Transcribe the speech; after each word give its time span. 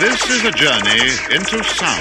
This 0.00 0.30
is 0.30 0.44
a 0.46 0.50
journey 0.52 1.12
into 1.36 1.62
sound. 1.62 2.00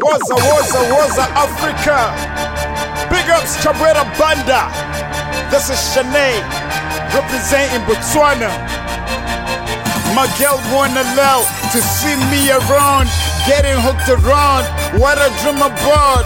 Waza, 0.00 0.34
waza, 0.34 0.80
waza, 0.94 1.24
Africa. 1.36 1.98
Big 3.10 3.28
ups, 3.28 3.62
Cabrera 3.62 4.04
Banda. 4.18 4.72
This 5.50 5.68
is 5.68 5.76
Shanae, 5.92 6.40
representing 7.12 7.84
Botswana. 7.84 8.48
My 10.14 10.26
girl 10.38 10.56
wanna 10.72 11.02
allow 11.02 11.63
to 11.74 11.82
see 11.82 12.14
me 12.30 12.52
around, 12.54 13.10
getting 13.50 13.74
hooked 13.82 14.06
around. 14.06 14.62
What 15.02 15.18
I 15.18 15.26
dream 15.42 15.58
about, 15.58 16.22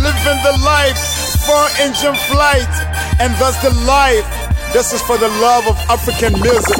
living 0.00 0.40
the 0.40 0.56
life, 0.64 0.96
four 1.44 1.68
engine 1.84 2.16
flight, 2.32 2.72
and 3.20 3.28
that's 3.36 3.60
the 3.60 3.76
life. 3.84 4.24
This 4.72 4.94
is 4.94 5.02
for 5.02 5.18
the 5.18 5.28
love 5.44 5.68
of 5.68 5.76
African 5.90 6.32
music. 6.40 6.78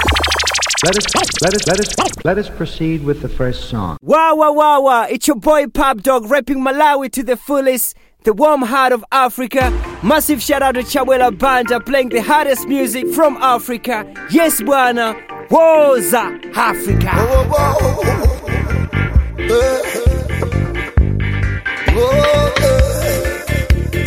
Let 0.85 0.97
us 0.97 1.07
let 1.43 1.55
us 1.55 1.67
let 1.67 1.81
us 1.81 2.25
let 2.25 2.39
us 2.39 2.49
proceed 2.49 3.05
with 3.05 3.21
the 3.21 3.29
first 3.29 3.69
song. 3.69 3.99
Wow 4.01 4.35
wow 4.37 4.53
wow 4.53 4.81
wow! 4.81 5.03
It's 5.05 5.29
your 5.29 5.37
boy 5.37 5.67
Pop 5.67 5.99
Dog 5.99 6.31
rapping 6.31 6.65
Malawi 6.65 7.13
to 7.13 7.23
the 7.23 7.37
fullest. 7.37 7.97
The 8.27 8.33
warm 8.33 8.63
heart 8.63 8.93
of 8.93 9.05
Africa. 9.13 9.71
Massive 10.03 10.43
shout 10.43 10.61
out 10.61 10.75
to 10.75 10.81
Chabwela 10.81 11.31
Banda 11.39 11.79
playing 11.79 12.09
the 12.09 12.21
hardest 12.21 12.67
music 12.67 13.07
from 13.15 13.37
Africa. 13.37 14.05
Yes, 14.33 14.61
Buana. 14.61 15.15
Woza 15.47 16.45
Africa. 16.57 17.07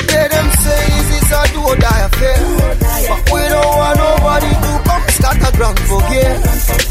Yeah, 0.10 0.28
them 0.28 0.52
say 0.52 0.84
this 1.08 1.32
a 1.32 1.54
do 1.54 1.62
or 1.64 1.76
die 1.78 2.02
affair. 2.02 2.38
But 3.08 3.32
we 3.32 3.40
don't 3.48 3.78
want 3.78 3.98
nobody 4.00 4.69
scatter 5.20 5.52
ground 5.58 5.80
for 5.84 6.00
gear. 6.08 6.34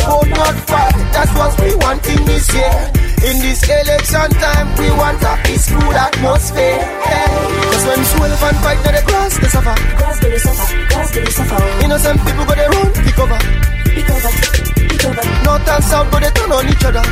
Vote 0.05 0.31
not 0.37 0.57
fight, 0.69 0.97
that's 1.13 1.33
what 1.33 1.53
we 1.61 1.75
want 1.81 2.05
in 2.07 2.21
this 2.29 2.47
year. 2.53 2.77
In 3.19 3.37
this 3.43 3.61
election 3.65 4.31
time, 4.39 4.69
we 4.79 4.89
want 4.95 5.21
a 5.25 5.35
peaceful 5.43 5.91
atmosphere. 5.91 6.79
Hey. 7.09 7.27
Cause 7.73 7.85
when 7.89 8.01
swell 8.05 8.31
and 8.31 8.59
fight 8.63 8.79
to 8.85 8.91
the 8.93 9.03
grass, 9.09 9.33
they 9.41 9.49
suffer. 9.49 9.77
Grass 9.99 10.19
they 10.21 10.39
suffer, 10.39 10.69
grass 10.89 11.11
they 11.11 11.27
suffer. 11.27 11.61
Innocent 11.85 12.19
people 12.23 12.45
go 12.45 12.55
they 12.55 12.69
run, 12.69 12.89
pick 12.93 13.19
over. 13.19 13.41
Pick 13.97 14.11
over, 14.13 14.33
pick 14.87 15.05
over. 15.09 15.25
North 15.45 15.69
and 15.69 15.85
south 15.85 16.09
go 16.13 16.21
they 16.21 16.31
turn 16.31 16.53
on 16.53 16.69
each 16.69 16.85
other. 16.85 17.05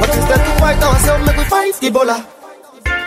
But 0.00 0.10
instead 0.10 0.40
to 0.44 0.52
fight 0.60 0.82
ourselves, 0.82 1.24
make 1.26 1.36
we 1.38 1.44
fight 1.44 1.74
Ebola. 1.80 2.37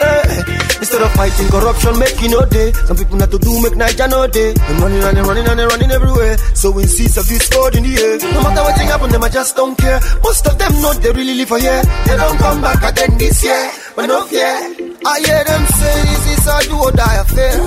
Eh, 0.02 0.44
Instead 0.82 1.02
of 1.04 1.12
fighting 1.14 1.48
corruption, 1.50 1.94
making 2.00 2.32
no 2.32 2.42
day. 2.46 2.72
Some 2.90 2.98
people 2.98 3.18
not 3.18 3.30
to 3.32 3.38
do 3.38 3.62
make 3.62 3.76
Niger 3.76 4.08
no 4.08 4.26
day. 4.28 4.54
Them 4.54 4.82
running 4.82 5.04
and 5.04 5.18
they 5.18 5.22
running 5.22 5.48
and 5.48 5.60
they 5.60 5.66
running 5.66 5.92
everywhere. 5.92 6.38
So 6.56 6.72
we 6.72 6.84
see 6.86 7.08
some 7.08 7.26
discord 7.26 7.76
in 7.76 7.84
the 7.84 7.94
air. 8.02 8.18
No 8.34 8.42
matter 8.42 8.62
what 8.66 8.76
thing 8.78 8.88
happen, 8.88 9.10
them 9.12 9.24
I 9.24 9.30
just 9.30 9.56
don't 9.56 9.78
care. 9.78 10.00
Most 10.24 10.48
of 10.48 10.58
them 10.58 10.74
know 10.82 10.94
they 10.94 11.12
really 11.12 11.36
live 11.36 11.50
for 11.50 11.60
here. 11.60 11.82
They 12.08 12.18
don't 12.18 12.38
come 12.40 12.62
back 12.62 12.82
again 12.84 13.18
this 13.18 13.44
year. 13.44 13.72
But 13.96 14.08
no 14.08 14.26
fear. 14.26 14.91
I 15.04 15.18
hear 15.26 15.44
them 15.44 15.66
say 15.66 15.96
this 16.06 16.26
is 16.38 16.46
a 16.46 16.58
do 16.70 16.78
or 16.78 16.92
die 16.92 17.18
affair. 17.22 17.58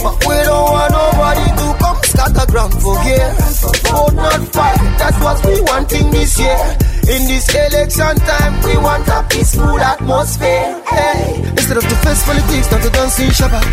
But 0.00 0.16
we 0.24 0.34
don't 0.48 0.70
want 0.72 0.90
nobody 0.92 1.46
to 1.60 1.66
come 1.76 2.00
scatter 2.08 2.46
ground 2.50 2.72
for 2.80 2.96
gear. 3.04 3.28
Vote 3.92 4.14
not 4.16 4.40
fight, 4.48 4.80
that's 4.96 5.18
what 5.20 5.44
we 5.44 5.60
wanting 5.60 6.10
this 6.10 6.38
year. 6.40 6.56
In 7.04 7.28
this 7.28 7.52
election 7.52 8.16
time, 8.24 8.54
we 8.64 8.76
want 8.78 9.06
a 9.08 9.26
peaceful 9.28 9.76
atmosphere. 9.78 10.80
Hey, 10.88 11.42
instead 11.52 11.76
of 11.76 11.84
the 11.84 11.96
face 12.00 12.24
politics, 12.24 12.70
not 12.72 12.80
to 12.82 12.90
dance 12.90 13.20
in 13.20 13.28
Shabbat. 13.28 13.66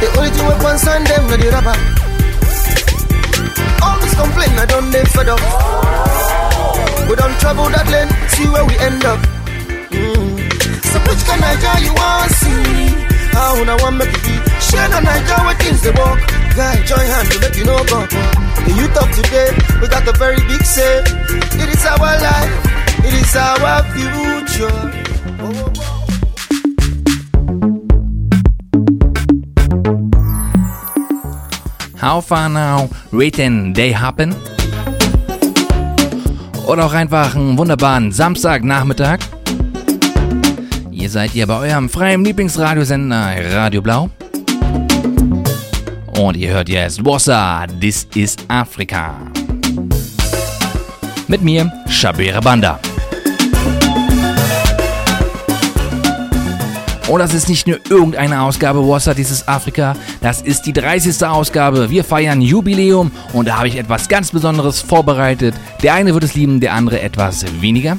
The 0.00 0.08
only 0.16 0.30
thing 0.30 0.46
we 0.48 0.54
concern 0.64 1.04
them, 1.04 1.26
not 1.28 1.40
the 1.40 1.48
rapper. 1.52 1.76
All 3.84 3.98
this 4.00 4.14
complaint, 4.16 4.54
I 4.56 4.64
don't 4.64 4.90
they 4.90 5.04
fed 5.12 5.28
up. 5.28 5.40
We 7.08 7.16
don't 7.16 7.36
travel 7.40 7.68
that 7.68 7.86
lane, 7.92 8.08
see 8.30 8.48
where 8.48 8.64
we 8.64 8.78
end 8.78 9.04
up. 9.04 9.18
Mm. 9.90 10.37
So 10.90 10.98
which 11.04 11.22
can 11.28 11.38
Niger 11.40 11.76
you 11.84 11.92
want 11.92 12.30
see? 12.32 13.08
How 13.36 13.54
I 13.60 13.76
want 13.82 13.96
make 13.98 14.08
it 14.08 14.22
be? 14.24 14.34
Share 14.66 14.88
the 14.88 15.00
Niger 15.04 15.38
where 15.44 15.54
things 15.60 15.80
they 15.82 15.92
walk. 15.92 16.18
Guy, 16.56 16.74
join 16.88 17.06
hand 17.12 17.28
to 17.30 17.38
make 17.40 17.56
you 17.56 17.64
know 17.64 17.76
go. 17.92 18.00
The 18.64 18.72
youth 18.78 18.96
of 18.96 19.08
today, 19.14 19.50
we 19.80 19.86
got 19.88 20.08
a 20.08 20.12
very 20.18 20.40
big 20.48 20.62
say. 20.64 21.02
It 21.62 21.68
is 21.68 21.84
our 21.84 21.98
life, 21.98 22.54
it 23.04 23.14
is 23.14 23.36
our 23.36 23.82
future. 23.92 24.78
Oh. 25.44 25.72
How 31.96 32.20
far 32.22 32.48
now? 32.48 32.88
Written 33.12 33.74
Day 33.74 33.92
Happen? 33.92 34.34
Oder 36.66 36.86
auch 36.86 36.92
einfach 36.92 37.34
einen 37.34 37.58
wunderbaren 37.58 38.10
Samstagnachmittag? 38.12 39.20
Ihr 41.00 41.10
seid 41.10 41.30
hier 41.30 41.46
bei 41.46 41.56
eurem 41.56 41.88
freien 41.88 42.24
Lieblingsradiosender 42.24 43.54
Radio 43.54 43.80
Blau. 43.80 44.10
Und 46.18 46.36
ihr 46.36 46.50
hört 46.50 46.68
jetzt 46.68 47.04
Bossa, 47.04 47.66
This 47.80 48.08
is 48.16 48.34
Africa. 48.48 49.14
Mit 51.28 51.40
mir, 51.42 51.72
Shabira 51.88 52.40
Banda. 52.40 52.80
Und 57.06 57.20
das 57.20 57.32
ist 57.32 57.48
nicht 57.48 57.68
nur 57.68 57.78
irgendeine 57.88 58.42
Ausgabe 58.42 58.80
Bossa, 58.80 59.14
dieses 59.14 59.46
Afrika, 59.46 59.94
das 60.20 60.42
ist 60.42 60.62
die 60.62 60.72
30. 60.72 61.24
Ausgabe. 61.24 61.90
Wir 61.90 62.02
feiern 62.02 62.42
Jubiläum 62.42 63.12
und 63.32 63.46
da 63.46 63.58
habe 63.58 63.68
ich 63.68 63.76
etwas 63.76 64.08
ganz 64.08 64.32
Besonderes 64.32 64.80
vorbereitet. 64.80 65.54
Der 65.80 65.94
eine 65.94 66.12
wird 66.12 66.24
es 66.24 66.34
lieben, 66.34 66.58
der 66.58 66.74
andere 66.74 67.00
etwas 67.00 67.44
weniger. 67.60 67.96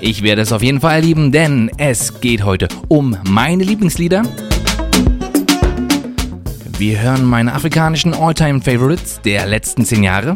Ich 0.00 0.22
werde 0.22 0.42
es 0.42 0.52
auf 0.52 0.62
jeden 0.62 0.80
Fall 0.80 1.00
lieben, 1.00 1.32
denn 1.32 1.70
es 1.76 2.20
geht 2.20 2.44
heute 2.44 2.68
um 2.86 3.16
meine 3.28 3.64
Lieblingslieder. 3.64 4.22
Wir 6.78 7.00
hören 7.00 7.24
meine 7.24 7.52
afrikanischen 7.52 8.14
All-Time-Favorites 8.14 9.20
der 9.24 9.46
letzten 9.46 9.84
10 9.84 10.04
Jahre. 10.04 10.34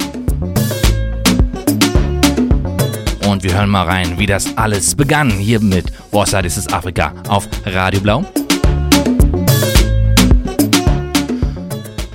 Und 3.28 3.44
wir 3.44 3.54
hören 3.54 3.70
mal 3.70 3.86
rein, 3.86 4.18
wie 4.18 4.26
das 4.26 4.56
alles 4.56 4.96
begann 4.96 5.30
hier 5.30 5.60
mit 5.60 5.92
Bossa, 6.10 6.42
das 6.42 6.56
ist 6.56 6.74
Afrika 6.74 7.14
auf 7.28 7.48
Radio 7.64 8.00
Blau. 8.00 8.24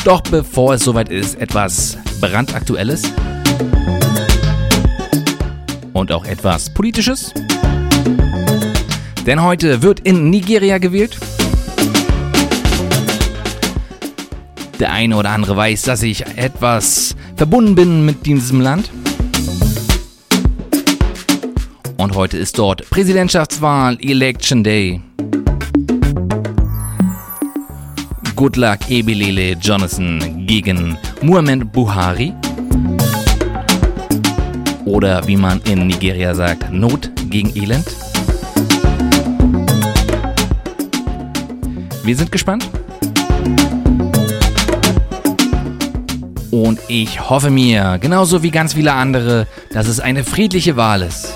Doch 0.03 0.22
bevor 0.22 0.74
es 0.74 0.84
soweit 0.84 1.09
ist, 1.09 1.40
etwas 1.40 1.97
brandaktuelles 2.19 3.03
und 5.97 6.12
auch 6.12 6.25
etwas 6.25 6.69
politisches. 6.69 7.34
Denn 9.25 9.41
heute 9.41 9.81
wird 9.81 10.00
in 10.02 10.30
Nigeria 10.30 10.78
gewählt. 10.78 11.18
Der 14.80 14.94
eine 14.94 15.18
oder 15.18 15.31
andere 15.31 15.58
weiß, 15.58 15.81
dass 15.81 16.03
ich 16.03 16.25
etwas 16.38 17.16
verbunden 17.35 17.75
bin 17.75 18.06
mit 18.06 18.25
diesem 18.25 18.62
Land. 18.62 18.91
Und 21.97 22.16
heute 22.16 22.38
ist 22.38 22.59
dort 22.59 22.88
Präsidentschaftswahl, 22.90 23.97
Election 24.00 24.64
Day. 24.64 25.02
Goodluck 28.35 28.88
Ebelele 28.88 29.53
Jonathan 29.53 30.46
gegen 30.46 30.96
Muhammad 31.24 31.72
Buhari. 31.74 32.34
Oder 34.87 35.28
wie 35.28 35.35
man 35.35 35.59
in 35.63 35.85
Nigeria 35.85 36.34
sagt, 36.34 36.72
Not 36.72 37.11
gegen 37.29 37.53
Elend. 37.57 37.85
Wir 42.03 42.16
sind 42.16 42.31
gespannt. 42.31 42.69
Und 46.51 46.79
ich 46.87 47.29
hoffe 47.29 47.49
mir, 47.49 47.97
genauso 47.99 48.43
wie 48.43 48.49
ganz 48.49 48.75
viele 48.75 48.93
andere, 48.93 49.45
dass 49.73 49.89
es 49.89 49.99
eine 49.99 50.23
friedliche 50.23 50.78
Wahl 50.78 51.01
ist. 51.01 51.33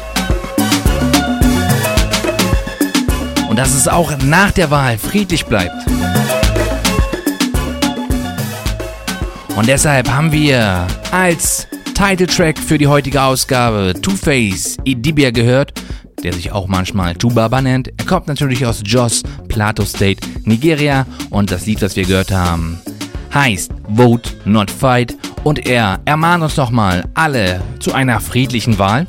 Und 3.50 3.60
dass 3.60 3.76
es 3.76 3.90
auch 3.90 4.14
nach 4.24 4.52
der 4.52 4.72
Wahl 4.72 4.98
friedlich 4.98 5.46
bleibt. 5.46 5.76
Und 9.58 9.68
deshalb 9.68 10.10
haben 10.10 10.32
wir 10.32 10.88
als 11.12 11.68
Titeltrack 12.02 12.58
für 12.58 12.80
die 12.80 12.88
heutige 12.88 13.22
Ausgabe 13.22 13.94
Two-Face 14.02 14.78
Idibia 14.86 15.30
gehört, 15.30 15.80
der 16.24 16.34
sich 16.34 16.52
auch 16.52 16.68
manchmal 16.68 17.14
Tubaba 17.14 17.62
nennt. 17.62 17.90
Er 17.96 18.06
kommt 18.08 18.26
natürlich 18.26 18.66
aus 18.66 18.82
Jos, 18.84 19.22
Plateau 19.48 19.86
State, 19.86 20.28
Nigeria 20.44 21.06
und 21.30 21.52
das 21.52 21.68
Lied, 21.68 21.80
das 21.80 21.96
wir 21.96 22.06
gehört 22.06 22.32
haben, 22.32 22.82
heißt 23.32 23.72
Vote 23.96 24.32
Not 24.46 24.72
Fight 24.72 25.16
Und 25.44 25.68
er 25.68 26.00
ermahnt 26.06 26.44
uns 26.44 26.58
nochmal 26.58 27.08
alle 27.14 27.62
zu 27.80 27.94
einer 27.94 28.20
friedlichen 28.20 28.80
Wahl 28.80 29.06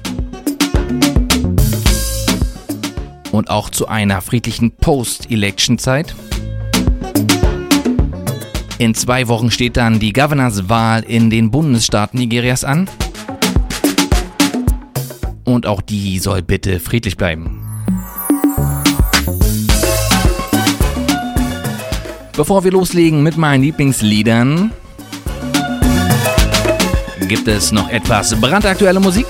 und 3.31 3.49
auch 3.49 3.71
zu 3.71 3.89
einer 3.89 4.21
friedlichen 4.21 4.71
Post-Election-Zeit. 4.71 6.15
In 8.83 8.97
zwei 8.97 9.29
Wochen 9.29 9.53
steht 9.53 9.77
dann 9.77 10.01
die 10.01 10.13
Governorswahl 10.13 11.05
in 11.05 11.31
den 11.31 11.53
Bundesstaaten 11.53 12.19
Nigerias 12.19 12.65
an. 12.65 12.91
Und 15.45 15.69
auch 15.69 15.81
die 15.81 16.19
soll 16.19 16.43
bitte 16.43 16.81
friedlich 16.81 17.17
bleiben. 17.17 17.63
Bevor 22.37 22.65
wir 22.65 22.73
loslegen 22.73 23.23
mit 23.23 23.37
meinen 23.37 23.63
Lieblingsliedern, 23.63 24.73
gibt 27.29 27.47
es 27.47 27.71
noch 27.71 27.89
etwas 27.89 28.35
brandaktuelle 28.41 28.99
Musik. 28.99 29.27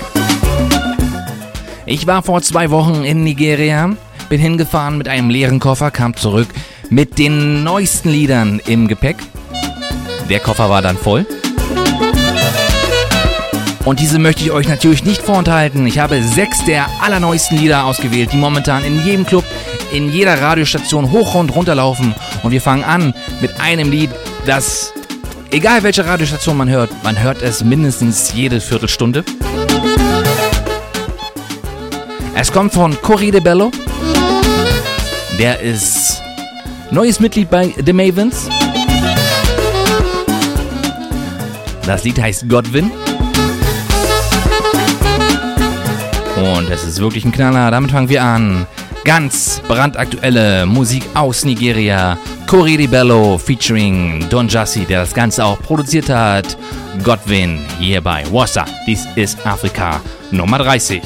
Ich 1.85 2.07
war 2.07 2.23
vor 2.23 2.41
zwei 2.41 2.71
Wochen 2.71 3.03
in 3.03 3.23
Nigeria, 3.23 3.95
bin 4.29 4.41
hingefahren 4.41 4.97
mit 4.97 5.07
einem 5.07 5.29
leeren 5.29 5.59
Koffer, 5.59 5.91
kam 5.91 6.15
zurück 6.15 6.47
mit 6.89 7.19
den 7.19 7.63
neuesten 7.63 8.09
Liedern 8.09 8.59
im 8.65 8.87
Gepäck. 8.87 9.17
Der 10.29 10.39
Koffer 10.39 10.69
war 10.69 10.81
dann 10.81 10.97
voll. 10.97 11.25
Und 13.85 13.99
diese 13.99 14.17
möchte 14.17 14.43
ich 14.43 14.51
euch 14.51 14.67
natürlich 14.67 15.03
nicht 15.03 15.21
vorenthalten. 15.21 15.85
Ich 15.85 15.99
habe 15.99 16.23
sechs 16.23 16.63
der 16.63 16.87
allerneuesten 17.01 17.57
Lieder 17.57 17.83
ausgewählt, 17.83 18.31
die 18.31 18.37
momentan 18.37 18.83
in 18.85 19.03
jedem 19.05 19.25
Club, 19.25 19.43
in 19.91 20.09
jeder 20.09 20.41
Radiostation 20.41 21.11
hoch 21.11 21.35
und 21.35 21.53
runter 21.53 21.75
laufen. 21.75 22.15
Und 22.43 22.51
wir 22.51 22.61
fangen 22.61 22.85
an 22.85 23.13
mit 23.41 23.59
einem 23.59 23.91
Lied, 23.91 24.09
das, 24.45 24.93
egal 25.51 25.83
welche 25.83 26.05
Radiostation 26.05 26.55
man 26.55 26.69
hört, 26.69 26.91
man 27.03 27.21
hört 27.21 27.41
es 27.41 27.63
mindestens 27.63 28.31
jede 28.33 28.61
Viertelstunde. 28.61 29.25
Es 32.35 32.51
kommt 32.51 32.73
von 32.73 32.99
Corey 33.01 33.31
de 33.31 33.41
Bello. 33.41 33.69
Der 35.37 35.59
ist 35.59 36.21
neues 36.89 37.19
Mitglied 37.19 37.49
bei 37.49 37.73
The 37.85 37.91
Mavens. 37.91 38.47
Das 41.85 42.03
Lied 42.03 42.21
heißt 42.21 42.47
Godwin. 42.47 42.91
Und 46.37 46.69
es 46.69 46.83
ist 46.83 46.99
wirklich 46.99 47.25
ein 47.25 47.31
Knaller. 47.31 47.71
Damit 47.71 47.91
fangen 47.91 48.09
wir 48.09 48.23
an. 48.23 48.65
Ganz 49.03 49.61
brandaktuelle 49.67 50.65
Musik 50.65 51.03
aus 51.13 51.43
Nigeria. 51.43 52.17
Corey 52.47 52.87
Bello 52.87 53.37
featuring 53.37 54.25
Don 54.29 54.47
Jassi, 54.47 54.85
der 54.85 55.01
das 55.01 55.13
Ganze 55.13 55.43
auch 55.43 55.59
produziert 55.59 56.09
hat. 56.09 56.57
Godwin 57.03 57.59
hier 57.79 57.99
bei 58.01 58.23
Wassa. 58.31 58.65
Dies 58.87 59.05
ist 59.15 59.45
Afrika 59.45 59.99
Nummer 60.31 60.59
30. 60.59 61.01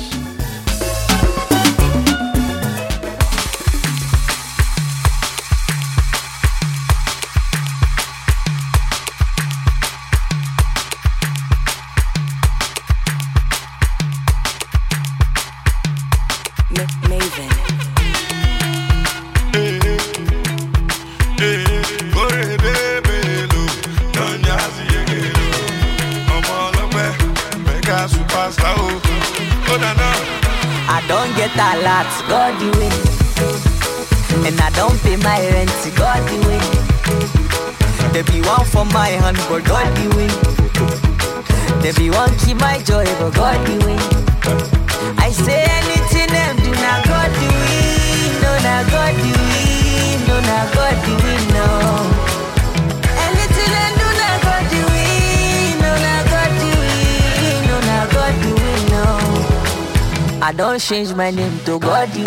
Don't 60.78 60.82
change 60.82 61.14
my 61.16 61.32
name 61.32 61.58
to 61.66 61.80
God 61.80 62.08
the. 62.10 62.24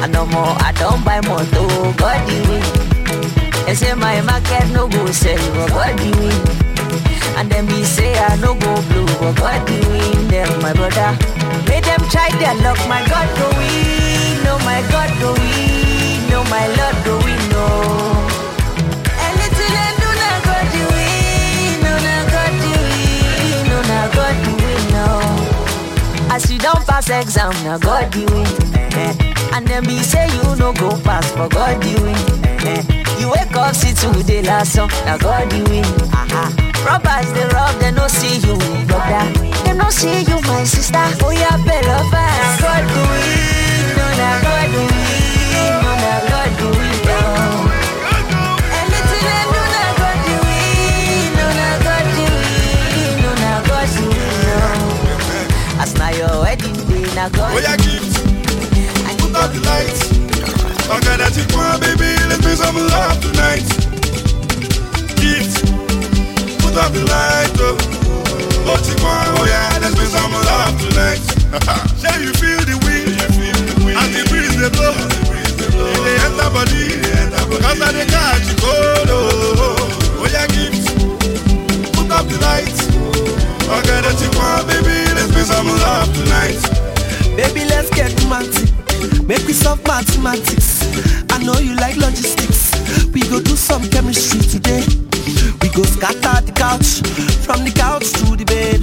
I 0.00 0.06
no 0.06 0.26
more, 0.26 0.54
I 0.62 0.70
don't 0.78 1.04
buy 1.04 1.20
more 1.22 1.42
to 1.42 1.64
God 1.98 2.20
the 2.28 2.38
win. 2.48 3.66
They 3.66 3.74
say 3.74 3.94
my 3.94 4.20
market 4.22 4.70
no 4.70 4.86
go 4.86 5.10
sell, 5.10 5.38
but 5.54 5.68
God 5.70 5.98
the. 5.98 6.12
And 7.36 7.50
then 7.50 7.66
me 7.66 7.82
say 7.82 8.14
I 8.16 8.36
no 8.36 8.54
go 8.54 8.80
blue, 8.88 9.06
but 9.18 9.34
God. 9.40 9.66
Them 10.30 10.62
my 10.62 10.72
brother, 10.72 11.18
make 11.66 11.84
them 11.84 12.02
try 12.10 12.30
their 12.38 12.54
luck. 12.62 12.78
My 12.88 13.02
God 13.08 13.28
go 13.38 13.48
win, 13.58 14.44
no 14.44 14.58
my 14.58 14.80
God 14.92 15.10
go 15.20 15.32
win, 15.32 16.30
no 16.30 16.44
my 16.44 16.66
Lord 16.78 16.96
go 17.04 17.18
win, 17.24 17.48
no. 17.50 18.05
As 26.36 26.50
you 26.52 26.58
don't 26.58 26.84
pass 26.86 27.08
exam, 27.08 27.50
now 27.64 27.78
God 27.78 28.12
the 28.12 28.24
win. 28.28 28.44
eh-eh. 28.76 29.56
And 29.56 29.66
then 29.66 29.86
me 29.86 30.02
say 30.02 30.26
you 30.36 30.54
no 30.56 30.72
go 30.74 30.90
pass, 31.00 31.32
but 31.32 31.48
God 31.50 31.80
the 31.80 31.94
win. 32.02 32.14
eh-eh. 32.44 32.82
You 33.18 33.30
wake 33.30 33.56
up, 33.56 33.74
see 33.74 33.94
today 33.94 34.42
last 34.42 34.74
song, 34.74 34.90
now 35.06 35.16
God 35.16 35.48
the 35.48 35.64
win. 35.70 35.84
Robbers 36.84 37.32
they 37.32 37.46
rob, 37.56 37.74
they 37.80 37.90
no 37.90 38.06
see 38.06 38.36
you, 38.46 38.54
brother. 38.84 39.24
They 39.64 39.72
no 39.72 39.88
see 39.88 40.22
you, 40.28 40.38
my 40.42 40.64
sister. 40.64 41.00
Oh 41.24 41.30
yeah, 41.30 41.56
better. 41.64 42.04
God 42.12 42.84
the 42.84 43.02
win, 43.08 43.96
no 43.96 44.06
now 44.20 44.42
God 44.44 44.68
the 44.76 44.82
win, 44.92 45.25
Oh 57.26 57.58
yeah, 57.58 57.74
keep. 57.74 57.98
I 57.98 59.10
keep? 59.10 59.18
Put 59.18 59.34
out 59.34 59.50
the 59.50 59.58
lights. 59.66 60.14
I 60.86 60.94
Okay, 60.94 61.18
that 61.18 61.34
you 61.34 61.42
want, 61.50 61.82
baby 61.82 62.14
Let 62.30 62.38
me 62.38 62.54
some 62.54 62.78
love 62.78 63.18
tonight. 63.18 63.66
Keep 65.18 65.50
Put 66.62 66.78
out 66.78 66.94
the 66.94 67.02
light, 67.02 67.50
oh. 67.58 67.74
What 68.62 68.78
you 68.86 68.94
want, 69.02 69.26
oh 69.26 69.42
yeah 69.42 69.74
Let 69.82 69.98
me 69.98 70.06
some 70.06 70.30
love 70.30 70.78
tonight. 70.78 71.18
Yeah, 71.98 72.14
you 72.22 72.30
feel 72.38 72.62
the 72.62 72.78
wind. 72.86 73.18
You 73.18 73.28
feel 73.34 73.58
the 73.58 73.74
wind. 73.82 73.98
And 73.98 74.10
the 74.14 74.22
breeze, 74.30 74.54
they 74.54 74.70
blow. 74.70 74.94
It 74.94 75.98
they 76.06 76.14
enter 76.30 76.50
body. 76.54 76.94
Cause 77.58 77.82
I 77.82 77.90
they 77.90 78.06
catch 78.06 78.46
you 78.46 78.56
cold, 78.62 79.10
oh. 79.10 80.22
Oh 80.22 80.30
yeah, 80.30 80.46
keep 80.46 80.78
Put 81.90 82.06
out 82.06 82.30
the 82.30 82.38
lights. 82.38 82.86
I 83.66 83.82
got 83.82 84.06
that 84.06 84.14
you 84.22 84.30
want, 84.38 84.70
baby 84.70 85.10
Let's 85.10 85.34
make 85.34 85.50
some 85.50 85.66
love 85.66 86.06
tonight. 86.14 86.75
Baby, 87.36 87.64
let's 87.68 87.90
get 87.90 88.10
romantic. 88.24 88.70
Make 89.28 89.46
we 89.46 89.52
solve 89.52 89.84
mathematics. 89.86 90.80
I 91.30 91.38
know 91.44 91.58
you 91.58 91.74
like 91.76 91.96
logistics. 91.96 92.72
We 93.12 93.20
go 93.28 93.40
do 93.40 93.56
some 93.56 93.82
chemistry 93.90 94.40
today. 94.40 94.82
We 95.60 95.68
go 95.70 95.82
scatter 95.84 96.40
the 96.46 96.52
couch. 96.54 97.02
From 97.44 97.64
the 97.64 97.72
couch 97.76 98.08
to 98.24 98.36
the 98.36 98.44
bed. 98.44 98.80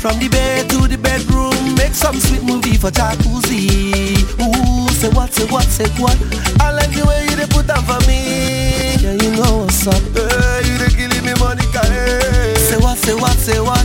From 0.00 0.18
the 0.18 0.28
bed 0.28 0.70
to 0.70 0.88
the 0.88 0.96
bedroom. 0.96 1.74
Make 1.76 1.92
some 1.94 2.16
sweet 2.20 2.42
movie 2.42 2.76
for 2.76 2.90
jacuzzi. 2.90 4.16
Ooh, 4.40 4.88
say 4.94 5.10
what, 5.10 5.32
say 5.32 5.46
what, 5.52 5.64
say 5.64 5.88
what. 6.00 6.16
I 6.60 6.72
like 6.72 6.90
the 6.96 7.04
way 7.06 7.24
you 7.28 7.36
dey 7.36 7.46
put 7.52 7.66
them 7.66 7.84
for 7.84 8.00
me. 8.08 8.96
Yeah, 8.96 9.12
you 9.20 9.30
know 9.36 9.64
what's 9.68 9.86
up. 9.86 10.00
Hey, 10.16 10.64
you 10.64 10.78
dey 10.80 10.92
killing 10.96 11.24
me, 11.24 11.34
Monica. 11.38 11.84
Hey. 11.84 12.54
Say 12.56 12.78
what, 12.78 12.96
say 12.98 13.14
what, 13.14 13.36
say 13.36 13.60
what 13.60 13.84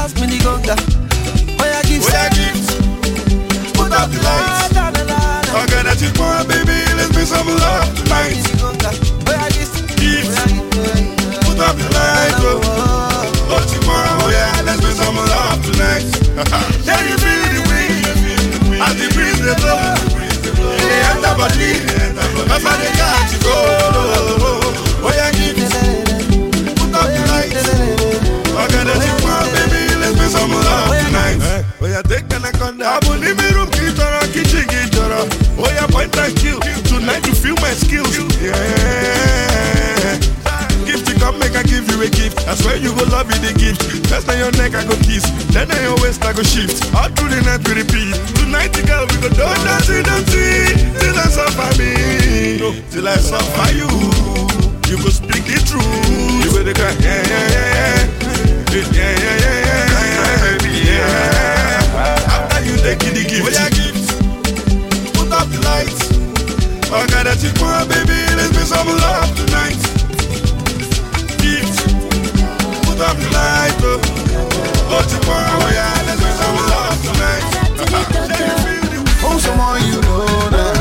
pass 0.00 0.16
me 0.16 0.26
the 0.32 0.38
conga. 0.40 0.76
Oh, 1.60 1.64
yeah, 1.68 1.82
give 1.84 2.00
Where 2.00 2.16
I 2.16 2.32
give 2.32 2.56
Put 3.76 3.92
out 3.92 4.08
the 4.08 4.18
lights. 4.24 4.72
La, 4.72 4.88
la, 4.88 5.02
la, 5.04 5.20
la. 5.44 5.60
I 5.60 5.68
got 5.68 5.84
that 5.84 5.96
chick 6.00 6.16
boy, 6.16 6.40
baby, 6.48 6.80
let's 6.96 7.12
be 7.12 7.24
some 7.28 7.44
love 7.44 7.92
tonight. 8.00 8.40
Where 9.28 9.36
I 9.36 9.52
give 9.52 9.68
Put 11.44 11.60
out 11.60 11.76
the 11.76 11.84
lights, 11.92 12.40
oh. 12.40 12.64
Oh, 13.52 13.60
chick 13.68 13.84
oh 13.84 14.28
yeah, 14.32 14.64
let's 14.64 14.80
be 14.80 14.90
some 14.96 15.20
love 15.20 15.60
tonight. 15.68 16.08
Can 16.88 17.02
you 17.04 17.16
feel 17.20 17.44
the 17.52 17.62
wind. 17.68 18.80
As 18.80 18.96
the 18.96 19.06
breeze, 19.12 19.36
blows, 19.36 20.00
blow. 20.56 20.80
Yeah, 20.80 21.12
I'm 21.12 21.20
the 21.20 21.32
body. 21.36 21.76
I'm 22.48 22.62
not 22.64 22.78
the 22.80 22.88
guy 22.96 23.20
to 23.28 23.36
go. 23.44 24.49
aka 32.00 32.08
take 32.08 32.32
anaconda 32.34 32.96
Abu 32.96 33.14
n'ime 33.20 33.46
room 33.54 33.68
ka 33.70 33.80
ị 33.84 33.90
chọrọ 33.96 34.20
ka 34.32 34.40
ichi 34.40 34.60
gị 34.70 34.80
chọrọ 34.94 35.20
point 35.92 36.16
and 36.18 36.36
kill. 36.36 36.60
Tonight 36.88 37.26
you 37.26 37.34
feel 37.34 37.56
my 37.56 37.72
skills. 37.74 38.16
Yeah. 38.40 38.54
gift 40.86 41.18
come 41.18 41.38
make 41.40 41.56
I 41.56 41.62
give 41.64 41.88
you 41.90 42.00
a 42.02 42.08
gift. 42.08 42.36
That's 42.46 42.62
swear 42.62 42.76
you 42.76 42.94
go 42.94 43.04
love 43.10 43.26
me 43.28 43.34
the 43.42 43.52
gift. 43.58 43.82
First 44.08 44.28
on 44.30 44.38
your 44.38 44.52
neck 44.52 44.74
I 44.74 44.84
go 44.86 44.94
kiss. 45.02 45.24
Then 45.52 45.70
on 45.70 45.82
your 45.82 45.96
waist 46.00 46.24
I 46.24 46.32
go 46.32 46.42
shift. 46.42 46.94
All 46.94 47.08
through 47.10 47.30
the 47.34 47.42
night 47.42 47.66
we 47.66 47.74
repeat. 47.82 48.14
Tonight 48.38 48.72
the 48.72 48.82
girl 48.86 49.04
we 49.10 49.16
go 49.20 49.28
don 49.34 49.56
dance 49.66 49.88
dance 49.88 50.30
till 50.30 51.18
I 51.18 51.26
suffer 51.28 51.70
me. 51.80 51.90
Till 52.90 53.08
I 53.08 53.16
suffer 53.16 53.68
you. 53.74 53.90
You 54.88 54.96
go 55.02 55.10
speak 55.10 55.42
the 55.44 55.58
truth. 55.66 56.44
You 56.44 56.50
go 56.54 56.62
dey 56.62 56.74
cry 56.74 56.94
yeah 57.02 57.22
yeah. 57.34 57.50
Yeah 58.70 58.86
yeah 58.94 59.18
yeah 59.18 59.38
yeah. 59.44 59.59
Take 62.96 63.14
the 63.14 63.22
gift, 63.22 63.46
gift, 63.76 64.08
put 65.14 65.30
up 65.30 65.46
the 65.46 65.60
lights. 65.62 66.10
I 66.90 67.06
got 67.06 67.22
that 67.22 67.38
you 67.38 67.52
want, 67.62 67.86
baby. 67.86 68.18
Let's 68.34 68.50
make 68.50 68.66
some 68.66 68.88
love 68.88 69.30
tonight. 69.38 69.78
Gift, 71.38 71.86
put 72.86 72.98
up 72.98 73.14
the 73.14 73.30
light, 73.30 73.78
oh. 73.86 74.00
Want, 74.90 75.06
oh 75.06 75.70
let's 76.06 76.18
make 76.18 76.36
some 76.42 76.58
love 76.66 76.98
tonight. 77.06 77.44
Oh, 79.22 79.38
someone 79.38 79.82
you 79.84 80.00
know 80.00 80.48
now. 80.50 80.79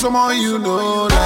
Someone 0.00 0.34
you 0.38 0.58
know 0.58 1.19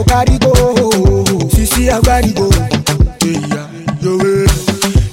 go 0.00 0.04
carry 0.04 0.38
go. 0.38 0.52
Sisi 1.50 1.90
I 1.90 2.00
carry 2.00 2.32
go. 2.32 2.48
Yeah. 3.24 3.68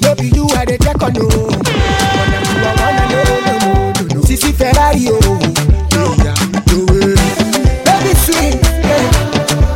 No 0.01 0.15
be 0.15 0.27
you 0.29 0.47
I 0.55 0.65
dey 0.65 0.77
check 0.77 1.01
on. 1.03 1.13
Sisi 4.23 4.53
Ferrari 4.53 4.99
yeah, 4.99 5.11
yo. 5.11 5.19
Baby 7.85 8.13
sweet, 8.15 8.61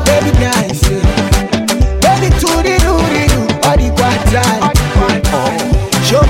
baby 0.06 0.32
nice, 0.40 0.82
baby 2.02 2.30
all 2.32 2.44
the. 2.64 4.90
Show 6.08 6.22
me 6.24 6.28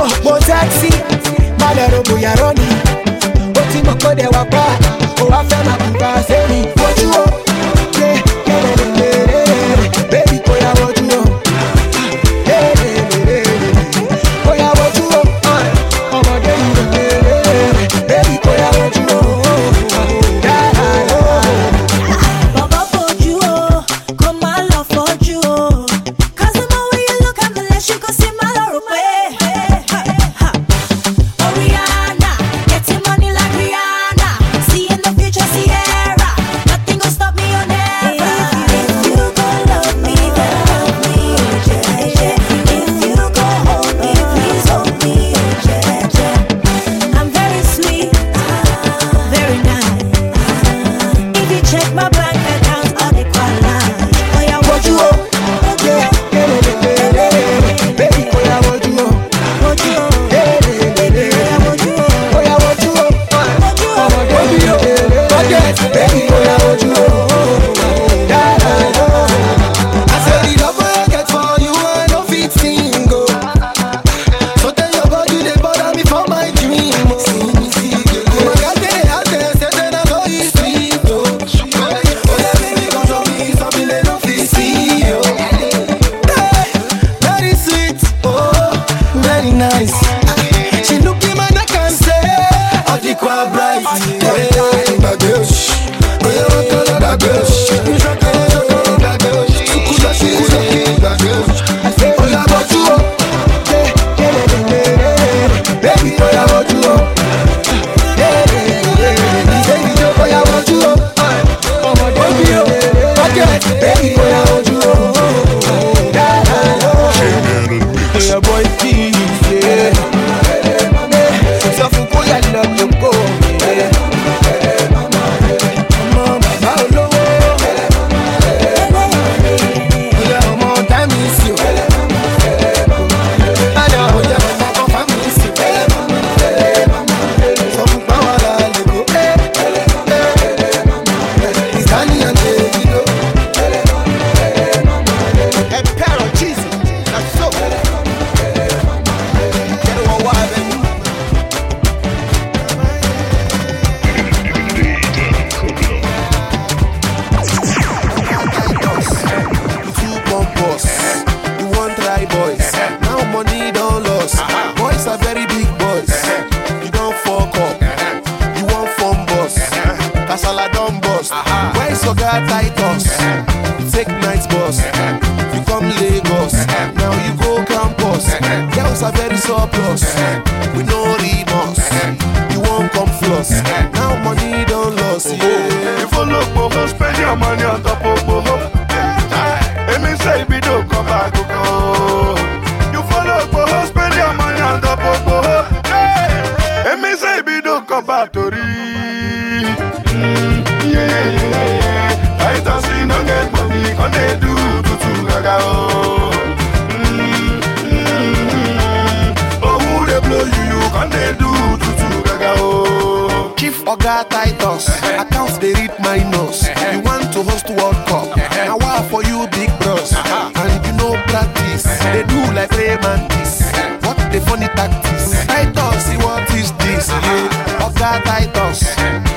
Titans. 228.41 229.30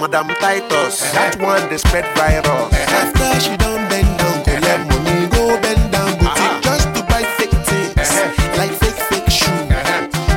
Madam 0.00 0.28
Titus? 0.40 1.00
That 1.12 1.38
one 1.40 1.68
they 1.70 1.78
spread 1.78 2.04
virus. 2.16 2.72
After 2.90 3.40
she 3.40 3.56
done 3.56 3.86
bend 3.88 4.10
down, 4.18 4.42
collect 4.42 4.84
money, 4.90 5.28
go 5.30 5.54
bend 5.60 5.84
down 5.92 6.18
boutique 6.18 6.58
just 6.62 6.86
to 6.94 7.00
buy 7.06 7.22
fake 7.38 7.54
things 7.68 8.10
like 8.58 8.72
fake 8.74 9.00
fake 9.08 9.30
shoe. 9.30 9.54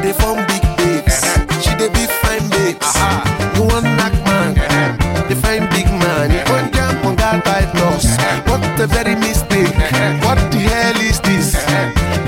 They 0.04 0.14
form 0.14 0.46
big 0.46 0.64
babes. 0.78 1.18
She 1.64 1.74
they 1.80 1.90
be 1.90 2.06
fine 2.22 2.46
babes. 2.54 2.92
You 3.58 3.66
want 3.66 3.90
knock 3.98 4.14
man? 4.30 4.54
They 5.28 5.36
find 5.36 5.66
big 5.74 5.90
man. 5.90 6.32
You 6.32 6.44
want 6.52 6.74
jump 6.74 7.06
on 7.06 7.16
that 7.18 7.42
Titus? 7.46 8.18
What 8.50 8.62
a 8.80 8.86
very 8.88 9.16
mistake. 9.16 9.74
What 10.22 10.38
the 10.54 10.62
hell 10.70 11.00
is 11.02 11.20
this? 11.22 11.56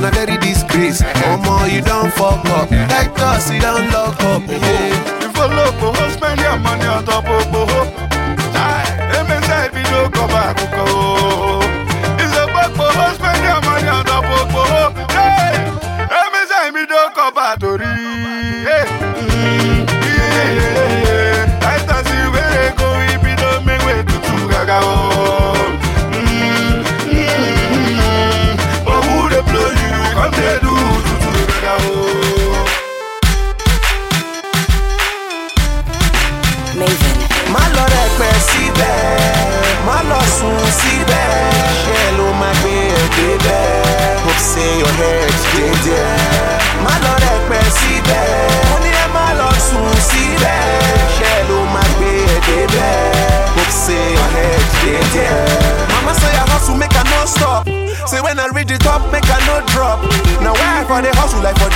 Not 0.01 0.15
very 0.15 0.37
disgrace. 0.41 1.01
Oh 1.27 1.37
more 1.45 1.67
you 1.67 1.81
don't 1.81 2.11
fuck 2.13 2.45
up. 2.57 2.69
Titus, 2.69 3.51
you 3.51 3.61
don't 3.61 3.91
lock 3.91 3.98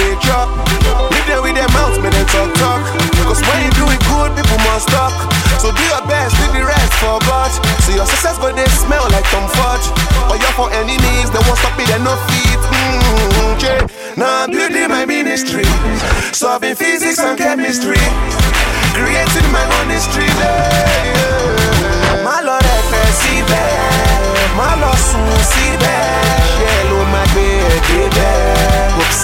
dey 0.03 0.15
chop 0.25 0.47
leave 1.11 1.27
them 1.31 1.41
with 1.43 1.55
their 1.55 1.71
mouth 1.71 1.95
make 2.03 2.11
dem 2.13 2.25
talk 2.27 2.51
talk. 2.59 2.81
Cause 3.27 3.41
when 3.47 3.59
you 3.65 3.71
do 3.79 3.85
it 3.95 4.01
good 4.11 4.29
people 4.37 4.59
must 4.67 4.87
talk. 4.91 5.13
So 5.61 5.71
do 5.71 5.83
your 5.87 6.03
best 6.11 6.35
leave 6.43 6.53
the 6.59 6.63
rest 6.67 6.91
for 6.99 7.17
god. 7.23 7.49
So 7.87 7.95
your 7.95 8.05
success 8.05 8.35
go 8.37 8.51
they 8.51 8.67
smell 8.83 9.05
like 9.15 9.23
comfort 9.31 9.81
or 10.29 10.35
your 10.35 10.53
for 10.59 10.67
enemies 10.75 11.27
they 11.31 11.41
won't 11.47 11.57
stop 11.63 11.79
it 11.79 11.87
they 11.87 11.99
no 12.03 12.13
fit 12.27 12.61
mm, 12.67 13.63
yeah. 13.63 13.87
now 14.19 14.43
i'm 14.43 14.51
building 14.51 14.89
my 14.89 15.05
ministry. 15.05 15.63
Solving 16.35 16.75
physics 16.75 17.19
and 17.19 17.37
chemistry. 17.37 18.01
Creating 18.93 19.47
my 19.55 19.63
own 19.79 19.89
history 19.89 20.27
yeah, 20.41 20.93
má 24.57 24.67
lọ 24.81 24.91
sùn 25.07 25.29
síbẹ̀. 25.51 26.07
Ṣe 26.57 26.73
ló 26.89 26.99
máa 27.13 27.25
gbé 27.31 27.45
ẹ 27.73 27.77
débẹ̀ 27.87 28.52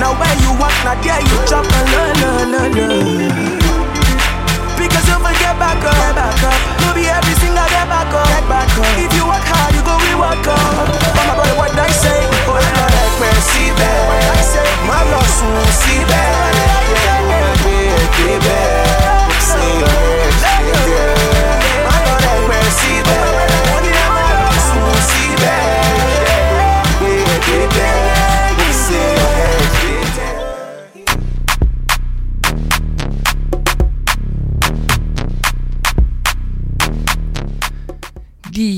Now 0.00 0.12
where 0.18 0.36
you 0.42 0.50
walk, 0.58 0.74
not 0.84 0.98
yeah, 1.04 1.20
you 1.22 1.38
drop 1.46 1.64
a 1.64 1.80
no, 1.92 2.02
no, 2.20 2.30
no, 2.52 2.62
no. 2.68 2.86
Because 4.76 5.06
you 5.08 5.16
will 5.22 5.36
get 5.38 5.54
back 5.58 5.78
up, 5.86 5.94
get 5.94 6.14
back 6.18 6.42
up. 6.42 6.58
Maybe 6.82 7.06
every 7.08 7.34
single 7.38 7.64
get 7.70 7.86
back 7.88 8.10
up, 8.12 8.26
get 8.26 8.44
back 8.50 8.68
up. 8.74 8.84
If 8.98 9.12
you 9.14 9.24
work 9.26 9.46
hard, 9.46 9.72
you 9.74 9.82
go 9.86 9.94
we 10.02 10.12
work 10.18 10.44
up. 10.44 10.90
But 11.14 11.24
my 11.30 11.34
brother, 11.38 11.56
what 11.56 11.72
I 11.78 11.88
say? 11.88 12.20
Oh, 12.50 12.58
I 12.58 12.86
like 12.90 13.16
mercy, 13.22 13.70
baby. 13.78 14.18
I 14.34 14.42
say, 14.42 14.66
my 14.84 15.00
loss, 15.14 15.40
see, 15.78 16.02
baby. 16.04 16.66
Yeah, 16.90 17.54
baby, 17.62 18.42
baby. 18.42 18.58
Say, 19.40 19.78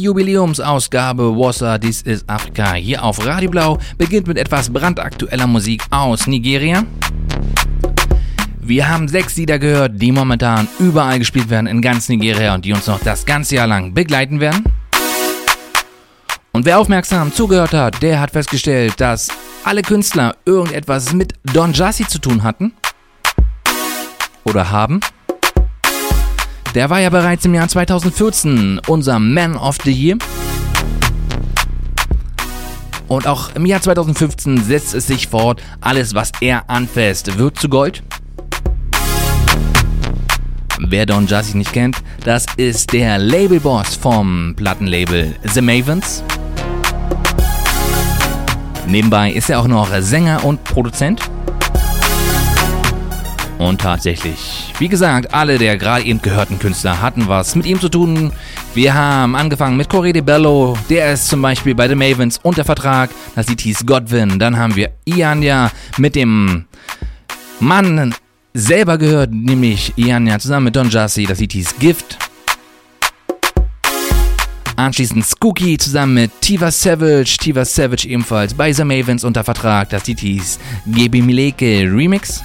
Jubiläumsausgabe 0.06 1.36
Wassa 1.36 1.78
This 1.78 2.02
is 2.02 2.22
Afrika 2.28 2.74
hier 2.74 3.02
auf 3.02 3.26
Radio 3.26 3.50
Blau 3.50 3.78
beginnt 3.98 4.28
mit 4.28 4.38
etwas 4.38 4.70
brandaktueller 4.70 5.48
Musik 5.48 5.82
aus 5.90 6.28
Nigeria. 6.28 6.84
Wir 8.60 8.88
haben 8.88 9.08
sechs 9.08 9.34
Lieder 9.34 9.58
gehört, 9.58 10.00
die 10.00 10.12
momentan 10.12 10.68
überall 10.78 11.18
gespielt 11.18 11.50
werden 11.50 11.66
in 11.66 11.82
ganz 11.82 12.08
Nigeria 12.08 12.54
und 12.54 12.64
die 12.64 12.72
uns 12.72 12.86
noch 12.86 13.00
das 13.00 13.26
ganze 13.26 13.56
Jahr 13.56 13.66
lang 13.66 13.94
begleiten 13.94 14.38
werden. 14.38 14.62
Und 16.52 16.64
wer 16.66 16.78
aufmerksam 16.78 17.32
zugehört 17.32 17.72
hat, 17.72 18.00
der 18.00 18.20
hat 18.20 18.30
festgestellt, 18.30 19.00
dass 19.00 19.28
alle 19.64 19.82
Künstler 19.82 20.36
irgendetwas 20.44 21.14
mit 21.14 21.32
Don 21.52 21.72
Jassi 21.72 22.06
zu 22.06 22.20
tun 22.20 22.44
hatten 22.44 22.72
oder 24.44 24.70
haben. 24.70 25.00
Der 26.76 26.90
war 26.90 27.00
ja 27.00 27.08
bereits 27.08 27.42
im 27.46 27.54
Jahr 27.54 27.68
2014 27.68 28.82
unser 28.86 29.18
Man 29.18 29.56
of 29.56 29.78
the 29.82 29.90
Year. 29.90 30.18
Und 33.08 33.26
auch 33.26 33.54
im 33.54 33.64
Jahr 33.64 33.80
2015 33.80 34.62
setzt 34.62 34.92
es 34.94 35.06
sich 35.06 35.28
fort, 35.28 35.62
alles 35.80 36.14
was 36.14 36.32
er 36.42 36.68
anfasst, 36.68 37.38
wird 37.38 37.58
zu 37.58 37.70
Gold. 37.70 38.02
Wer 40.78 41.06
Don 41.06 41.26
Jassi 41.26 41.56
nicht 41.56 41.72
kennt, 41.72 41.96
das 42.24 42.44
ist 42.58 42.92
der 42.92 43.16
Labelboss 43.16 43.94
vom 43.96 44.52
Plattenlabel 44.54 45.34
The 45.44 45.62
Mavens. 45.62 46.22
Nebenbei 48.86 49.32
ist 49.32 49.48
er 49.48 49.60
auch 49.60 49.66
noch 49.66 49.88
Sänger 50.00 50.44
und 50.44 50.62
Produzent. 50.62 51.22
Und 53.58 53.80
tatsächlich, 53.80 54.72
wie 54.78 54.88
gesagt, 54.88 55.32
alle 55.32 55.56
der 55.56 55.78
gerade 55.78 56.04
eben 56.04 56.20
gehörten 56.20 56.58
Künstler 56.58 57.00
hatten 57.00 57.26
was 57.26 57.54
mit 57.56 57.64
ihm 57.64 57.80
zu 57.80 57.88
tun. 57.88 58.32
Wir 58.74 58.92
haben 58.92 59.34
angefangen 59.34 59.78
mit 59.78 59.88
Corey 59.88 60.12
de 60.12 60.20
Bello, 60.20 60.76
der 60.90 61.14
ist 61.14 61.28
zum 61.28 61.40
Beispiel 61.40 61.74
bei 61.74 61.88
The 61.88 61.94
Mavens 61.94 62.38
unter 62.42 62.64
Vertrag. 62.64 63.10
Das 63.34 63.48
Lied 63.48 63.62
hieß 63.62 63.86
Godwin. 63.86 64.38
Dann 64.38 64.58
haben 64.58 64.76
wir 64.76 64.90
Ianya 65.06 65.70
mit 65.96 66.16
dem 66.16 66.66
Mann 67.58 68.14
selber 68.52 68.98
gehört, 68.98 69.32
nämlich 69.32 69.94
Ianya 69.96 70.38
zusammen 70.38 70.64
mit 70.64 70.76
Don 70.76 70.90
Jassi. 70.90 71.24
Das 71.24 71.40
Lied 71.40 71.52
hieß 71.52 71.78
Gift. 71.78 72.18
Anschließend 74.76 75.24
Skooky 75.24 75.78
zusammen 75.78 76.12
mit 76.12 76.30
Tiva 76.42 76.70
Savage. 76.70 77.38
Tiva 77.40 77.64
Savage 77.64 78.06
ebenfalls 78.06 78.52
bei 78.52 78.70
The 78.74 78.84
Mavens 78.84 79.24
unter 79.24 79.42
Vertrag. 79.42 79.88
Das 79.88 80.06
Lied 80.06 80.20
hieß 80.20 80.58
Gebi 80.86 81.22
Mileke 81.22 81.90
Remix. 81.90 82.42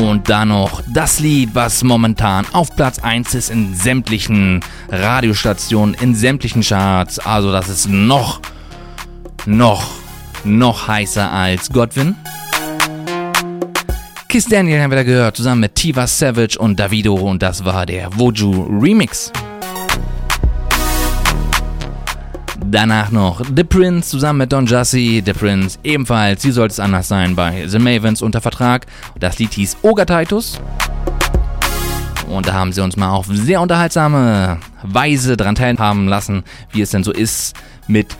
Und 0.00 0.30
dann 0.30 0.48
noch 0.48 0.82
das 0.88 1.20
Lied, 1.20 1.50
was 1.52 1.84
momentan 1.84 2.46
auf 2.52 2.74
Platz 2.74 3.00
1 3.00 3.34
ist 3.34 3.50
in 3.50 3.74
sämtlichen 3.74 4.60
Radiostationen, 4.88 5.94
in 5.94 6.14
sämtlichen 6.14 6.62
Charts. 6.62 7.18
Also 7.18 7.52
das 7.52 7.68
ist 7.68 7.86
noch, 7.86 8.40
noch, 9.44 9.90
noch 10.42 10.88
heißer 10.88 11.30
als 11.30 11.70
Godwin. 11.70 12.16
Kiss 14.26 14.46
Daniel 14.46 14.80
haben 14.80 14.90
wir 14.90 14.96
da 14.96 15.02
gehört, 15.02 15.36
zusammen 15.36 15.60
mit 15.60 15.74
Tiva 15.74 16.06
Savage 16.06 16.58
und 16.58 16.80
Davido 16.80 17.14
und 17.14 17.42
das 17.42 17.64
war 17.66 17.84
der 17.84 18.18
Woju 18.18 18.80
Remix. 18.80 19.30
Danach 22.72 23.10
noch 23.10 23.42
The 23.44 23.64
Prince 23.64 24.10
zusammen 24.10 24.38
mit 24.38 24.52
Don 24.52 24.64
Jussie. 24.64 25.20
The 25.26 25.32
Prince 25.32 25.76
ebenfalls, 25.82 26.44
wie 26.44 26.52
sollte 26.52 26.70
es 26.70 26.78
anders 26.78 27.08
sein, 27.08 27.34
bei 27.34 27.66
The 27.66 27.80
Mavens 27.80 28.22
unter 28.22 28.40
Vertrag. 28.40 28.86
Das 29.18 29.40
Lied 29.40 29.54
hieß 29.54 29.78
Ogataitus. 29.82 30.60
Und 32.28 32.46
da 32.46 32.52
haben 32.52 32.72
sie 32.72 32.80
uns 32.80 32.96
mal 32.96 33.10
auf 33.10 33.26
sehr 33.28 33.60
unterhaltsame 33.60 34.58
Weise 34.84 35.36
dran 35.36 35.56
teilhaben 35.56 36.06
lassen, 36.06 36.44
wie 36.70 36.82
es 36.82 36.90
denn 36.90 37.02
so 37.02 37.10
ist 37.10 37.56
mit 37.88 38.16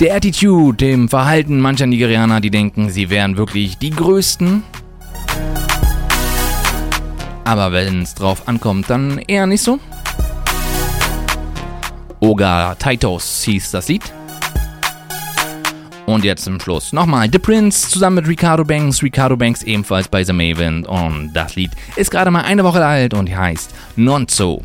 der 0.00 0.16
Attitude, 0.16 0.78
dem 0.78 1.10
Verhalten 1.10 1.60
mancher 1.60 1.86
Nigerianer, 1.86 2.40
die 2.40 2.50
denken, 2.50 2.88
sie 2.88 3.10
wären 3.10 3.36
wirklich 3.36 3.76
die 3.76 3.90
Größten. 3.90 4.62
Aber 7.44 7.72
wenn 7.72 8.00
es 8.00 8.14
drauf 8.14 8.48
ankommt, 8.48 8.88
dann 8.88 9.18
eher 9.18 9.46
nicht 9.46 9.62
so. 9.62 9.78
Oga 12.20 12.74
Taitos 12.76 13.42
hieß 13.42 13.72
das 13.72 13.88
Lied. 13.88 14.02
Und 16.06 16.24
jetzt 16.24 16.44
zum 16.44 16.60
Schluss 16.60 16.92
nochmal 16.92 17.28
The 17.30 17.38
Prince 17.38 17.90
zusammen 17.90 18.16
mit 18.16 18.28
Ricardo 18.28 18.64
Banks. 18.64 19.02
Ricardo 19.02 19.36
Banks 19.36 19.62
ebenfalls 19.64 20.08
bei 20.08 20.24
The 20.24 20.32
Maven. 20.32 20.86
Und 20.86 21.32
das 21.34 21.56
Lied 21.56 21.72
ist 21.96 22.10
gerade 22.10 22.30
mal 22.30 22.42
eine 22.42 22.64
Woche 22.64 22.84
alt 22.84 23.12
und 23.12 23.28
heißt 23.28 23.74
Nonzo. 23.96 24.62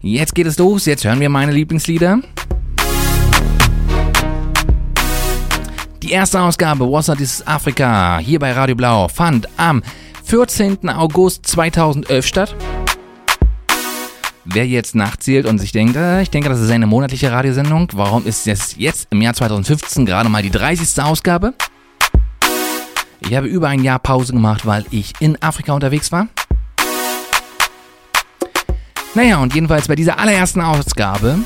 Jetzt 0.00 0.34
geht 0.34 0.46
es 0.46 0.58
los. 0.58 0.84
Jetzt 0.84 1.04
hören 1.04 1.20
wir 1.20 1.30
meine 1.30 1.52
Lieblingslieder. 1.52 2.20
Die 6.02 6.10
erste 6.10 6.42
Ausgabe 6.42 6.86
This 7.16 7.20
is 7.20 7.46
Afrika 7.46 8.18
hier 8.18 8.38
bei 8.38 8.52
Radio 8.52 8.74
Blau 8.74 9.08
fand 9.08 9.48
am 9.56 9.82
14. 10.24 10.90
August 10.90 11.46
2011 11.46 12.26
statt. 12.26 12.54
Wer 14.46 14.66
jetzt 14.66 14.94
nachzählt 14.94 15.46
und 15.46 15.58
sich 15.58 15.72
denkt, 15.72 15.96
äh, 15.96 16.20
ich 16.20 16.28
denke, 16.28 16.50
das 16.50 16.60
ist 16.60 16.70
eine 16.70 16.86
monatliche 16.86 17.32
Radiosendung, 17.32 17.88
warum 17.94 18.26
ist 18.26 18.46
es 18.46 18.76
jetzt 18.76 19.08
im 19.10 19.22
Jahr 19.22 19.32
2015 19.32 20.04
gerade 20.04 20.28
mal 20.28 20.42
die 20.42 20.50
30. 20.50 21.02
Ausgabe? 21.02 21.54
Ich 23.20 23.34
habe 23.34 23.46
über 23.46 23.68
ein 23.68 23.82
Jahr 23.82 23.98
Pause 23.98 24.34
gemacht, 24.34 24.66
weil 24.66 24.84
ich 24.90 25.14
in 25.18 25.40
Afrika 25.42 25.72
unterwegs 25.72 26.12
war. 26.12 26.28
Naja, 29.14 29.38
und 29.38 29.54
jedenfalls 29.54 29.88
bei 29.88 29.94
dieser 29.94 30.18
allerersten 30.18 30.60
Ausgabe 30.60 31.38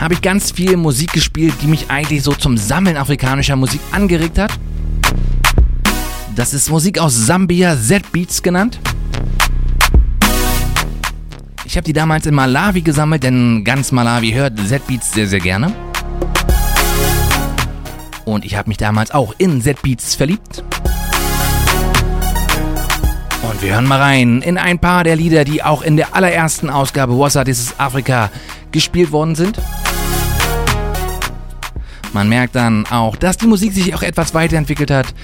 habe 0.00 0.14
ich 0.14 0.22
ganz 0.22 0.50
viel 0.50 0.76
Musik 0.76 1.12
gespielt, 1.12 1.54
die 1.62 1.68
mich 1.68 1.88
eigentlich 1.88 2.24
so 2.24 2.32
zum 2.32 2.56
Sammeln 2.56 2.96
afrikanischer 2.96 3.54
Musik 3.54 3.80
angeregt 3.92 4.38
hat. 4.38 4.50
Das 6.34 6.52
ist 6.52 6.68
Musik 6.68 6.98
aus 6.98 7.14
Sambia, 7.14 7.76
Z-Beats 7.76 8.42
genannt. 8.42 8.80
Ich 11.64 11.76
habe 11.76 11.84
die 11.84 11.92
damals 11.92 12.26
in 12.26 12.34
Malawi 12.34 12.82
gesammelt, 12.82 13.22
denn 13.22 13.62
ganz 13.64 13.92
Malawi 13.92 14.32
hört 14.32 14.58
Z-Beats 14.58 15.12
sehr, 15.12 15.28
sehr 15.28 15.38
gerne. 15.38 15.72
Und 18.24 18.44
ich 18.44 18.56
habe 18.56 18.68
mich 18.68 18.78
damals 18.78 19.12
auch 19.12 19.34
in 19.38 19.62
Z-Beats 19.62 20.16
verliebt. 20.16 20.64
Und 23.42 23.62
wir 23.62 23.74
hören 23.74 23.86
mal 23.86 24.00
rein 24.00 24.42
in 24.42 24.58
ein 24.58 24.80
paar 24.80 25.04
der 25.04 25.14
Lieder, 25.14 25.44
die 25.44 25.62
auch 25.62 25.82
in 25.82 25.96
der 25.96 26.16
allerersten 26.16 26.68
Ausgabe 26.68 27.16
Wassa 27.18 27.44
This 27.44 27.74
Afrika 27.78 28.30
gespielt 28.72 29.12
worden 29.12 29.36
sind. 29.36 29.58
Man 32.12 32.28
merkt 32.28 32.56
dann 32.56 32.86
auch, 32.86 33.16
dass 33.16 33.36
die 33.36 33.46
Musik 33.46 33.72
sich 33.72 33.94
auch 33.94 34.02
etwas 34.02 34.34
weiterentwickelt 34.34 34.90
hat. 34.90 35.14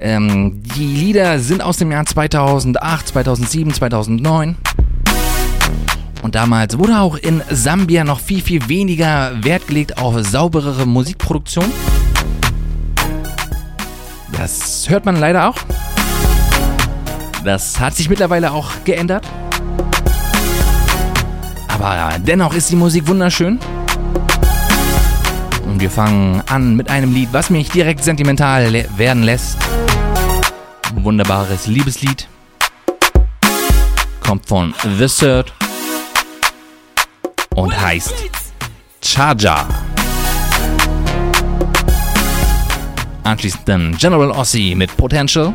Ähm, 0.00 0.62
die 0.74 0.86
Lieder 0.86 1.38
sind 1.38 1.62
aus 1.62 1.76
dem 1.76 1.92
Jahr 1.92 2.06
2008, 2.06 3.08
2007, 3.08 3.74
2009. 3.74 4.56
Und 6.22 6.36
damals 6.36 6.78
wurde 6.78 7.00
auch 7.00 7.16
in 7.16 7.42
Sambia 7.50 8.04
noch 8.04 8.20
viel, 8.20 8.40
viel 8.40 8.68
weniger 8.68 9.32
Wert 9.42 9.66
gelegt 9.66 9.98
auf 9.98 10.14
sauberere 10.24 10.86
Musikproduktion. 10.86 11.70
Das 14.30 14.88
hört 14.88 15.04
man 15.04 15.16
leider 15.16 15.48
auch. 15.48 15.56
Das 17.44 17.80
hat 17.80 17.96
sich 17.96 18.08
mittlerweile 18.08 18.52
auch 18.52 18.70
geändert. 18.84 19.26
Aber 21.68 22.12
dennoch 22.18 22.54
ist 22.54 22.70
die 22.70 22.76
Musik 22.76 23.08
wunderschön. 23.08 23.58
Und 25.66 25.80
wir 25.80 25.90
fangen 25.90 26.40
an 26.46 26.76
mit 26.76 26.88
einem 26.88 27.12
Lied, 27.12 27.30
was 27.32 27.50
mich 27.50 27.70
direkt 27.70 28.04
sentimental 28.04 28.72
werden 28.96 29.24
lässt. 29.24 29.58
Ein 30.94 31.02
wunderbares 31.02 31.66
Liebeslied. 31.66 32.28
Kommt 34.20 34.46
von 34.46 34.72
The 34.98 35.06
Third 35.06 35.52
und 37.54 37.78
heißt 37.78 38.14
Charger. 39.02 39.68
Anschließend 43.24 43.68
dann 43.68 43.96
General 43.96 44.30
Ossi 44.30 44.74
mit 44.76 44.96
Potential. 44.96 45.54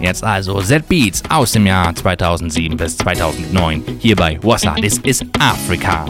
Jetzt 0.00 0.24
also 0.24 0.60
Z-Beats 0.60 1.22
aus 1.30 1.52
dem 1.52 1.66
Jahr 1.66 1.94
2007 1.94 2.76
bis 2.76 2.96
2009 2.98 3.82
hier 4.00 4.16
bei 4.16 4.38
Wassa. 4.42 4.74
This 4.74 4.98
is 4.98 5.24
Africa. 5.38 6.04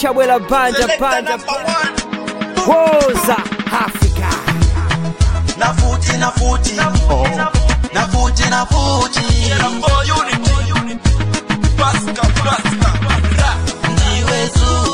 Chawela 0.00 0.38
Banja 0.38 0.86
Banja 1.00 1.38
Hoza 2.66 3.36
Africa. 3.72 4.28
Na 5.58 5.72
futi 5.74 6.16
na 6.18 6.30
futi 6.32 6.76
oh. 7.10 7.26
na 7.94 8.06
futi 8.08 8.50
na 8.50 8.66
futi 8.66 9.20
for 9.80 10.04
unity. 10.06 11.10
Pasca 11.78 12.22
Pasca 12.44 12.88
ndiwe 13.92 14.46
zuri 14.46 14.85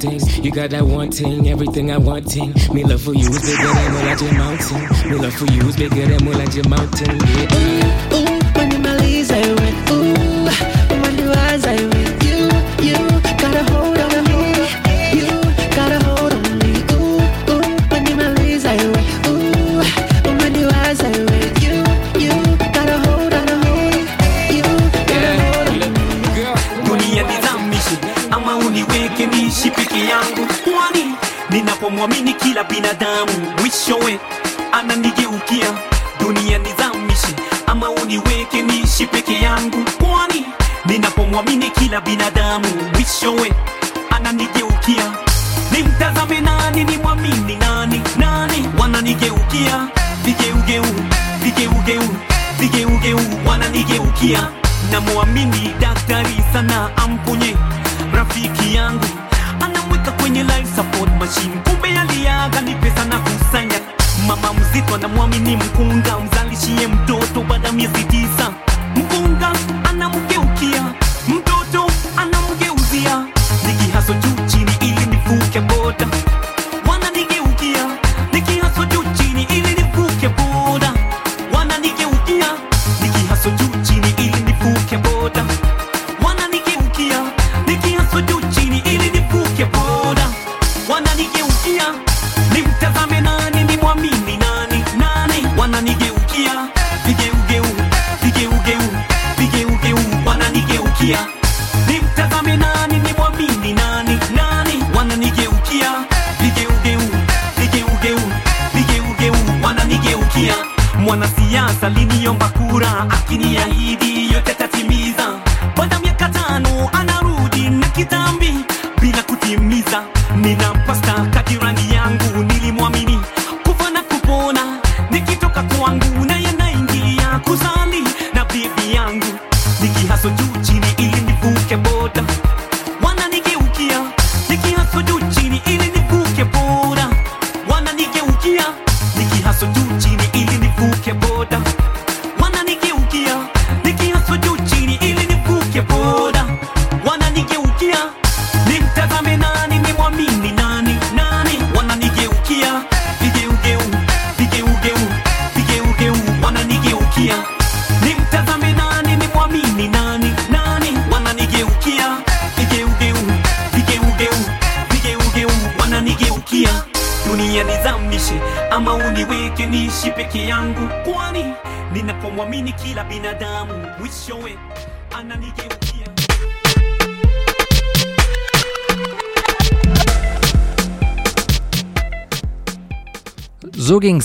something, 0.00 0.44
you 0.44 0.50
got 0.50 0.70
that 0.70 0.84
one 0.84 1.10
thing, 1.10 1.48
everything 1.48 1.90
I 1.90 1.98
want 1.98 2.36
in. 2.36 2.52
Me 2.72 2.84
love 2.84 3.02
for 3.02 3.14
you 3.14 3.28
is 3.28 3.40
bigger 3.40 3.66
than 3.66 3.92
Molaje 3.92 4.36
Mountain. 4.36 5.10
Me 5.10 5.16
love 5.16 5.34
for 5.34 5.46
you 5.46 5.62
is 5.68 5.76
bigger 5.76 6.06
than 6.06 6.20
Molaje 6.20 6.68
Mountain. 6.68 7.18
Yeah. 7.20 7.95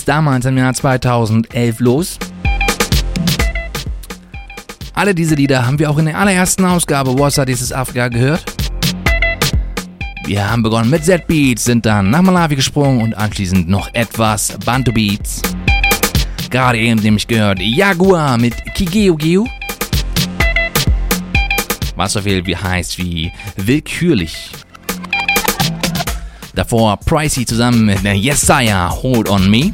Es 0.02 0.04
damals 0.06 0.44
im 0.46 0.58
Jahr 0.58 0.74
2011 0.74 1.78
los. 1.78 2.18
Alle 4.94 5.14
diese 5.14 5.36
Lieder 5.36 5.64
haben 5.64 5.78
wir 5.78 5.90
auch 5.90 5.98
in 5.98 6.06
der 6.06 6.18
allerersten 6.18 6.64
Ausgabe 6.64 7.16
What's 7.16 7.40
dieses 7.46 7.72
Afrika 7.72 8.08
gehört. 8.08 8.44
Wir 10.26 10.50
haben 10.50 10.62
begonnen 10.62 10.90
mit 10.90 11.04
Z-Beats, 11.04 11.64
sind 11.64 11.86
dann 11.86 12.10
nach 12.10 12.22
Malawi 12.22 12.56
gesprungen 12.56 13.00
und 13.00 13.16
anschließend 13.16 13.68
noch 13.68 13.88
etwas 13.94 14.56
Bantu 14.64 14.92
Beats. 14.92 15.40
Gerade 16.50 16.78
eben 16.78 17.00
nämlich 17.00 17.26
gehört 17.26 17.60
Jaguar 17.60 18.38
mit 18.38 18.54
Kigeugeu. 18.74 19.44
Was 21.94 22.14
so 22.14 22.22
viel 22.22 22.44
wie 22.44 22.56
heißt 22.56 22.98
wie 22.98 23.32
willkürlich. 23.56 24.50
Davor 26.54 26.98
Pricey 26.98 27.46
zusammen 27.46 27.86
mit 27.86 28.02
Yesaya 28.02 28.90
Hold 28.90 29.28
on 29.28 29.50
Me. 29.50 29.70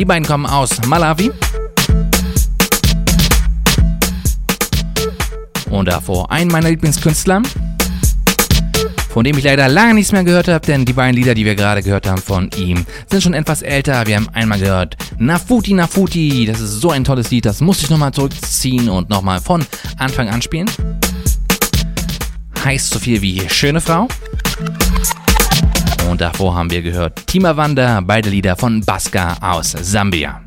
Die 0.00 0.06
beiden 0.06 0.26
kommen 0.26 0.46
aus 0.46 0.70
Malawi. 0.86 1.30
Und 5.68 5.88
davor 5.88 6.32
einen 6.32 6.50
meiner 6.50 6.70
Lieblingskünstler, 6.70 7.42
von 9.10 9.24
dem 9.24 9.36
ich 9.36 9.44
leider 9.44 9.68
lange 9.68 9.92
nichts 9.92 10.12
mehr 10.12 10.24
gehört 10.24 10.48
habe, 10.48 10.66
denn 10.66 10.86
die 10.86 10.94
beiden 10.94 11.14
Lieder, 11.14 11.34
die 11.34 11.44
wir 11.44 11.54
gerade 11.54 11.82
gehört 11.82 12.08
haben 12.08 12.22
von 12.22 12.48
ihm, 12.56 12.86
sind 13.10 13.22
schon 13.22 13.34
etwas 13.34 13.60
älter. 13.60 14.06
Wir 14.06 14.16
haben 14.16 14.30
einmal 14.30 14.58
gehört 14.58 14.96
Nafuti 15.18 15.74
Nafuti, 15.74 16.46
das 16.46 16.60
ist 16.60 16.80
so 16.80 16.92
ein 16.92 17.04
tolles 17.04 17.30
Lied, 17.30 17.44
das 17.44 17.60
musste 17.60 17.84
ich 17.84 17.90
nochmal 17.90 18.14
zurückziehen 18.14 18.88
und 18.88 19.10
nochmal 19.10 19.42
von 19.42 19.66
Anfang 19.98 20.30
an 20.30 20.40
spielen. 20.40 20.70
Heißt 22.64 22.88
so 22.88 22.98
viel 22.98 23.20
wie 23.20 23.42
schöne 23.50 23.82
Frau. 23.82 24.08
Und 26.10 26.20
davor 26.20 26.56
haben 26.56 26.68
wir 26.72 26.82
gehört 26.82 27.24
Timawanda, 27.28 28.00
beide 28.00 28.30
Lieder 28.30 28.56
von 28.56 28.80
Baska 28.80 29.36
aus 29.40 29.70
Sambia. 29.80 30.40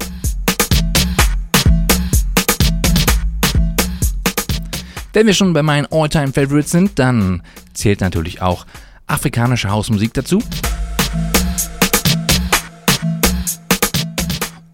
Wenn 5.13 5.25
wir 5.25 5.33
schon 5.33 5.53
bei 5.53 5.63
meinen 5.63 5.87
All-Time 5.89 6.33
Favorites 6.33 6.71
sind, 6.71 6.99
dann 6.99 7.41
zählt 7.73 8.01
natürlich 8.01 8.41
auch 8.41 8.65
afrikanische 9.07 9.69
Hausmusik 9.69 10.13
dazu. 10.13 10.43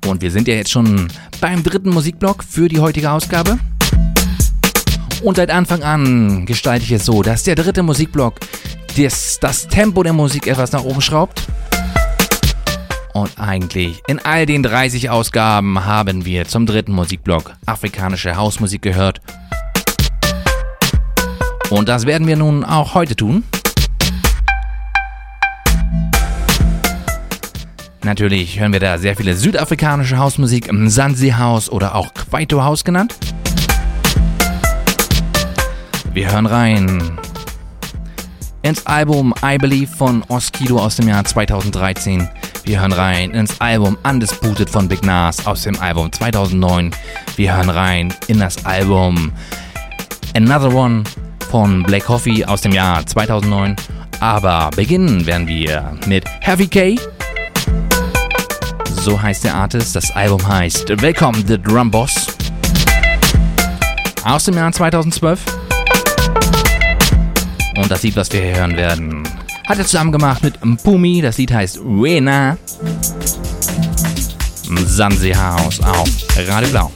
Und 0.08 0.24
wir 0.24 0.32
sind 0.32 0.48
ja 0.48 0.56
jetzt 0.56 0.72
schon 0.72 1.08
beim 1.40 1.62
dritten 1.62 1.92
Musikblock 1.92 2.44
für 2.44 2.68
die 2.68 2.80
heutige 2.80 3.12
Ausgabe. 3.12 3.60
Und 5.22 5.36
seit 5.36 5.52
Anfang 5.52 5.84
an 5.84 6.48
gestalte 6.48 6.84
ich 6.84 6.92
es 6.94 7.06
so, 7.06 7.22
dass 7.22 7.44
der 7.44 7.54
dritte 7.54 7.84
Musikblock 7.84 8.40
das, 9.04 9.40
das 9.40 9.68
Tempo 9.68 10.04
der 10.04 10.14
Musik 10.14 10.48
etwas 10.48 10.72
nach 10.72 10.84
oben 10.84 11.02
schraubt. 11.02 11.48
Und 13.14 13.40
eigentlich 13.40 14.02
in 14.08 14.20
all 14.20 14.46
den 14.46 14.64
30 14.64 15.10
Ausgaben 15.10 15.86
haben 15.86 16.26
wir 16.26 16.46
zum 16.46 16.66
dritten 16.66 16.92
Musikblock 16.92 17.54
afrikanische 17.66 18.36
Hausmusik 18.36 18.82
gehört. 18.82 19.22
Und 21.70 21.88
das 21.88 22.06
werden 22.06 22.28
wir 22.28 22.36
nun 22.36 22.64
auch 22.64 22.94
heute 22.94 23.16
tun. 23.16 23.44
Natürlich 28.04 28.60
hören 28.60 28.74
wir 28.74 28.80
da 28.80 28.98
sehr 28.98 29.16
viele 29.16 29.34
südafrikanische 29.34 30.18
Hausmusik, 30.18 30.72
Mzansi 30.72 31.32
House 31.38 31.70
oder 31.70 31.96
auch 31.96 32.14
Kwaito 32.14 32.64
House 32.64 32.84
genannt. 32.84 33.16
Wir 36.14 36.32
hören 36.32 36.46
rein 36.48 37.20
ins 38.62 38.86
Album 38.86 39.34
I 39.44 39.58
Believe 39.58 39.88
von 39.88 40.24
Oskido 40.28 40.78
aus 40.78 40.98
dem 40.98 41.08
Jahr 41.08 41.24
2013. 41.24 42.28
Wir 42.64 42.82
hören 42.82 42.92
rein 42.92 43.32
ins 43.32 43.60
Album 43.62 43.98
Undisputed 44.04 44.70
von 44.70 44.88
Big 44.88 45.04
Nas 45.04 45.46
aus 45.48 45.64
dem 45.64 45.80
Album 45.80 46.12
2009. 46.12 46.92
Wir 47.36 47.56
hören 47.56 47.70
rein 47.70 48.14
in 48.28 48.40
das 48.40 48.66
Album 48.66 49.32
Another 50.36 50.74
One 50.74 51.04
von 51.50 51.84
Black 51.84 52.06
Coffee 52.06 52.46
aus 52.46 52.62
dem 52.62 52.72
Jahr 52.72 53.06
2009. 53.06 53.76
Aber 54.20 54.70
beginnen 54.76 55.26
werden 55.26 55.48
wir 55.48 55.98
mit 56.06 56.26
Heavy 56.42 56.68
K. 56.68 57.00
So 59.02 59.22
heißt 59.22 59.46
der 59.46 59.56
Artist. 59.56 59.96
Das 59.96 60.12
Album 60.12 60.46
heißt 60.46 60.90
Welcome 61.02 61.44
the 61.48 61.58
Drum 61.58 61.90
Boss. 61.90 62.28
Aus 64.24 64.44
dem 64.44 64.56
Jahr 64.56 64.72
2012. 64.72 65.59
Und 67.80 67.90
das 67.90 68.04
Lied, 68.04 68.18
was 68.18 68.30
wir 68.34 68.42
hier 68.42 68.58
hören 68.58 68.76
werden, 68.76 69.24
hat 69.66 69.78
er 69.78 69.86
zusammen 69.86 70.12
gemacht 70.12 70.44
mit 70.44 70.64
Mpumi. 70.64 71.22
Das 71.22 71.38
Lied 71.38 71.54
heißt 71.54 71.80
Wena. 71.82 72.58
Sanse 74.86 75.34
House 75.34 75.80
auf 75.82 76.10
Radio 76.50 76.70
Blau. 76.70 76.92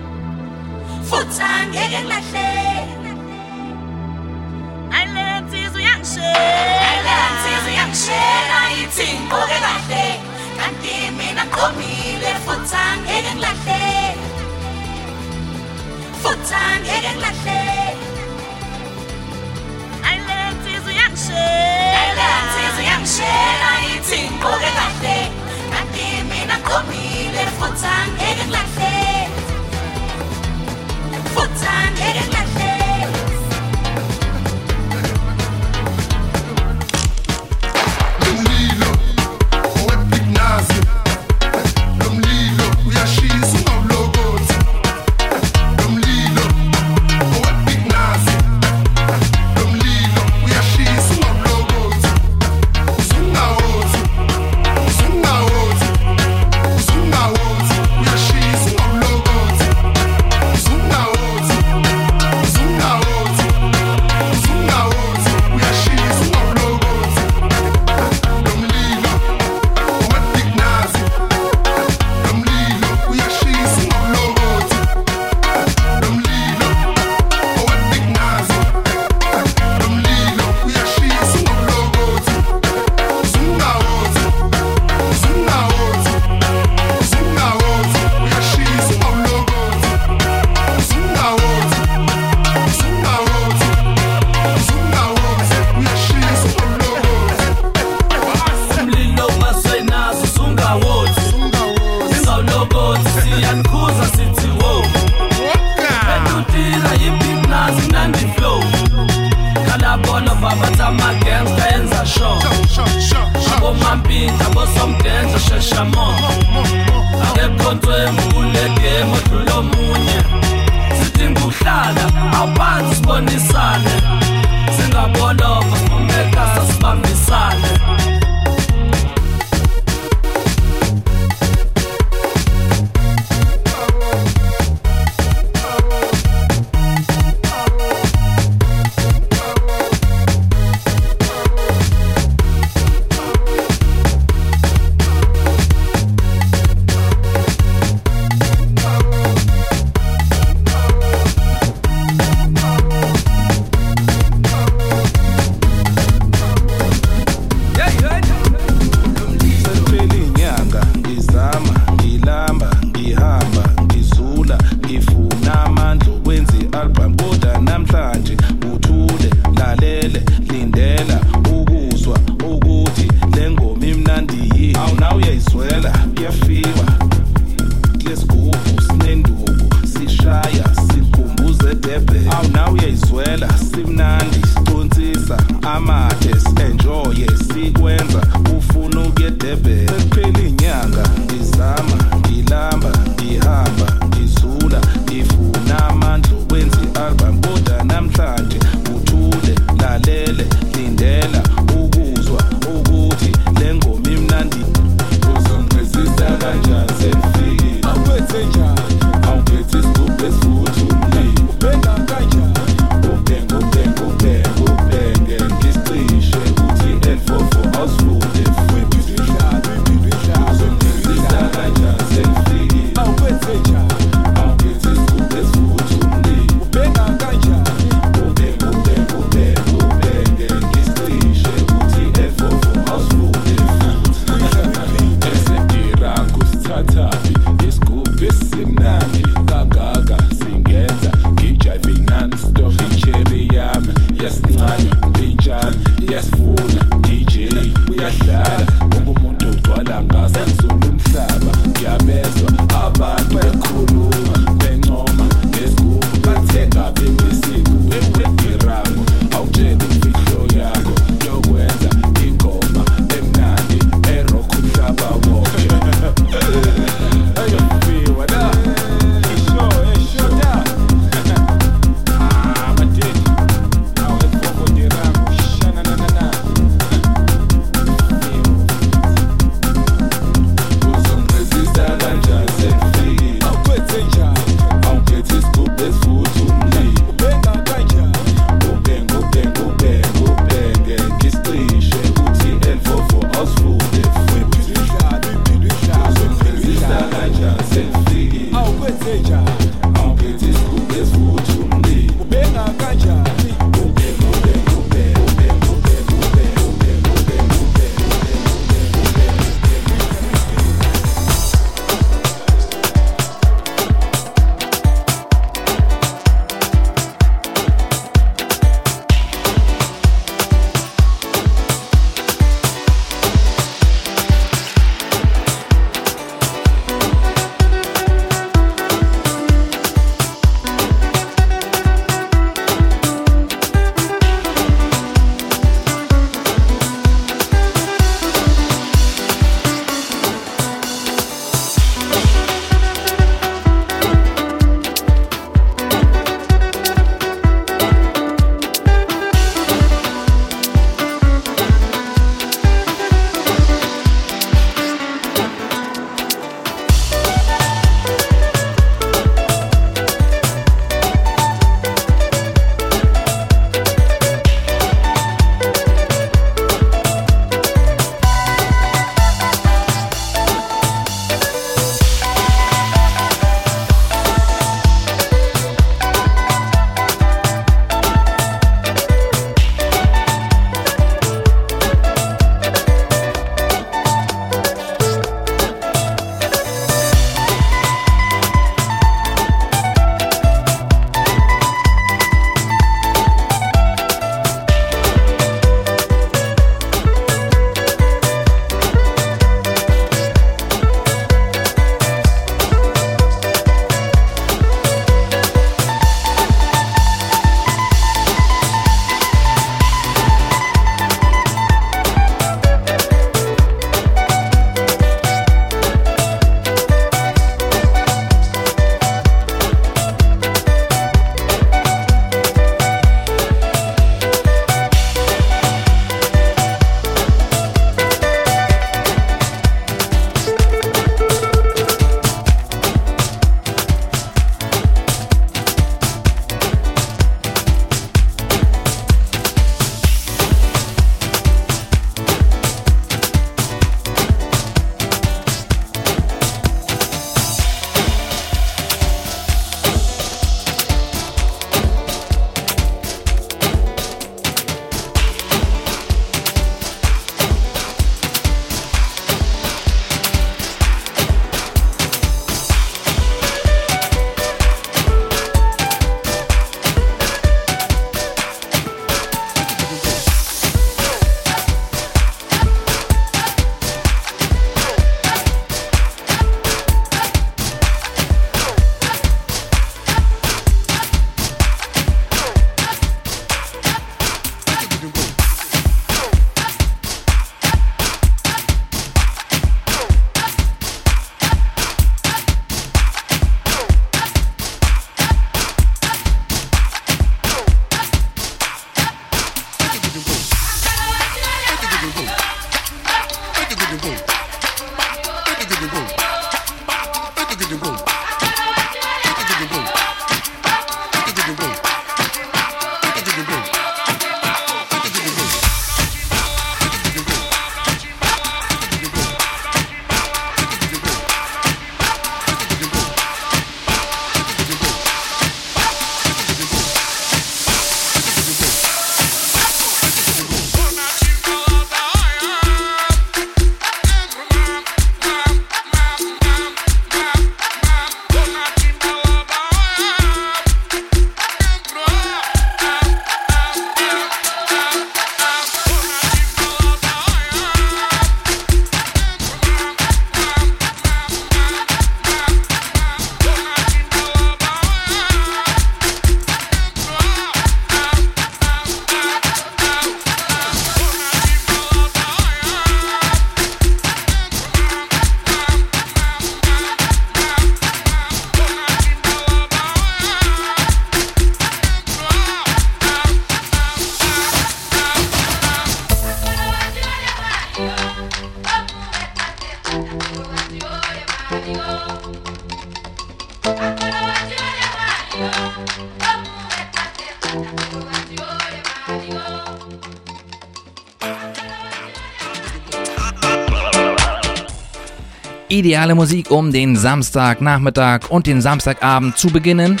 Ideale 595.82 596.14
Musik, 596.14 596.48
um 596.52 596.70
den 596.70 596.94
Samstagnachmittag 596.94 598.30
und 598.30 598.46
den 598.46 598.60
Samstagabend 598.60 599.36
zu 599.36 599.48
beginnen. 599.48 600.00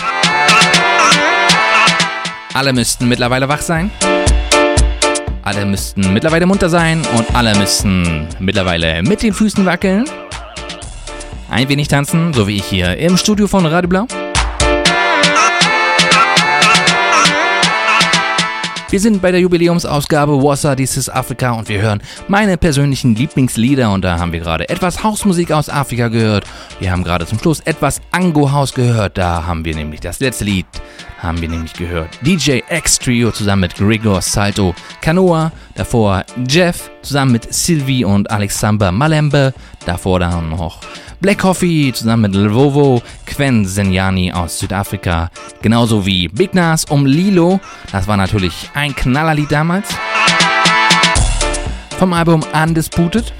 Alle 2.54 2.72
müssten 2.72 3.08
mittlerweile 3.08 3.48
wach 3.48 3.62
sein. 3.62 3.90
Alle 5.42 5.66
müssten 5.66 6.12
mittlerweile 6.12 6.46
munter 6.46 6.68
sein 6.68 7.02
und 7.16 7.34
alle 7.34 7.58
müssten 7.58 8.28
mittlerweile 8.38 9.02
mit 9.02 9.24
den 9.24 9.32
Füßen 9.32 9.66
wackeln. 9.66 10.04
Ein 11.50 11.68
wenig 11.68 11.88
tanzen, 11.88 12.32
so 12.32 12.46
wie 12.46 12.58
ich 12.58 12.64
hier 12.64 12.96
im 12.98 13.16
Studio 13.16 13.48
von 13.48 13.66
Radio 13.66 13.88
Blau. 13.88 14.06
Wir 18.92 19.00
sind 19.00 19.22
bei 19.22 19.30
der 19.30 19.40
Jubiläumsausgabe 19.40 20.42
Wassa 20.42 20.76
Dieses 20.76 21.08
Afrika 21.08 21.52
und 21.52 21.70
wir 21.70 21.80
hören 21.80 22.02
meine 22.28 22.58
persönlichen 22.58 23.14
Lieblingslieder 23.14 23.90
und 23.90 24.04
da 24.04 24.18
haben 24.18 24.32
wir 24.32 24.40
gerade 24.40 24.68
etwas 24.68 25.02
Hausmusik 25.02 25.50
aus 25.50 25.70
Afrika 25.70 26.08
gehört. 26.08 26.44
Wir 26.78 26.92
haben 26.92 27.02
gerade 27.02 27.24
zum 27.24 27.38
Schluss 27.38 27.60
etwas 27.60 28.02
Ango 28.10 28.52
House 28.52 28.74
gehört, 28.74 29.16
da 29.16 29.46
haben 29.46 29.64
wir 29.64 29.74
nämlich 29.74 30.00
das 30.00 30.20
letzte 30.20 30.44
Lied, 30.44 30.66
haben 31.22 31.40
wir 31.40 31.48
nämlich 31.48 31.72
gehört. 31.72 32.18
DJ 32.22 32.60
X 32.68 32.98
Trio 32.98 33.30
zusammen 33.30 33.62
mit 33.62 33.76
Gregor 33.76 34.20
Salto 34.20 34.74
Canoa, 35.00 35.52
davor 35.74 36.24
Jeff 36.48 36.90
zusammen 37.02 37.32
mit 37.32 37.52
Sylvie 37.52 38.04
und 38.04 38.30
Alexander 38.30 38.90
Malembe, 38.90 39.54
davor 39.86 40.18
dann 40.18 40.50
noch 40.50 40.80
Black 41.20 41.38
Coffee 41.38 41.92
zusammen 41.92 42.22
mit 42.22 42.34
Lvovo, 42.34 43.00
Quen 43.26 43.64
Senyani 43.64 44.32
aus 44.32 44.58
Südafrika, 44.58 45.30
genauso 45.62 46.04
wie 46.04 46.26
Big 46.28 46.54
Nas 46.54 46.84
um 46.86 47.06
Lilo, 47.06 47.60
das 47.92 48.08
war 48.08 48.16
natürlich 48.16 48.70
ein 48.74 48.94
Knallerlied 48.94 49.52
damals. 49.52 49.88
Vom 51.98 52.12
Album 52.12 52.42
Undisputed. 52.52 53.32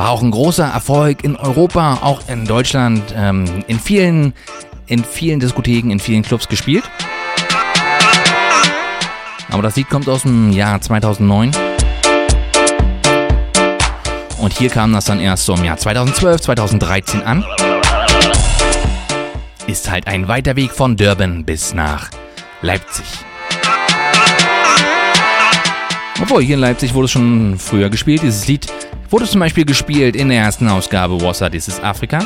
War 0.00 0.12
auch 0.12 0.22
ein 0.22 0.30
großer 0.30 0.64
Erfolg 0.64 1.24
in 1.24 1.36
Europa, 1.36 1.98
auch 2.00 2.22
in 2.26 2.46
Deutschland, 2.46 3.02
ähm, 3.14 3.62
in 3.66 3.78
vielen, 3.78 4.32
in 4.86 5.04
vielen 5.04 5.40
Diskotheken, 5.40 5.90
in 5.90 6.00
vielen 6.00 6.22
Clubs 6.22 6.48
gespielt. 6.48 6.84
Aber 9.50 9.60
das 9.60 9.76
Lied 9.76 9.90
kommt 9.90 10.08
aus 10.08 10.22
dem 10.22 10.52
Jahr 10.52 10.80
2009. 10.80 11.50
Und 14.38 14.54
hier 14.54 14.70
kam 14.70 14.94
das 14.94 15.04
dann 15.04 15.20
erst 15.20 15.44
so 15.44 15.52
im 15.52 15.64
Jahr 15.64 15.76
2012, 15.76 16.40
2013 16.40 17.22
an. 17.22 17.44
Ist 19.66 19.90
halt 19.90 20.06
ein 20.06 20.28
weiter 20.28 20.56
Weg 20.56 20.70
von 20.70 20.96
Durban 20.96 21.44
bis 21.44 21.74
nach 21.74 22.08
Leipzig. 22.62 23.04
Obwohl, 26.22 26.42
hier 26.42 26.56
in 26.56 26.60
Leipzig 26.60 26.92
wurde 26.92 27.06
es 27.06 27.10
schon 27.10 27.58
früher 27.58 27.88
gespielt. 27.88 28.22
Dieses 28.22 28.46
Lied 28.46 28.66
wurde 29.08 29.24
zum 29.24 29.40
Beispiel 29.40 29.64
gespielt 29.64 30.14
in 30.14 30.28
der 30.28 30.38
ersten 30.38 30.68
Ausgabe 30.68 31.20
Wassa 31.20 31.48
This 31.48 31.68
is 31.68 31.80
Africa. 31.80 32.20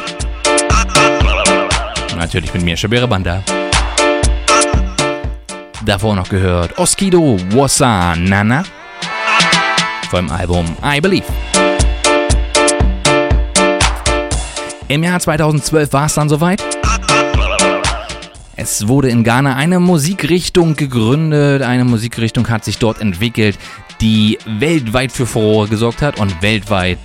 Natürlich 2.16 2.52
mit 2.52 2.64
mir, 2.64 2.76
Shabira 2.76 3.06
Banda. 3.06 3.42
Davor 5.86 6.16
noch 6.16 6.28
gehört 6.28 6.76
Oskido 6.78 7.38
Wassa 7.50 8.16
Nana 8.16 8.64
vom 10.10 10.30
Album 10.30 10.76
I 10.84 11.00
Believe. 11.00 11.26
Im 14.88 15.02
Jahr 15.02 15.20
2012 15.20 15.92
war 15.92 16.06
es 16.06 16.14
dann 16.14 16.28
soweit. 16.28 16.62
Es 18.56 18.86
wurde 18.86 19.08
in 19.08 19.24
Ghana 19.24 19.56
eine 19.56 19.80
Musikrichtung 19.80 20.76
gegründet. 20.76 21.62
Eine 21.62 21.84
Musikrichtung 21.84 22.48
hat 22.48 22.64
sich 22.64 22.78
dort 22.78 23.00
entwickelt, 23.00 23.58
die 24.00 24.38
weltweit 24.46 25.12
für 25.12 25.26
Furore 25.26 25.68
gesorgt 25.68 26.02
hat 26.02 26.18
und 26.18 26.42
weltweit 26.42 26.98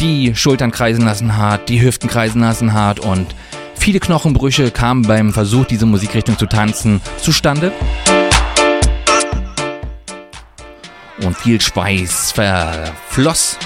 die 0.00 0.34
Schultern 0.34 0.70
kreisen 0.70 1.04
lassen 1.04 1.36
hat, 1.36 1.68
die 1.68 1.80
Hüften 1.80 2.08
kreisen 2.08 2.40
lassen 2.40 2.74
hat 2.74 3.00
und 3.00 3.34
viele 3.74 4.00
Knochenbrüche 4.00 4.70
kamen 4.70 5.02
beim 5.02 5.32
Versuch, 5.32 5.64
diese 5.64 5.86
Musikrichtung 5.86 6.38
zu 6.38 6.46
tanzen, 6.46 7.00
zustande. 7.18 7.72
Und 11.22 11.36
viel 11.36 11.60
Schweiß 11.60 12.32
verfloss. 12.32 13.58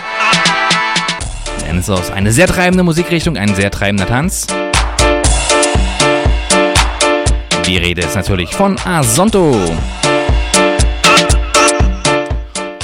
Denn 1.66 1.78
es 1.78 1.88
ist 1.88 2.10
eine 2.10 2.32
sehr 2.32 2.46
treibende 2.46 2.84
Musikrichtung, 2.84 3.36
ein 3.36 3.54
sehr 3.54 3.70
treibender 3.70 4.06
Tanz. 4.06 4.46
Die 7.66 7.76
Rede 7.76 8.02
ist 8.02 8.14
natürlich 8.14 8.54
von 8.54 8.76
Asonto. 8.84 9.56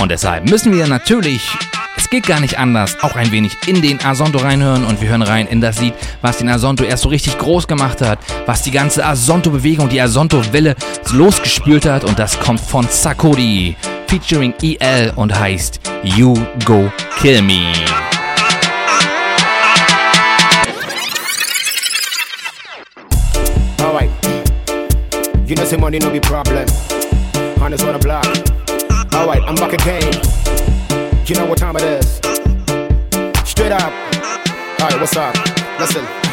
Und 0.07 0.11
deshalb 0.11 0.49
müssen 0.49 0.73
wir 0.73 0.87
natürlich, 0.87 1.43
es 1.97 2.09
geht 2.09 2.29
gar 2.29 2.39
nicht 2.39 2.61
anders, 2.61 2.97
auch 3.03 3.17
ein 3.17 3.33
wenig 3.33 3.57
in 3.67 3.83
den 3.83 3.99
Asonto 4.05 4.39
reinhören 4.39 4.85
und 4.85 5.01
wir 5.01 5.09
hören 5.09 5.23
rein 5.23 5.49
in 5.49 5.61
das 5.61 5.81
Lied, 5.81 5.95
was 6.23 6.39
den 6.39 6.49
Asonto 6.49 6.85
erst 6.85 7.03
so 7.03 7.09
richtig 7.09 7.37
groß 7.39 7.67
gemacht 7.67 8.01
hat, 8.03 8.21
was 8.47 8.63
die 8.63 8.71
ganze 8.71 9.05
Asonto-Bewegung, 9.05 9.89
die 9.89 10.01
Asonto-Welle 10.01 10.77
losgespült 11.11 11.87
hat 11.87 12.05
und 12.05 12.21
das 12.21 12.39
kommt 12.39 12.61
von 12.61 12.87
Sakodi 12.89 13.75
featuring 14.07 14.55
EL 14.63 15.13
und 15.17 15.37
heißt 15.37 15.81
You 16.05 16.39
Go 16.65 16.89
Kill 17.19 17.43
Me. 17.43 17.73
Alright. 23.81 24.11
You 25.49 25.57
know, 25.57 25.65
say 25.65 25.77
money 25.77 25.99
no 25.99 26.11
be 26.11 26.21
problem. 26.21 26.65
Honest 27.59 27.83
on 27.83 27.95
the 27.95 27.99
block. 27.99 28.25
Alright, 29.17 29.43
I'm 29.45 29.55
back 29.55 29.73
again. 29.73 30.13
You 31.27 31.37
know 31.37 31.47
what 31.47 31.57
time 31.57 31.75
it 31.77 31.83
is. 31.83 32.17
Straight 33.49 33.73
up. 33.73 33.91
Alright, 34.79 35.01
what's 35.01 35.17
up? 35.17 35.35
Listen 35.81 36.26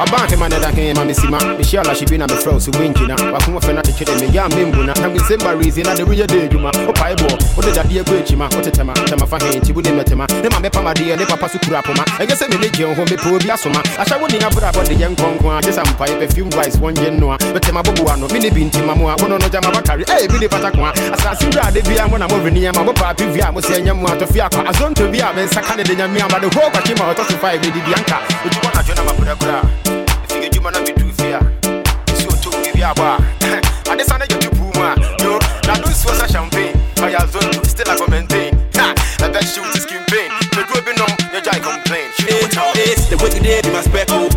abantu 0.00 0.36
manera 0.38 0.70
nk'ema 0.70 1.04
misima 1.04 1.38
mishala 1.58 1.94
shibina 1.94 2.26
me 2.26 2.34
fro 2.36 2.60
si 2.60 2.70
winkina 2.70 3.16
bakuma 3.16 3.60
fena 3.60 3.82
tekere 3.82 4.14
me 4.14 4.28
ya 4.32 4.48
mimbuna 4.48 4.94
na 4.94 5.08
bisemba 5.08 5.52
rizi 5.54 5.82
na 5.82 5.94
debuye 5.94 6.26
dejuma 6.26 6.72
opaibo 6.88 7.26
ode 7.58 7.72
dadie 7.72 8.02
kwechima 8.04 8.46
otetema 8.46 8.92
tema 8.92 9.06
tema 9.08 9.26
fa 9.26 9.38
henti 9.38 9.72
bude 9.72 9.90
metema 9.92 10.26
ne 10.42 10.48
mame 10.48 10.70
pama 10.70 10.94
die 10.94 11.16
ne 11.16 11.26
papa 11.26 11.48
sukura 11.48 11.82
poma 11.82 12.04
ege 12.18 12.36
se 12.36 12.48
me 12.48 12.56
leje 12.56 12.84
ho 12.84 12.94
me 13.04 13.16
po 13.16 13.38
bi 13.38 13.50
asoma 13.50 13.82
asha 13.98 14.16
woni 14.16 14.38
na 14.38 14.50
bra 14.50 14.72
bo 14.72 14.82
de 14.82 14.94
ye 14.94 15.08
nkonko 15.08 15.52
a 15.52 15.60
jesa 15.62 15.84
mpa 15.84 16.06
ye 16.06 16.16
perfume 16.16 16.50
vice 16.50 16.78
wonje 16.80 17.10
no 17.10 17.32
a 17.32 17.38
betema 17.52 17.82
bobo 17.82 18.10
ano 18.10 18.28
mini 18.28 18.50
binti 18.50 18.78
ntima 18.78 18.94
mo 18.94 19.10
a 19.10 19.16
bono 19.16 19.38
no 19.38 19.48
jama 19.48 19.70
bakari 19.70 20.04
eh 20.08 20.28
bi 20.28 20.38
de 20.38 20.48
pata 20.48 20.70
ko 20.70 20.84
a 20.84 20.92
asasi 21.12 21.46
bra 21.50 21.70
de 21.70 21.82
bia 21.82 22.08
mo 22.08 22.16
na 22.18 22.26
mo 22.28 22.38
veni 22.40 22.66
ama 22.66 22.82
bo 22.84 22.92
pa 22.92 23.12
pivi 23.14 23.40
a 23.42 23.52
mo 23.52 23.60
se 23.60 23.82
nya 23.82 23.94
mo 23.94 24.08
atofia 24.08 24.48
kwa 24.48 24.66
azonto 24.66 25.08
bia 25.08 25.28
saka 25.28 25.48
sakane 25.48 25.84
de 25.84 25.94
nya 25.94 26.08
mi 26.08 26.20
ba 26.20 26.40
de 26.40 26.46
ho 26.46 26.70
kwa 26.70 26.80
kima 26.80 27.08
otosu 27.10 27.34
5 27.36 27.58
de 27.60 27.70
di 27.70 27.80
bianca 27.80 28.16
uchi 28.46 28.58
kwa 28.60 28.70
na 28.74 28.82
jona 28.82 29.04
mabura 29.04 29.34
kura 29.36 29.89
adwuma 30.60 30.70
na 30.70 30.80
medu 30.80 31.12
fie 31.16 31.34
a 31.34 31.40
ɛsi 32.12 32.26
ɔtɔ 32.28 32.50
mu 32.52 32.72
bi 32.74 32.82
a 32.82 32.92
ade 33.92 34.04
sa 34.04 34.16
na 34.18 34.24
yɛ 34.26 34.38
tupu 34.40 34.64
mu 34.74 34.82
a 34.82 34.94
yo 35.22 35.38
na 35.66 35.74
no 35.80 35.86
nsuo 35.88 36.12
sa 36.18 36.26
champagne. 36.26 36.74
Ɔyɛ 36.96 37.16
azonto 37.16 37.64
still 37.66 37.90
a 37.90 37.96
commentain 37.96 38.52
ha! 38.76 38.94
Ɛbɛhyew 39.24 39.72
to 39.72 39.80
skin 39.80 40.04
pain 40.08 40.30
mɛduro 40.52 40.84
bi 40.84 40.92
nom 40.98 41.12
yɛgyae 41.32 41.62
complain. 41.62 42.08
It's 42.20 43.06
the 43.08 43.16
wicked 43.16 43.42
day 43.42 43.60
be 43.62 43.70
my 43.70 43.82
speckle 43.82 44.29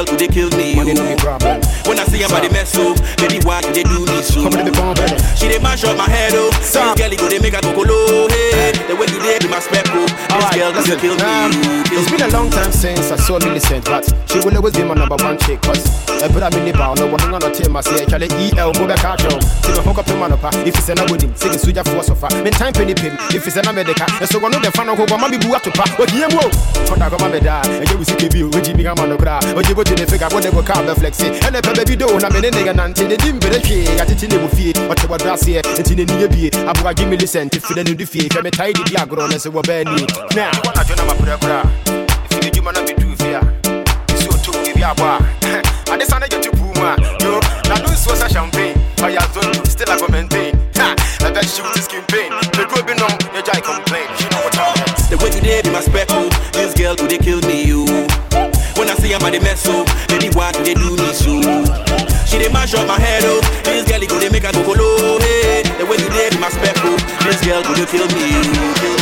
Girl 0.00 0.06
who 0.06 0.16
they 0.16 0.28
kill 0.28 0.48
me. 0.56 0.74
Money 0.74 0.94
no 0.94 1.04
oh. 1.04 1.12
be 1.12 1.16
problem. 1.20 1.60
When 1.84 2.00
I 2.00 2.04
see 2.08 2.22
her 2.22 2.28
body 2.28 2.48
mess 2.48 2.72
up, 2.78 2.96
baby 3.20 3.36
why 3.44 3.60
they 3.76 3.84
do 3.84 4.00
me 4.08 4.22
so? 4.24 4.40
Come 4.40 4.56
on, 4.56 4.64
the 4.64 4.72
bomb. 4.72 4.96
She 5.36 5.48
they 5.48 5.60
mash 5.60 5.84
up 5.84 5.96
my 5.98 6.08
head 6.08 6.32
oh. 6.32 6.48
This 6.56 6.72
girl 6.72 6.96
go 6.96 7.28
they 7.28 7.38
make 7.38 7.52
her 7.52 7.60
go 7.60 7.84
low. 7.84 8.24
Hey, 8.32 8.72
the 8.88 8.96
way 8.96 9.04
today 9.04 9.36
be 9.44 9.48
my 9.52 9.60
speckle. 9.60 10.00
Oh. 10.00 10.08
This 10.08 10.32
Alright, 10.32 10.56
girl 10.56 10.72
listen, 10.72 10.98
kill 11.00 11.20
um, 11.20 11.52
me. 11.52 11.84
it's 11.92 12.08
been 12.08 12.24
a 12.24 12.32
long 12.32 12.48
time 12.48 12.72
since 12.72 13.12
I 13.12 13.16
saw 13.16 13.36
Millicent, 13.44 13.84
but 13.84 14.08
she 14.24 14.40
will 14.40 14.56
always 14.56 14.72
be 14.72 14.84
my 14.84 14.94
number 14.94 15.20
one 15.20 15.36
chick. 15.36 15.60
Cause 15.60 15.84
I 16.20 16.28
put 16.28 16.44
a 16.44 16.48
mini 16.52 16.72
bar, 16.72 16.96
no 16.96 17.06
one 17.08 17.20
on 17.32 17.40
a 17.40 17.48
team, 17.48 17.76
I 17.76 17.80
say, 17.80 18.04
Charlie 18.04 18.28
EL, 18.28 18.72
go 18.72 18.84
back 18.86 19.04
out, 19.04 19.20
yo. 19.24 19.40
See 19.64 19.72
me 19.72 19.80
hook 19.80 19.98
up 19.98 20.04
the 20.04 20.16
man 20.20 20.32
up, 20.32 20.44
ah. 20.44 20.52
if 20.68 20.76
it's 20.76 20.88
an 20.88 21.00
abudi, 21.00 21.32
sing 21.32 21.52
a 21.52 21.56
suja 21.56 21.80
ah. 21.80 21.88
for 21.88 22.04
sofa. 22.04 22.28
Mean 22.44 22.52
time 22.52 22.72
penny 22.72 22.92
pin, 22.92 23.16
if 23.32 23.46
it's 23.46 23.56
an 23.56 23.64
America, 23.68 24.04
and 24.04 24.22
eh, 24.22 24.26
so 24.28 24.38
one 24.38 24.52
of 24.52 24.60
the 24.60 24.70
fan 24.72 24.88
of 24.88 24.96
who 25.00 25.04
might 25.16 25.30
be 25.32 25.38
boo 25.40 25.56
to 25.56 25.70
pa, 25.72 25.88
what 25.96 26.12
you 26.12 26.28
mo. 26.28 26.44
Hold 26.92 27.00
on, 27.00 27.08
come 27.08 27.40
da, 27.40 27.64
and 27.64 27.88
you 27.88 27.96
will 27.96 28.04
see 28.04 28.16
the 28.20 28.28
view, 28.28 28.48
which 28.52 28.68
you 28.68 28.74
become 28.76 28.98
on 29.00 29.08
the 29.08 29.16
crowd, 29.16 29.44
or 29.56 29.64
you 29.64 29.74
go 29.74 29.80
ne 29.96 30.06
fika 30.06 30.28
bode 30.28 30.50
go 30.50 30.62
ka 30.62 30.74
flexi. 30.94 31.26
Ene 31.46 31.60
pe 31.62 31.72
baby 31.74 31.96
do 31.96 32.06
na 32.18 32.28
me 32.30 32.40
ne 32.40 32.50
nigga 32.50 32.72
nante 32.74 33.08
ne 33.08 33.16
dim 33.16 33.38
bere 33.38 33.58
hwe 33.60 33.84
ya 33.96 34.04
tete 34.04 34.28
ne 34.28 34.36
wo 34.38 34.48
fie 34.48 34.72
o 34.88 34.94
te 34.94 35.06
wadra 35.06 35.36
se 35.36 35.58
e 35.58 35.82
ti 35.82 35.94
ne 35.94 36.04
niye 36.04 36.28
bie 36.28 36.50
aboa 36.68 36.94
give 36.94 37.08
me 37.08 37.16
listen 37.16 37.48
ti 37.48 37.60
fide 37.60 37.84
ne 37.84 37.94
du 37.94 38.06
fie 38.06 38.28
fe 38.32 38.40
me 38.42 38.50
tai 38.50 38.72
di 38.72 38.82
di 38.84 38.96
agro 38.96 39.26
ne 39.26 39.38
se 39.38 39.48
wo 39.48 39.62
ba 39.62 39.82
ni 39.84 40.06
na 40.36 40.50
wana 40.64 40.84
jona 40.84 41.04
ma 41.04 41.14
pura 41.14 41.36
pura 41.38 41.62
fi 42.30 42.38
bi 42.40 42.50
juma 42.50 42.72
na 42.72 42.80
bi 42.82 42.94
du 42.94 43.14
fia 43.16 43.40
si 44.16 44.28
o 44.28 44.36
to 44.42 44.52
bi 44.74 44.82
aboa 44.82 45.18
ade 45.92 46.04
sane 46.06 46.26
je 46.30 46.38
tu 46.40 46.50
puma. 46.50 46.96
Yo 47.20 47.40
na 47.68 47.74
do 47.82 47.92
so 47.94 48.14
sa 48.14 48.28
champagne. 48.28 48.74
But 48.96 49.12
ya 49.12 49.20
zone 49.34 49.64
still 49.66 49.90
i 49.90 49.98
go 49.98 50.06
maintain. 50.08 50.54
Ha! 50.76 50.94
I 51.20 51.30
bet 51.32 51.44
you 51.58 51.64
to 51.64 51.82
skin 51.82 52.02
pain. 52.08 52.30
The 52.54 52.64
go 52.68 52.80
be 52.86 52.94
no 52.94 53.08
you 53.34 53.42
jai 53.42 53.60
complain. 53.60 54.06
You 54.20 54.28
know 54.30 54.40
what 54.44 54.56
i'm 54.58 54.78
the 55.10 55.16
way 55.18 55.30
today 55.30 55.60
be 55.62 55.70
my 55.70 55.80
spectacle 55.82 56.30
this 56.54 56.72
girl 56.78 56.94
who 56.94 57.08
they 57.08 57.18
killed 57.18 57.42
body 59.20 59.38
mess 59.40 59.66
up, 59.68 59.86
baby 60.08 60.28
why 60.34 60.52
they 60.64 60.74
do 60.74 60.96
me 60.96 61.12
so? 61.12 61.40
She 62.26 62.38
dey 62.38 62.48
mash 62.52 62.74
up 62.74 62.86
my 62.86 62.98
head, 62.98 63.22
oh. 63.26 63.40
This 63.64 63.84
girl, 63.88 64.00
go 64.06 64.18
they 64.18 64.30
make 64.30 64.44
a 64.44 64.52
go 64.52 64.62
colo, 64.64 65.18
hey. 65.20 65.62
The 65.78 65.84
way 65.86 65.96
you 65.98 66.08
did 66.10 66.38
my 66.40 66.48
spec, 66.48 66.76
oh. 66.84 66.96
This 67.24 67.40
girl, 67.44 67.62
go 67.62 67.74
they 67.74 67.86
kill 67.86 68.06
me, 68.14 68.30
kill 68.80 68.94
me. 68.94 68.99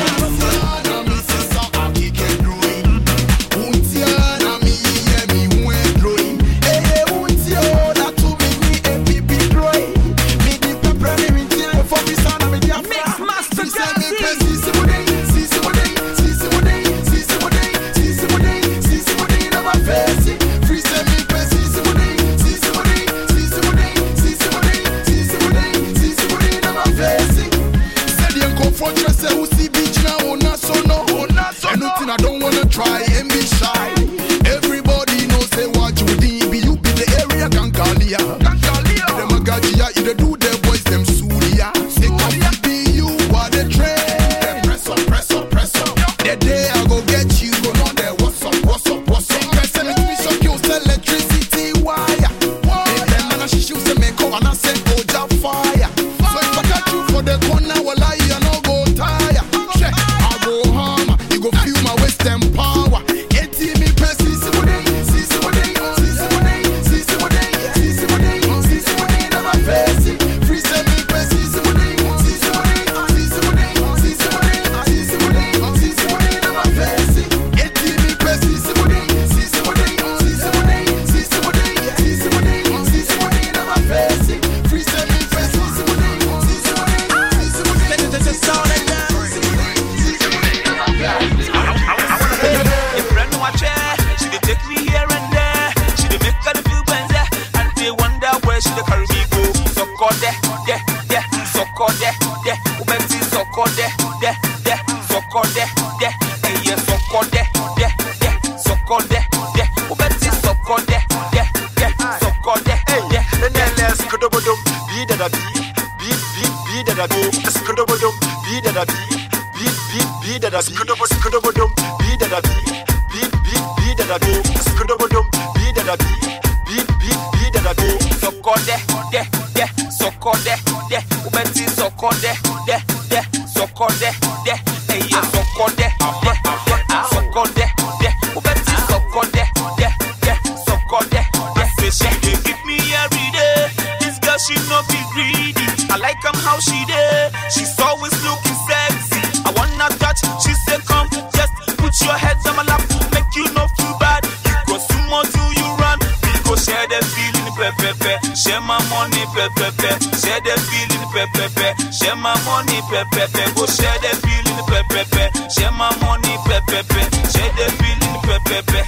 Pepe. 168.48 168.80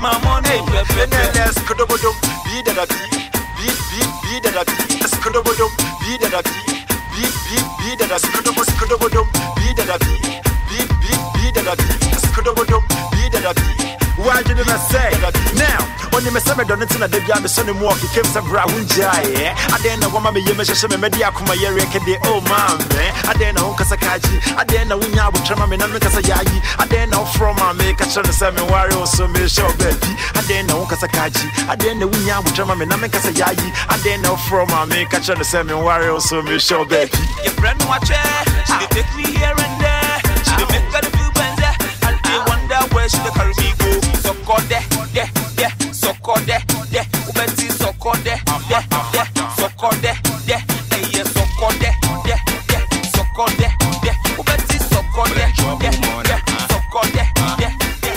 My 0.00 0.10
money, 0.24 0.58
Pepe. 0.74 1.06
Yes, 1.38 1.54
Kodobodom, 1.62 2.14
be 2.44 2.62
that 2.66 2.78
I 2.78 2.84
be. 2.90 3.30
Be, 3.56 3.70
be, 3.70 4.00
be 4.26 4.40
that 4.42 4.58
I 4.58 4.64
be. 4.66 4.98
Yes, 4.98 5.14
Kodobodom, 5.22 5.70
be 6.02 6.18
that 6.18 6.34
I 6.34 6.42
be. 6.42 6.84
Be, 7.14 7.22
be, 7.22 7.56
be 7.78 7.94
that 7.96 8.10
I 8.10 8.18
Skodobos, 8.18 8.66
Kodobodom, 8.74 9.26
be 9.54 9.72
that 9.74 9.88
I 9.88 9.98
be. 9.98 10.18
Be, 10.68 10.78
be, 10.98 11.14
be 11.38 11.50
that 11.54 11.68
I 11.68 11.74
be. 11.76 12.06
Yes, 12.10 12.26
Kodobodom, 12.34 12.82
be 13.12 13.28
that 13.30 13.46
I 13.46 13.52
be. 13.54 14.03
Why 14.16 14.42
didn't 14.46 14.70
I 14.70 14.78
say? 14.78 15.10
Now, 15.58 15.82
when 16.14 16.22
me 16.22 16.30
miss 16.30 16.46
me, 16.54 16.62
don't 16.64 16.82
it's 16.82 16.94
not 16.98 17.10
the 17.10 17.18
guy, 17.26 17.40
the 17.42 17.48
son 17.48 17.68
of 17.68 17.80
walk, 17.82 17.98
he 17.98 18.06
came 18.14 18.22
to 18.22 18.42
Brown 18.46 18.70
Jay. 18.86 19.50
I 19.50 19.78
then 19.82 19.98
know 19.98 20.08
what 20.14 20.22
my 20.22 20.30
Yemish 20.30 20.70
and 20.70 21.02
Media 21.02 21.34
Kuma 21.34 21.58
Yerek 21.58 21.90
and 21.98 22.06
the 22.06 22.14
old 22.30 22.46
man. 22.46 22.78
I 23.26 23.34
then 23.34 23.56
know 23.56 23.74
Kasakaji. 23.74 24.38
I 24.54 24.62
then 24.64 24.88
know 24.88 25.00
Winya 25.00 25.32
with 25.34 25.42
Chamamin 25.42 25.82
and 25.82 25.98
Kasayagi. 25.98 26.62
I 26.78 26.86
then 26.86 27.10
know 27.10 27.24
from 27.34 27.56
my 27.56 27.72
make 27.72 28.00
a 28.00 28.06
chance 28.06 28.38
to 28.38 28.50
Wario, 28.70 29.04
so 29.06 29.26
me 29.26 29.48
show 29.48 29.66
baby. 29.82 30.14
I 30.38 30.44
then 30.46 30.66
know 30.68 30.86
Kasakaji. 30.86 31.50
I 31.66 31.74
then 31.74 31.98
know 31.98 32.08
Winya 32.08 32.38
with 32.44 32.54
Chamamin 32.54 32.94
and 32.94 33.10
Kasayagi. 33.10 33.66
I 33.90 33.98
then 34.04 34.22
know 34.22 34.36
from 34.46 34.68
my 34.70 34.84
make 34.84 35.12
a 35.12 35.18
chance 35.18 35.50
to 35.50 35.58
Wario, 35.74 36.20
so 36.20 36.40
me 36.42 36.60
show 36.60 36.84
baby. 36.84 37.18
Your 37.42 37.52
friend, 37.58 37.82
watch 37.90 38.14
it. 38.14 38.46
She 38.62 38.86
take 38.94 39.10
me 39.16 39.26
here 39.36 39.50
and 39.50 39.80
there. 39.82 39.93
Where 43.04 43.10
she 43.10 43.18
dey 43.18 43.30
carry 43.36 43.54
me 43.60 43.68
go. 43.76 43.90
Soko 44.24 44.56
de, 44.68 44.80
de, 45.12 45.24
de, 45.56 45.94
soko 45.94 46.34
de, 46.48 46.56
de, 46.90 47.00
ubeti 47.28 47.68
soko 47.70 48.12
de, 48.24 48.34
de, 48.68 48.78
de, 49.12 49.20
soko 49.60 49.90
de, 50.00 50.12
de, 50.48 50.56
eye 50.96 51.24
soko 51.36 51.68
de, 51.80 51.90
de, 52.24 52.36
de, 52.68 52.78
soko 53.12 53.44
de, 53.60 53.68
de, 54.04 54.12
ubeti 54.40 54.78
soko 54.88 55.24
de, 55.36 55.44
de, 55.80 55.90
de, 56.24 56.36
soko 56.72 57.00
de. 57.12 57.24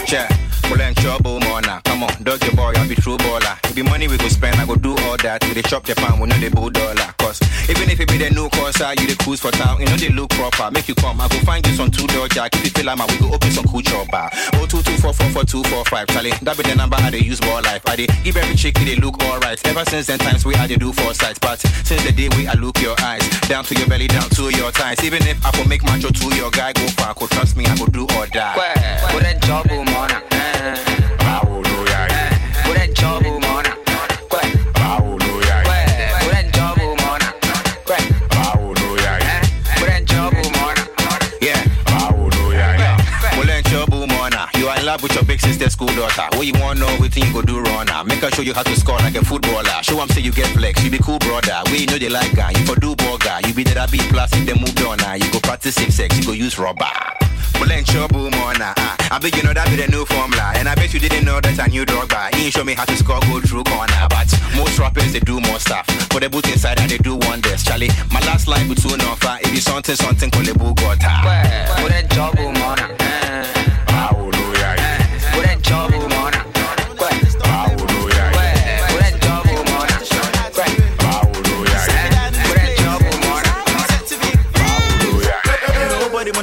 Check. 0.06 0.30
Well, 0.70 0.78
then 0.78 0.96
trouble, 0.96 1.40
mona. 1.42 1.82
Come 1.84 2.04
on, 2.04 2.24
doggy 2.24 2.50
boy, 2.56 2.72
I 2.76 2.88
be 2.88 2.96
true 2.96 3.18
baller. 3.18 3.58
If 3.66 3.76
be 3.76 3.82
money 3.84 4.08
we 4.08 4.18
go 4.18 4.28
spend, 4.30 4.56
I 4.60 4.66
go 4.66 4.76
that. 5.24 5.44
We 5.48 5.54
dey 5.54 5.62
chop 5.62 5.84
the 5.84 5.96
pound, 5.96 6.22
we 6.22 6.28
know 6.28 6.38
the 6.38 6.50
bull 6.50 6.70
dollar. 6.70 7.14
Cause 7.18 7.40
even 7.70 7.90
if 7.90 8.00
it 8.00 8.08
be 8.10 8.18
the 8.18 8.30
new 8.30 8.50
Corsa, 8.50 9.00
you 9.00 9.08
the 9.08 9.16
cruise 9.24 9.40
for 9.40 9.52
town, 9.52 9.80
you 9.80 9.86
know 9.86 9.96
they 9.98 10.10
look 10.10 10.30
proper. 10.32 10.70
Make 10.72 10.88
you 10.88 10.96
come, 10.96 11.20
I 11.22 11.28
go 11.28 11.38
find 11.46 11.66
you 11.66 11.74
some 11.74 11.92
two 11.92 12.08
door 12.08 12.28
jack. 12.28 12.56
If 12.56 12.64
you 12.66 12.72
feel 12.72 12.86
like 12.86 12.98
my, 12.98 13.06
we 13.08 13.18
go 13.20 13.34
open 13.34 13.52
some 13.52 13.66
cool 13.66 13.82
chop 13.82 14.08
bar. 14.10 14.30
Oh 14.56 14.66
two 14.66 14.82
two 14.82 14.98
four 14.98 15.14
four 15.14 15.30
four 15.30 15.44
two 15.44 15.64
four 15.64 15.86
five. 15.86 16.08
Charlie, 16.08 16.32
that 16.42 16.58
be 16.58 16.64
the 16.64 16.76
number 16.76 16.98
I 17.00 17.10
dey 17.10 17.20
use 17.24 17.40
ball 17.40 17.62
life. 17.64 17.82
I 17.88 17.96
dey 17.96 18.08
give 18.24 18.38
every 18.38 18.56
chick 18.56 18.76
they 18.76 18.96
look 18.96 19.22
alright. 19.24 19.60
Ever 19.68 19.86
since 19.86 20.08
then 20.08 20.20
times 20.20 20.46
we 20.46 20.56
I 20.56 20.68
dey 20.68 20.76
do 20.78 20.92
four 20.94 21.14
sides, 21.14 21.40
but 21.40 21.60
since 21.60 22.04
the 22.04 22.12
day 22.12 22.30
we 22.38 22.48
I 22.48 22.54
look 22.54 22.80
your 22.82 22.96
eyes 23.02 23.24
down 23.48 23.64
to 23.66 23.76
your 23.76 23.88
belly, 23.88 24.08
down 24.08 24.30
to 24.32 24.50
your 24.56 24.72
thighs. 24.72 25.04
Even 25.04 25.26
if 25.28 25.44
I 25.46 25.52
go 25.52 25.64
make 25.66 25.84
macho 25.84 26.10
to 26.10 26.36
your 26.36 26.52
guy 26.52 26.74
go 26.74 26.86
far, 27.00 27.14
go 27.14 27.28
trust 27.28 27.56
me, 27.58 27.66
I 27.66 27.76
go 27.78 27.86
do 27.88 28.04
or 28.18 28.28
die. 28.28 28.54
Put 29.12 29.24
that 29.24 29.42
job, 29.44 29.66
mona. 29.68 30.22
Put 32.64 32.76
that 32.76 32.94
job, 32.94 33.24
mona. 33.24 33.67
Collab 44.88 45.04
with 45.04 45.14
your 45.16 45.24
big 45.26 45.40
sister 45.42 45.70
school 45.70 45.88
daughter. 45.88 46.28
What 46.38 46.46
you 46.46 46.54
want 46.54 46.80
know, 46.80 46.88
what 46.98 47.16
you 47.16 47.34
go 47.34 47.42
do 47.42 47.60
runner. 47.62 48.04
Make 48.06 48.22
her 48.22 48.32
show 48.32 48.42
you 48.42 48.54
how 48.54 48.64
to 48.64 48.76
score 48.76 48.98
like 49.00 49.16
a 49.16 49.26
footballer. 49.26 49.64
Show 49.84 49.98
Show 49.98 50.02
'em 50.02 50.10
say 50.10 50.22
you 50.22 50.32
get 50.32 50.48
flex, 50.56 50.84
you 50.84 50.90
be 50.90 51.00
cool 51.00 51.20
brother. 51.20 51.62
We 51.72 51.86
know 51.86 51.98
they 51.98 52.10
like 52.10 52.34
guy, 52.36 52.52
you 52.52 52.66
for 52.66 52.80
do 52.80 52.96
burger. 52.96 53.38
You 53.46 53.54
be 53.54 53.64
there 53.64 53.84
a 53.84 53.88
B 53.88 53.98
plus 53.98 54.30
plastic, 54.30 54.46
they 54.46 54.54
move 54.54 54.78
on. 54.88 55.00
ah. 55.02 55.14
You 55.16 55.30
go 55.32 55.40
practice 55.40 55.76
safe 55.76 55.94
sex, 55.94 56.18
you 56.18 56.24
go 56.26 56.32
use 56.32 56.58
rubber. 56.58 56.92
Ain't 57.70 57.86
trouble, 57.88 58.30
mona. 58.32 58.74
ah. 58.78 58.96
I 59.12 59.20
bet 59.20 59.36
you 59.36 59.44
know 59.44 59.54
that 59.54 59.68
be 59.70 59.76
the 59.76 59.88
new 59.88 60.06
formula. 60.06 60.54
And 60.56 60.70
I 60.70 60.76
bet 60.76 60.94
you 60.94 61.00
didn't 61.00 61.26
know 61.26 61.42
that's 61.42 61.60
a 61.60 61.68
new 61.68 61.86
drug 61.86 62.08
bar. 62.10 62.30
He 62.36 62.50
show 62.50 62.64
me 62.64 62.74
how 62.76 62.86
to 62.86 62.96
score 62.96 63.20
go 63.28 63.42
through 63.42 63.66
corner. 63.66 64.08
But 64.10 64.30
most 64.56 64.80
rappers, 64.80 65.12
they 65.12 65.20
do 65.20 65.42
more 65.42 65.60
stuff. 65.60 65.86
For 66.12 66.20
the 66.22 66.30
boot 66.30 66.48
inside, 66.48 66.80
and 66.80 66.90
they 66.90 66.98
do 66.98 67.16
wonders. 67.28 67.64
Charlie, 67.64 67.90
my 68.14 68.22
last 68.22 68.48
line 68.48 68.68
between 68.70 69.02
offer. 69.02 69.38
If 69.42 69.52
you 69.54 69.60
something, 69.60 69.96
something, 69.96 70.30
call 70.32 70.44
the 70.44 70.54
boot. 70.54 70.78
Put 70.78 71.00
that 71.00 72.06
job, 72.12 72.36
mona. 72.36 72.88
Put 72.88 73.57
Hallelujah. 73.98 74.78
Wouldn't 75.36 75.68
you 75.68 76.08
wanna 76.16 76.37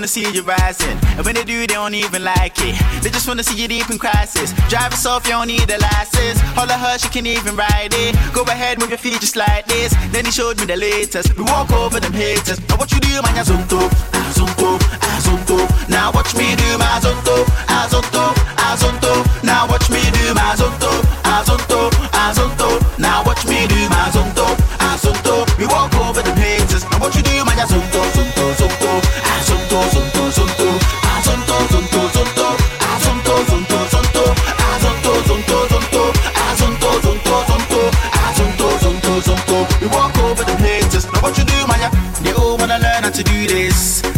wanna 0.05 0.13
see 0.13 0.37
you 0.37 0.43
rising. 0.43 0.99
And 1.17 1.25
when 1.25 1.35
they 1.35 1.45
do, 1.45 1.61
they 1.61 1.73
don't 1.81 1.95
even 1.95 2.25
like 2.25 2.59
it. 2.59 2.77
They 3.03 3.09
just 3.09 3.27
wanna 3.27 3.43
see 3.43 3.57
you 3.63 3.69
deep 3.69 3.89
in 3.89 3.99
crisis. 3.99 4.53
Drive 4.69 4.93
us 4.93 5.07
off, 5.07 5.25
you 5.25 5.33
don't 5.33 5.49
need 5.49 5.71
a 5.71 5.79
license. 5.79 6.39
All 6.59 6.69
of 6.69 6.79
her, 6.79 6.99
she 6.99 7.09
can't 7.09 7.27
even 7.27 7.57
ride 7.57 7.95
it. 7.95 8.13
Go 8.35 8.43
ahead, 8.43 8.79
move 8.79 8.91
your 8.91 8.99
feet 8.99 9.19
just 9.21 9.35
like 9.35 9.65
this. 9.67 9.95
Then 10.13 10.27
he 10.27 10.31
showed 10.31 10.59
me 10.61 10.67
the 10.67 10.77
latest. 10.77 11.35
We 11.39 11.45
walk 11.45 11.73
over 11.73 12.01
them 12.01 12.13
haters. 12.13 12.61
Now 12.69 12.77
what 12.77 12.93
you 12.93 13.01
do, 13.01 13.23
man, 13.25 13.35
azonto, 13.41 13.81
azonto, 14.13 14.77
azonto. 15.09 15.89
Now 15.89 16.13
watch 16.13 16.35
me 16.37 16.55
do 16.55 16.69
my 16.77 16.85
azonto, 17.01 17.37
azonto, 17.73 18.25
azonto. 18.61 19.13
Now 19.43 19.67
watch 19.67 19.89
me 19.89 20.03
do 20.17 20.35
my 20.35 20.53
azonto, 20.53 20.93
azonto, 21.25 21.89
azonto. 22.13 22.99
Now 22.99 23.24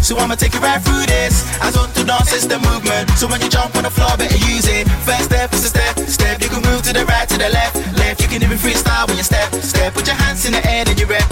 So 0.06 0.16
I'ma 0.18 0.36
take 0.36 0.54
you 0.54 0.60
right 0.60 0.80
through 0.80 1.02
this. 1.10 1.42
Azonto 1.58 2.06
dance 2.06 2.32
is 2.32 2.46
the 2.46 2.60
movement. 2.60 3.10
So 3.18 3.26
when 3.26 3.40
you 3.40 3.48
jump 3.48 3.74
on 3.74 3.82
the 3.82 3.90
floor, 3.90 4.16
better 4.16 4.38
use 4.46 4.68
it. 4.68 4.86
First 5.02 5.24
step 5.24 5.52
is 5.52 5.66
step, 5.66 5.98
step. 6.06 6.40
You 6.40 6.48
can 6.48 6.62
move 6.62 6.82
to 6.82 6.92
the 6.92 7.04
right, 7.06 7.28
to 7.28 7.36
the 7.36 7.48
left, 7.48 7.74
left. 7.98 8.22
You 8.22 8.28
can 8.28 8.40
even 8.40 8.56
freestyle 8.56 9.08
when 9.08 9.16
you 9.16 9.24
step, 9.24 9.52
step. 9.54 9.94
Put 9.94 10.06
your 10.06 10.14
hands 10.14 10.46
in 10.46 10.52
the 10.52 10.62
air 10.64 10.84
and 10.86 10.94
you 10.94 11.06
rep, 11.06 11.26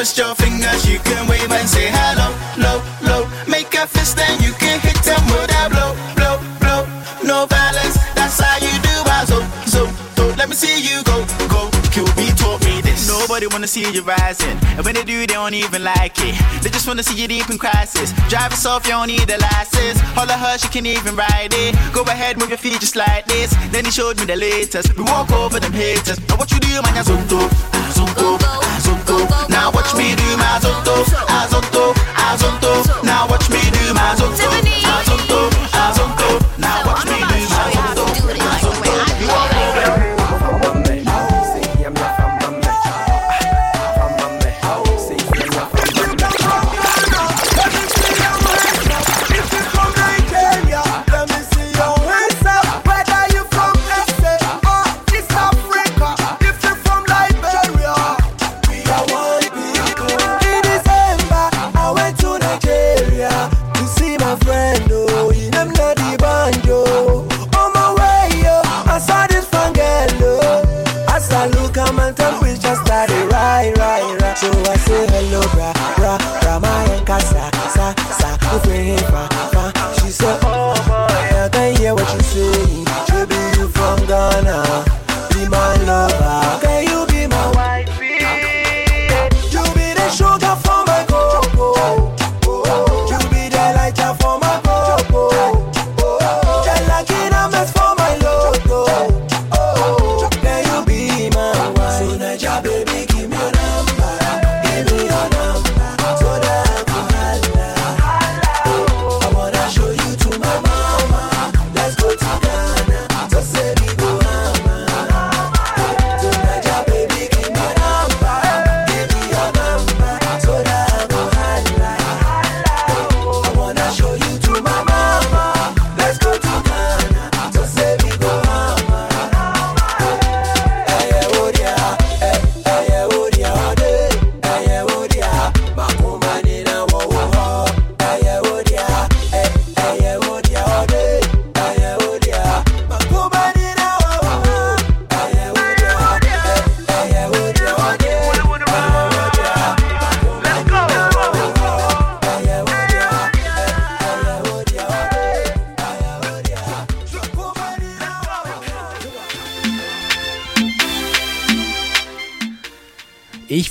Twist 0.00 0.16
your 0.16 0.34
fingers, 0.34 0.88
you 0.88 0.98
can 1.00 1.28
wave 1.28 1.52
and 1.52 1.68
say 1.68 1.92
hello, 1.92 2.32
low, 2.56 2.80
low. 3.04 3.28
Make 3.44 3.74
a 3.74 3.86
fist 3.86 4.18
and 4.18 4.40
you 4.40 4.54
can 4.54 4.80
hit 4.80 4.96
them 5.04 5.20
with 5.28 5.44
that 5.52 5.68
blow, 5.68 5.92
blow, 6.16 6.40
blow. 6.56 6.88
No 7.20 7.44
violence, 7.44 8.00
that's 8.16 8.40
how 8.40 8.56
you 8.64 8.72
do 8.80 8.96
zo, 9.28 9.44
zo, 9.68 9.84
zo. 10.16 10.24
Let 10.40 10.48
me 10.48 10.56
see 10.56 10.80
you 10.80 11.04
go, 11.04 11.20
go. 11.52 11.68
QB 11.92 12.16
taught 12.40 12.64
me 12.64 12.80
this. 12.80 13.12
Nobody 13.12 13.46
wanna 13.46 13.66
see 13.66 13.92
you 13.92 14.00
rising, 14.00 14.56
and 14.80 14.86
when 14.86 14.94
they 14.94 15.04
do, 15.04 15.20
they 15.20 15.36
don't 15.36 15.52
even 15.52 15.84
like 15.84 16.16
it. 16.24 16.32
They 16.62 16.70
just 16.70 16.88
wanna 16.88 17.02
see 17.02 17.20
you 17.20 17.28
deep 17.28 17.50
in 17.50 17.58
crisis. 17.58 18.14
Drive 18.32 18.52
yourself, 18.52 18.86
you 18.86 18.92
don't 18.92 19.08
need 19.08 19.28
a 19.28 19.36
license. 19.52 20.00
Of 20.16 20.30
her, 20.30 20.56
she 20.56 20.68
can 20.68 20.86
even 20.86 21.14
ride 21.14 21.52
it. 21.52 21.76
Go 21.92 22.04
ahead, 22.08 22.38
move 22.38 22.48
your 22.48 22.56
feet 22.56 22.80
just 22.80 22.96
like 22.96 23.26
this. 23.26 23.52
Then 23.68 23.84
he 23.84 23.90
showed 23.90 24.16
me 24.18 24.24
the 24.24 24.36
latest. 24.36 24.96
We 24.96 25.04
walk 25.04 25.30
over 25.30 25.60
them 25.60 25.74
haters. 25.74 26.18
Now 26.26 26.36
what 26.36 26.50
you 26.52 26.58
do, 26.58 26.80
man? 26.80 26.96
Azonto, 26.96 27.40
azonto, 27.84 28.38
ah, 28.48 28.69
azonto. 28.90 29.48
Now 29.48 29.70
watch 29.70 29.94
me 29.94 30.14
do 30.14 30.36
my 30.36 30.58
azonto, 30.58 31.04
azonto, 31.28 31.94
azonto. 32.16 33.02
Now 33.04 33.28
watch 33.28 33.48
me 33.50 33.60
do 33.70 33.94
my 33.94 34.14
azonto, 34.14 34.48
azonto, 34.84 35.50
azonto. 35.72 36.58
Now 36.58 36.89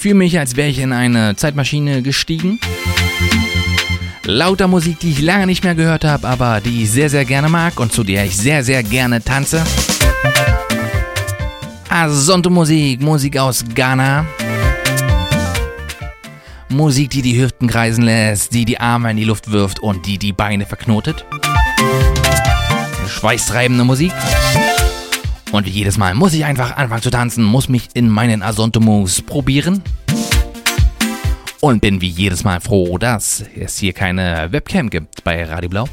fühle 0.09 0.17
mich, 0.17 0.39
als 0.39 0.55
wäre 0.55 0.69
ich 0.69 0.79
in 0.79 0.91
eine 0.91 1.35
Zeitmaschine 1.35 2.01
gestiegen. 2.01 2.59
Lauter 4.25 4.67
Musik, 4.67 4.97
die 4.97 5.11
ich 5.11 5.21
lange 5.21 5.45
nicht 5.45 5.63
mehr 5.63 5.75
gehört 5.75 6.03
habe, 6.03 6.27
aber 6.27 6.61
die 6.61 6.81
ich 6.81 6.89
sehr, 6.89 7.11
sehr 7.11 7.25
gerne 7.25 7.47
mag 7.47 7.79
und 7.79 7.91
zu 7.91 8.03
der 8.03 8.25
ich 8.25 8.35
sehr, 8.35 8.63
sehr 8.63 8.81
gerne 8.81 9.23
tanze. 9.23 9.63
Asonto 11.89 12.49
Musik, 12.49 13.03
Musik 13.03 13.37
aus 13.37 13.63
Ghana. 13.75 14.25
Musik, 16.69 17.11
die 17.11 17.21
die 17.21 17.39
Hüften 17.39 17.67
kreisen 17.67 18.03
lässt, 18.03 18.51
die 18.55 18.65
die 18.65 18.79
Arme 18.79 19.11
in 19.11 19.17
die 19.17 19.25
Luft 19.25 19.51
wirft 19.51 19.79
und 19.79 20.07
die 20.07 20.17
die 20.17 20.33
Beine 20.33 20.65
verknotet. 20.65 21.23
Schweißtreibende 23.07 23.83
Musik. 23.83 24.11
Und 25.51 25.67
jedes 25.67 25.99
Mal 25.99 26.15
muss 26.15 26.33
ich 26.33 26.45
einfach 26.45 26.77
anfangen 26.77 27.03
zu 27.03 27.11
tanzen, 27.11 27.43
muss 27.43 27.69
mich 27.69 27.89
in 27.93 28.09
meinen 28.09 28.41
Asonto 28.41 28.79
Moves 28.79 29.21
probieren 29.21 29.83
und 31.61 31.81
bin 31.81 32.01
wie 32.01 32.07
jedes 32.07 32.43
Mal 32.43 32.61
froh, 32.61 32.97
dass 32.97 33.43
es 33.55 33.77
hier 33.77 33.93
keine 33.93 34.47
Webcam 34.51 34.89
gibt 34.89 35.23
bei 35.23 35.43
Radio 35.43 35.69
Blau. 35.69 35.85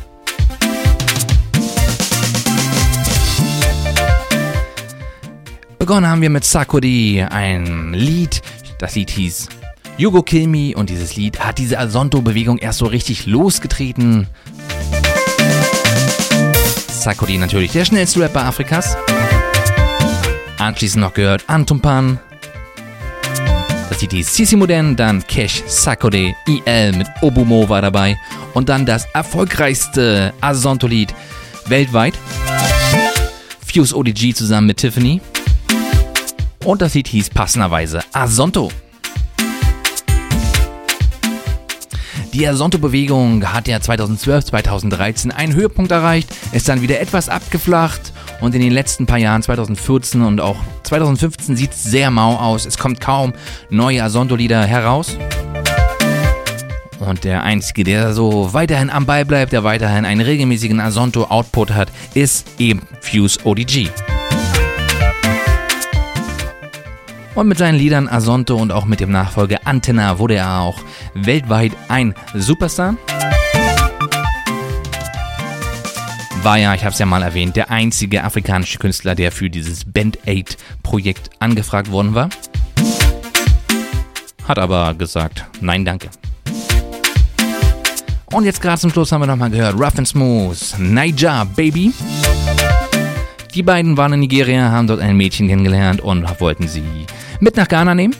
Begonnen 5.78 6.08
haben 6.08 6.20
wir 6.20 6.30
mit 6.30 6.44
Sakudi, 6.44 7.22
ein 7.22 7.92
Lied. 7.92 8.42
Das 8.78 8.94
Lied 8.94 9.10
hieß 9.10 9.48
Yugo 9.98 10.22
Kill 10.22 10.46
Me 10.46 10.72
und 10.74 10.90
dieses 10.90 11.16
Lied 11.16 11.40
hat 11.40 11.58
diese 11.58 11.78
Asonto-Bewegung 11.78 12.58
erst 12.58 12.80
so 12.80 12.86
richtig 12.86 13.26
losgetreten. 13.26 14.26
Sakudi 16.88 17.38
natürlich 17.38 17.72
der 17.72 17.84
schnellste 17.84 18.20
Rapper 18.20 18.44
Afrikas. 18.44 18.96
Anschließend 20.58 21.02
noch 21.02 21.14
gehört 21.14 21.44
Antumpan, 21.46 22.18
das 23.96 24.02
Lied 24.02 24.12
hieß 24.12 24.36
Sisi 24.36 24.56
Modern, 24.56 24.94
dann 24.94 25.26
Cash 25.26 25.62
Sakure 25.66 26.34
IL 26.46 26.92
mit 26.98 27.06
Obumo 27.22 27.66
war 27.66 27.80
dabei. 27.80 28.18
Und 28.52 28.68
dann 28.68 28.84
das 28.84 29.06
erfolgreichste 29.14 30.34
Asonto-Lied 30.42 31.14
weltweit. 31.64 32.12
Fuse 33.66 33.96
ODG 33.96 34.34
zusammen 34.34 34.66
mit 34.66 34.76
Tiffany. 34.76 35.22
Und 36.62 36.82
das 36.82 36.92
Lied 36.92 37.08
hieß 37.08 37.30
passenderweise 37.30 38.02
Asonto. 38.12 38.70
Die 42.34 42.46
Asonto-Bewegung 42.46 43.50
hat 43.50 43.66
ja 43.66 43.80
2012, 43.80 44.44
2013 44.44 45.30
einen 45.30 45.54
Höhepunkt 45.54 45.90
erreicht, 45.90 46.28
ist 46.52 46.68
dann 46.68 46.82
wieder 46.82 47.00
etwas 47.00 47.30
abgeflacht 47.30 48.12
und 48.42 48.54
in 48.54 48.60
den 48.60 48.72
letzten 48.72 49.06
paar 49.06 49.16
Jahren, 49.16 49.42
2014 49.42 50.20
und 50.20 50.42
auch 50.42 50.58
2015, 50.86 51.56
sieht 51.56 51.72
es 51.72 51.82
sehr 51.82 52.10
mau 52.10 52.36
aus. 52.36 52.64
Es 52.64 52.78
kommt 52.78 53.00
kaum 53.00 53.32
neue 53.70 54.02
Asonto-Lieder 54.02 54.64
heraus. 54.64 55.18
Und 56.98 57.24
der 57.24 57.42
Einzige, 57.42 57.84
der 57.84 58.14
so 58.14 58.52
weiterhin 58.54 58.90
am 58.90 59.04
Ball 59.04 59.24
bleibt, 59.24 59.52
der 59.52 59.64
weiterhin 59.64 60.04
einen 60.04 60.20
regelmäßigen 60.20 60.80
Asonto-Output 60.80 61.72
hat, 61.72 61.88
ist 62.14 62.46
eben 62.58 62.82
Fuse 63.00 63.38
ODG. 63.44 63.90
Und 67.34 67.48
mit 67.48 67.58
seinen 67.58 67.78
Liedern 67.78 68.08
Asonto 68.08 68.56
und 68.56 68.72
auch 68.72 68.86
mit 68.86 69.00
dem 69.00 69.10
Nachfolger 69.10 69.58
Antenna 69.64 70.18
wurde 70.18 70.36
er 70.36 70.60
auch 70.60 70.80
weltweit 71.12 71.72
ein 71.88 72.14
Superstar. 72.34 72.96
War 76.46 76.58
ja, 76.58 76.74
ich 76.74 76.84
habe 76.84 76.92
es 76.92 77.00
ja 77.00 77.06
mal 77.06 77.24
erwähnt, 77.24 77.56
der 77.56 77.72
einzige 77.72 78.22
afrikanische 78.22 78.78
Künstler, 78.78 79.16
der 79.16 79.32
für 79.32 79.50
dieses 79.50 79.84
Band 79.84 80.28
Aid 80.28 80.56
Projekt 80.84 81.28
angefragt 81.40 81.90
worden 81.90 82.14
war. 82.14 82.28
Hat 84.46 84.56
aber 84.56 84.94
gesagt, 84.94 85.44
nein 85.60 85.84
danke. 85.84 86.08
Und 88.26 88.44
jetzt 88.44 88.62
gerade 88.62 88.80
zum 88.80 88.92
Schluss 88.92 89.10
haben 89.10 89.22
wir 89.22 89.26
nochmal 89.26 89.50
gehört, 89.50 89.74
Rough 89.74 89.98
and 89.98 90.06
Smooth, 90.06 90.78
Niger 90.78 91.48
Baby. 91.56 91.92
Die 93.52 93.64
beiden 93.64 93.96
waren 93.96 94.12
in 94.12 94.20
Nigeria, 94.20 94.70
haben 94.70 94.86
dort 94.86 95.00
ein 95.00 95.16
Mädchen 95.16 95.48
kennengelernt 95.48 96.00
und 96.00 96.40
wollten 96.40 96.68
sie 96.68 96.84
mit 97.40 97.56
nach 97.56 97.66
Ghana 97.66 97.96
nehmen. 97.96 98.14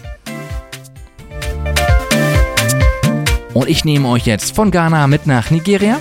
Und 3.55 3.69
ich 3.69 3.85
nehme 3.85 4.09
euch 4.09 4.27
jetzt 4.27 4.53
von 4.53 4.73
Ghana 4.73 5.07
mit 5.07 5.29
nach 5.29 5.53
Nigeria. 5.53 6.01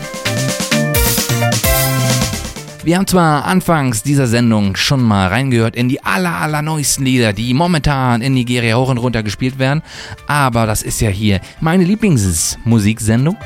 Wir 2.86 2.98
haben 2.98 3.08
zwar 3.08 3.46
anfangs 3.46 4.04
dieser 4.04 4.28
Sendung 4.28 4.76
schon 4.76 5.02
mal 5.02 5.30
reingehört 5.30 5.76
in 5.76 5.90
die 5.90 6.04
aller, 6.04 6.36
aller 6.36 6.62
neuesten 6.62 7.04
Lieder, 7.04 7.34
die 7.34 7.56
momentan 7.56 8.22
in 8.22 8.36
Nigeria 8.36 8.78
hoch 8.78 8.90
und 8.90 9.00
runter 9.00 9.24
gespielt 9.24 9.58
werden, 9.58 9.82
aber 10.28 10.68
das 10.68 10.84
ist 10.84 11.02
ja 11.02 11.10
hier 11.10 11.42
meine 11.60 11.84
Lieblingsmusiksendung 11.84 13.38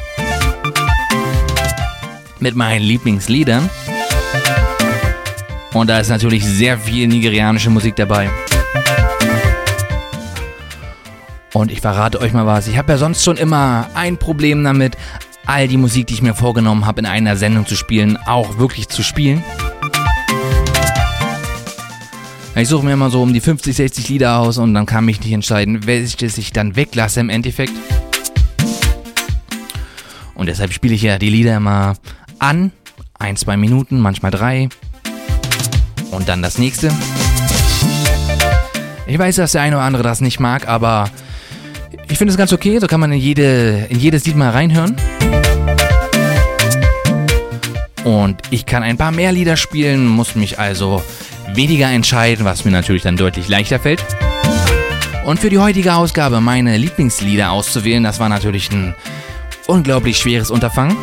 mit 2.41 2.55
meinen 2.57 2.81
Lieblingsliedern. 2.81 3.69
Und 5.71 5.89
da 5.89 6.01
ist 6.01 6.09
natürlich 6.09 6.43
sehr 6.43 6.77
viel 6.77 7.07
nigerianische 7.07 7.69
Musik 7.69 7.95
dabei. 7.95 8.29
Und 11.53 11.71
ich 11.71 11.79
verrate 11.79 12.19
euch 12.19 12.33
mal 12.33 12.45
was. 12.45 12.67
Ich 12.67 12.77
habe 12.77 12.91
ja 12.91 12.97
sonst 12.97 13.23
schon 13.23 13.37
immer 13.37 13.87
ein 13.93 14.17
Problem 14.17 14.65
damit, 14.65 14.97
all 15.49 15.67
die 15.67 15.77
Musik, 15.77 16.05
die 16.05 16.13
ich 16.13 16.21
mir 16.21 16.35
vorgenommen 16.35 16.85
habe, 16.85 16.99
in 16.99 17.07
einer 17.07 17.35
Sendung 17.35 17.65
zu 17.65 17.75
spielen, 17.75 18.17
auch 18.27 18.59
wirklich 18.59 18.87
zu 18.87 19.01
spielen. 19.01 19.43
Ich 22.55 22.67
suche 22.67 22.85
mir 22.85 22.93
immer 22.93 23.09
so 23.09 23.23
um 23.23 23.33
die 23.33 23.39
50, 23.39 23.75
60 23.75 24.09
Lieder 24.09 24.37
aus 24.37 24.59
und 24.59 24.75
dann 24.75 24.85
kann 24.85 25.05
mich 25.05 25.19
nicht 25.21 25.33
entscheiden, 25.33 25.87
welches 25.87 26.37
ich 26.37 26.53
dann 26.53 26.75
weglasse 26.75 27.19
im 27.19 27.29
Endeffekt. 27.29 27.73
Und 30.35 30.45
deshalb 30.45 30.71
spiele 30.71 30.93
ich 30.93 31.01
ja 31.01 31.17
die 31.17 31.31
Lieder 31.31 31.57
immer 31.57 31.95
an. 32.37 32.71
Ein, 33.17 33.35
zwei 33.35 33.57
Minuten, 33.57 33.99
manchmal 33.99 34.31
drei. 34.31 34.69
Und 36.11 36.29
dann 36.29 36.43
das 36.43 36.59
nächste. 36.59 36.91
Ich 39.07 39.17
weiß, 39.17 39.37
dass 39.37 39.53
der 39.53 39.63
eine 39.63 39.77
oder 39.77 39.85
andere 39.85 40.03
das 40.03 40.21
nicht 40.21 40.39
mag, 40.39 40.67
aber 40.67 41.09
ich 42.07 42.19
finde 42.19 42.31
es 42.31 42.37
ganz 42.37 42.53
okay. 42.53 42.77
So 42.79 42.85
kann 42.85 42.99
man 42.99 43.11
in, 43.11 43.19
jede, 43.19 43.87
in 43.89 43.99
jedes 43.99 44.25
Lied 44.25 44.35
mal 44.35 44.51
reinhören. 44.51 44.95
Und 48.03 48.41
ich 48.49 48.65
kann 48.65 48.83
ein 48.83 48.97
paar 48.97 49.11
mehr 49.11 49.31
Lieder 49.31 49.57
spielen, 49.57 50.07
muss 50.07 50.35
mich 50.35 50.59
also 50.59 51.03
weniger 51.53 51.89
entscheiden, 51.89 52.45
was 52.45 52.65
mir 52.65 52.71
natürlich 52.71 53.03
dann 53.03 53.17
deutlich 53.17 53.47
leichter 53.47 53.79
fällt. 53.79 54.03
Und 55.25 55.39
für 55.39 55.49
die 55.49 55.59
heutige 55.59 55.93
Ausgabe 55.93 56.41
meine 56.41 56.77
Lieblingslieder 56.77 57.51
auszuwählen, 57.51 58.03
das 58.03 58.19
war 58.19 58.29
natürlich 58.29 58.71
ein 58.71 58.95
unglaublich 59.67 60.17
schweres 60.17 60.49
Unterfangen. 60.49 60.97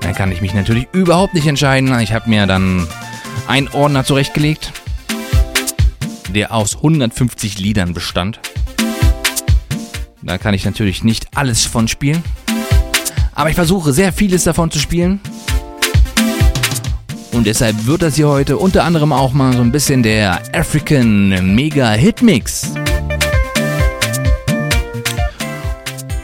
Da 0.00 0.12
kann 0.12 0.32
ich 0.32 0.40
mich 0.40 0.54
natürlich 0.54 0.88
überhaupt 0.92 1.34
nicht 1.34 1.46
entscheiden. 1.46 1.96
Ich 2.00 2.12
habe 2.12 2.28
mir 2.28 2.46
dann 2.46 2.88
einen 3.46 3.68
Ordner 3.68 4.04
zurechtgelegt, 4.04 4.72
der 6.30 6.52
aus 6.52 6.76
150 6.76 7.58
Liedern 7.58 7.94
bestand. 7.94 8.40
Da 10.22 10.38
kann 10.38 10.54
ich 10.54 10.64
natürlich 10.64 11.04
nicht 11.04 11.28
alles 11.36 11.64
von 11.64 11.86
spielen. 11.86 12.22
Aber 13.34 13.48
ich 13.50 13.54
versuche 13.54 13.92
sehr 13.92 14.12
vieles 14.12 14.44
davon 14.44 14.70
zu 14.70 14.78
spielen. 14.78 15.20
Und 17.32 17.46
deshalb 17.46 17.86
wird 17.86 18.02
das 18.02 18.16
hier 18.16 18.28
heute 18.28 18.58
unter 18.58 18.84
anderem 18.84 19.12
auch 19.12 19.32
mal 19.32 19.52
so 19.52 19.60
ein 19.60 19.72
bisschen 19.72 20.02
der 20.02 20.42
African 20.52 21.54
Mega 21.54 21.92
Hit 21.92 22.22
Mix. 22.22 22.72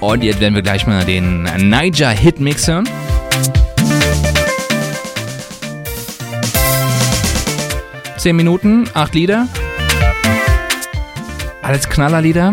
Und 0.00 0.22
jetzt 0.22 0.40
werden 0.40 0.54
wir 0.54 0.62
gleich 0.62 0.86
mal 0.86 1.04
den 1.04 1.44
Niger 1.68 2.10
Hit 2.10 2.38
Mix 2.40 2.68
hören. 2.68 2.88
Zehn 8.18 8.36
Minuten, 8.36 8.88
acht 8.92 9.14
Lieder. 9.14 9.46
Alles 11.62 11.88
Knallerlieder. 11.88 12.52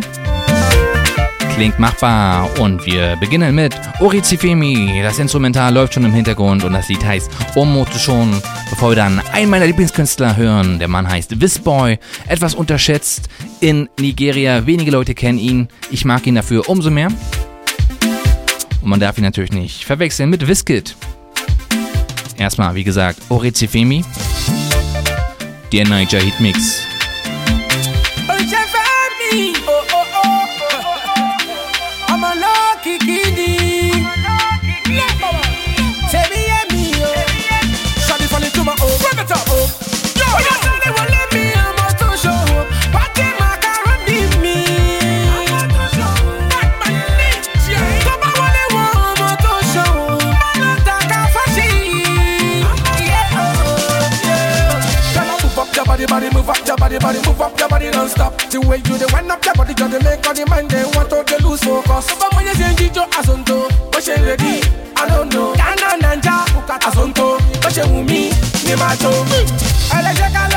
Klingt 1.56 1.78
machbar 1.78 2.50
und 2.60 2.84
wir 2.86 3.16
beginnen 3.18 3.54
mit 3.54 3.76
Orizifemi. 4.00 5.02
Das 5.04 5.20
Instrumental 5.20 5.72
läuft 5.72 5.94
schon 5.94 6.04
im 6.04 6.12
Hintergrund 6.12 6.64
und 6.64 6.74
das 6.74 6.90
Lied 6.90 7.06
heißt 7.06 7.30
Omoto 7.56 8.00
schon. 8.00 8.42
Bevor 8.72 8.90
wir 8.90 8.96
dann 8.96 9.22
einen 9.32 9.52
meiner 9.52 9.68
Lieblingskünstler 9.68 10.36
hören, 10.36 10.80
der 10.80 10.88
Mann 10.88 11.08
heißt 11.08 11.40
Visboy, 11.40 12.00
etwas 12.28 12.56
unterschätzt 12.56 13.30
in 13.60 13.88
Nigeria. 14.00 14.66
Wenige 14.66 14.90
Leute 14.90 15.14
kennen 15.14 15.38
ihn. 15.38 15.68
Ich 15.92 16.06
mag 16.06 16.26
ihn 16.26 16.36
dafür 16.36 16.68
umso 16.68 16.90
mehr. 16.90 17.10
Und 18.82 18.90
man 18.90 19.00
darf 19.00 19.20
ihn 19.20 19.24
natürlich 19.24 19.54
nicht 19.54 19.86
verwechseln 19.86 20.32
mit 20.32 20.48
Wizkid. 20.48 20.96
Erstmal, 22.36 22.74
wie 22.74 22.84
gesagt, 22.84 23.20
Orizifemi, 23.30 24.04
der 25.72 25.88
Niger 25.88 26.20
Hit 26.20 26.40
Mix. 26.40 26.93
Move 56.44 56.50
up 56.60 56.68
your 56.68 56.76
body, 56.76 57.00
body, 57.00 57.20
move 57.26 57.40
up 57.40 57.58
your 57.58 57.70
body 57.70 57.90
non-stop 57.92 58.36
The 58.52 58.60
way 58.60 58.76
you 58.84 58.98
they 59.00 59.06
wind 59.16 59.32
up 59.32 59.46
your 59.46 59.56
body, 59.56 59.74
just 59.74 60.04
make 60.04 60.28
all 60.28 60.34
the 60.36 60.46
mind 60.46 60.70
They 60.70 60.84
want 60.92 61.08
to 61.10 61.24
they 61.24 61.38
lose 61.40 61.64
focus. 61.64 62.12
Papa 62.12 62.36
mwenye 62.36 62.52
zenji 62.54 62.92
asunto, 63.18 63.70
but 63.94 64.04
she 64.04 64.12
ready, 64.12 64.60
I 64.98 65.08
don't 65.08 65.32
know. 65.32 65.54
Kana 65.56 65.96
nanja, 66.02 66.44
ukata 66.60 66.88
asonto, 66.92 67.40
washe 67.64 67.82
umi, 67.84 68.34
ni 68.68 68.76
macho 68.76 69.08
mm. 69.24 69.48
Electrical 69.96 70.53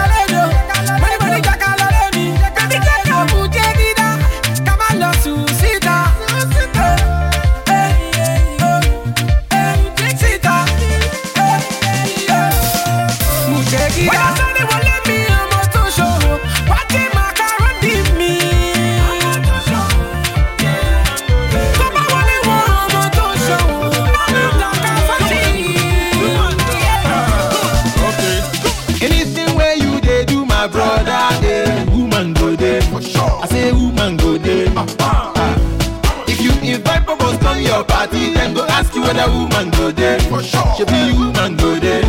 party, 38.07 38.33
then 38.33 38.55
go 38.55 38.65
ask 38.67 38.95
you 38.95 39.03
whether 39.03 39.29
woman 39.31 39.71
go 39.71 39.91
there. 39.91 40.19
For 40.21 40.43
sure. 40.43 40.63
She 40.77 40.85
be 40.85 41.13
woman 41.19 41.57
go 41.57 41.79
there. 41.79 42.03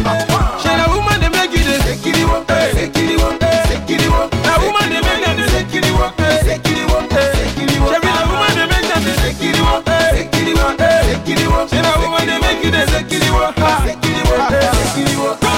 She 0.61 0.69
a 0.69 0.85
woman 0.89 1.19
they 1.21 1.29
make 1.29 1.51
you 1.51 1.63
there. 1.63 1.79
Take 1.79 2.05
it 2.05 2.27
one 2.27 2.45
pay, 2.45 2.71
take 2.73 2.97
it 2.97 3.19
one 3.19 3.39
pay, 3.39 3.63
take 3.67 3.89
it 3.89 4.09
woman 4.09 4.89
they 4.89 5.01
make 5.01 5.37
you 5.37 5.47
take 5.47 5.75
it 5.75 5.91
one 5.93 6.13
pay, 6.13 6.39
take 6.43 6.65
it 6.65 6.89
one 6.89 7.07
pay, 7.09 7.31
take 7.33 7.57
it. 7.57 7.69
She 7.69 7.97
be 8.01 8.09
the 8.13 8.23
woman 8.29 8.53
they 8.57 8.67
make 8.67 8.89
you 9.01 9.13
take 9.17 9.43
it 9.43 9.59
one 9.61 9.83
pay, 9.83 10.29
take 10.29 10.47
it 10.47 10.57
one 10.57 10.77
pay, 10.77 10.97
take 11.07 11.29
it 11.29 11.47
one. 11.49 11.67
She 11.67 11.77
the 11.77 11.93
woman 12.01 12.25
they 12.27 12.39
make 12.39 12.63
you 12.63 12.71
there. 12.71 12.87
Take 12.87 13.11
it 13.13 13.31
one 13.31 13.53
pay, 13.53 13.77
take 13.85 14.05
it 14.05 15.17
one 15.17 15.37
pay, 15.37 15.55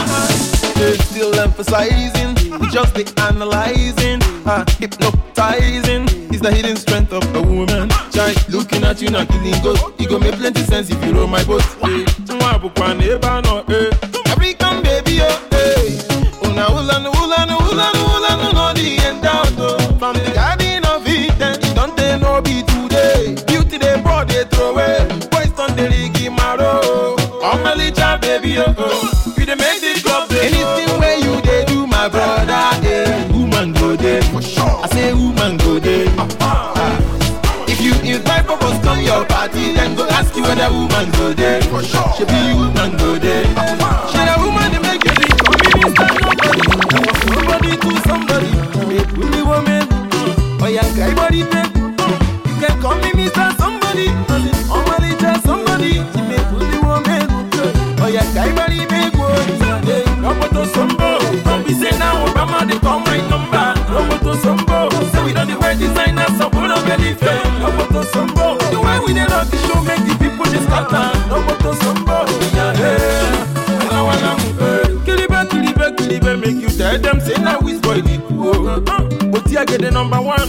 take 0.76 1.02
still 1.02 1.40
emphasizing, 1.40 2.36
just 2.72 2.94
the 2.96 3.06
analyzing, 3.28 4.22
uh, 4.46 4.66
hypnotizing 4.80 6.19
is 6.40 6.50
the 6.50 6.56
hidden 6.56 6.76
strength 6.78 7.12
of 7.14 7.24
a 7.36 7.42
woman. 7.42 7.90
Child, 8.12 8.50
looking 8.50 8.84
at 8.84 9.02
you 9.02 9.10
now 9.10 9.26
killing 9.26 9.62
ghost. 9.62 9.84
It 10.00 10.10
go 10.10 10.20
make 10.20 10.36
plenty 10.36 10.62
sense 10.62 10.90
if 10.90 11.04
you 11.06 11.14
roll 11.14 11.28
my 11.28 11.44
boat. 11.44 11.62
Hey, 11.82 12.06
na 40.60 40.68
woman 40.70 41.08
go 41.12 41.32
there. 41.34 41.62
She 41.62 42.26
be 42.26 42.40
woman 42.54 42.92
go 42.98 43.18
there. 43.18 43.46
She 44.12 44.20
na 44.28 44.36
woman 44.44 44.72
dey 44.72 44.80
make 44.84 45.04
you 45.08 45.14
drink. 45.16 45.40
Come 45.40 45.56
in 45.64 45.88
and 45.88 45.96
stand 45.96 46.20
nobody. 46.20 46.64
Nobody 47.32 47.72
to 47.80 47.92
somebody. 48.08 48.52
Make 48.92 49.12
we 49.16 49.26
be 49.32 49.42
woman. 49.42 49.88
Oh 50.62 50.68
yeah, 50.68 50.84
guy 51.00 51.14
body. 51.16 51.40
You 51.40 52.56
can 52.60 52.76
call 52.82 52.96
me 53.00 53.12
Mr. 53.16 53.56
Somebody. 53.58 54.12
Normally 54.68 55.16
just 55.16 55.46
somebody. 55.46 55.94
She 56.12 56.22
make 56.28 56.52
we 56.52 56.78
woman. 56.84 57.24
Oh 58.04 58.10
yeah, 58.12 58.28
guy 58.36 58.52
body 58.54 58.84
make 58.92 59.16
one. 59.16 59.40
Come 60.24 61.64
to 61.64 61.74
say 61.74 61.92
now 61.98 62.26
Obama 62.28 62.68
they 62.68 62.78
call 62.80 63.00
my 63.00 63.18
number. 63.32 63.74
Come 63.88 64.20
to. 64.20 65.08
Say 65.12 65.24
we 65.24 65.32
don't 65.34 65.60
wear 65.60 65.74
designer, 65.76 66.28
so 66.38 66.50
we 66.50 66.68
don't 66.68 66.86
get 66.86 67.00
it. 67.00 67.18
Come 67.20 67.78
to. 67.94 68.04
The 68.72 68.82
way 68.84 69.00
we. 69.06 69.10
Roboto 71.70 71.84
Sombo. 71.84 72.26
Yeah, 72.56 72.74
yeah. 72.80 73.92
I 73.92 74.02
wanna 74.02 74.38
move. 74.44 74.62
eh. 74.62 75.06
Kilibe, 75.06 75.46
kilibe, 75.50 75.96
kilibe, 75.96 76.40
make 76.40 76.62
you 76.62 76.70
tell 76.70 76.98
them 77.00 77.20
say 77.22 77.36
now 77.42 77.60
we 77.60 77.76
spoil 77.78 78.06
it. 78.06 78.22
Oh, 78.32 78.80
but 79.32 79.48
here 79.48 79.66
get 79.66 79.82
the 79.82 79.92
number 79.92 80.22
one. 80.22 80.40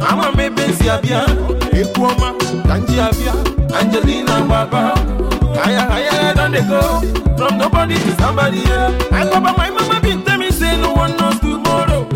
I'm 0.00 0.20
a 0.20 0.36
me 0.36 0.48
Benzi 0.54 0.88
Abia, 0.90 1.24
Ekuoma, 1.72 2.36
Kanji 2.64 2.98
Abia, 2.98 3.34
Angelina 3.74 4.44
Baba. 4.46 4.94
Higher, 5.60 5.88
higher, 5.88 6.34
don't 6.34 6.52
they 6.52 6.60
go? 6.62 7.00
From 7.36 7.58
nobody 7.58 7.94
to 7.94 8.16
somebody. 8.16 8.58
Yeah. 8.58 8.90
I 9.12 9.24
go 9.24 9.40
by 9.40 9.52
my 9.56 9.70
mama 9.70 10.00
been 10.00 10.24
tell 10.24 10.38
say 10.50 10.76
no 10.80 10.92
one 10.92 11.16
knows 11.16 11.38
tomorrow. 11.40 12.08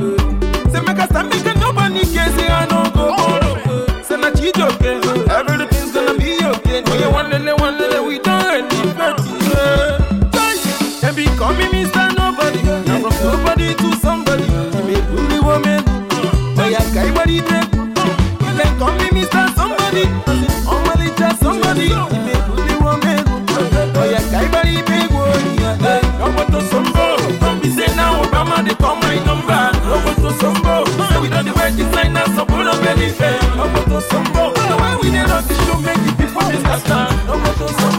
Say 0.72 0.80
make 0.80 0.98
stand, 1.06 1.30
make 1.30 1.44
No 33.56 33.68
motor 33.68 34.00
some 34.00 34.24
rock. 34.34 34.56
No, 34.56 34.76
I 34.76 34.98
win 35.00 35.14
a 35.14 35.24
make 35.82 36.02
the 36.04 36.12
people 36.18 36.42
understand. 36.42 37.26
No 37.28 37.97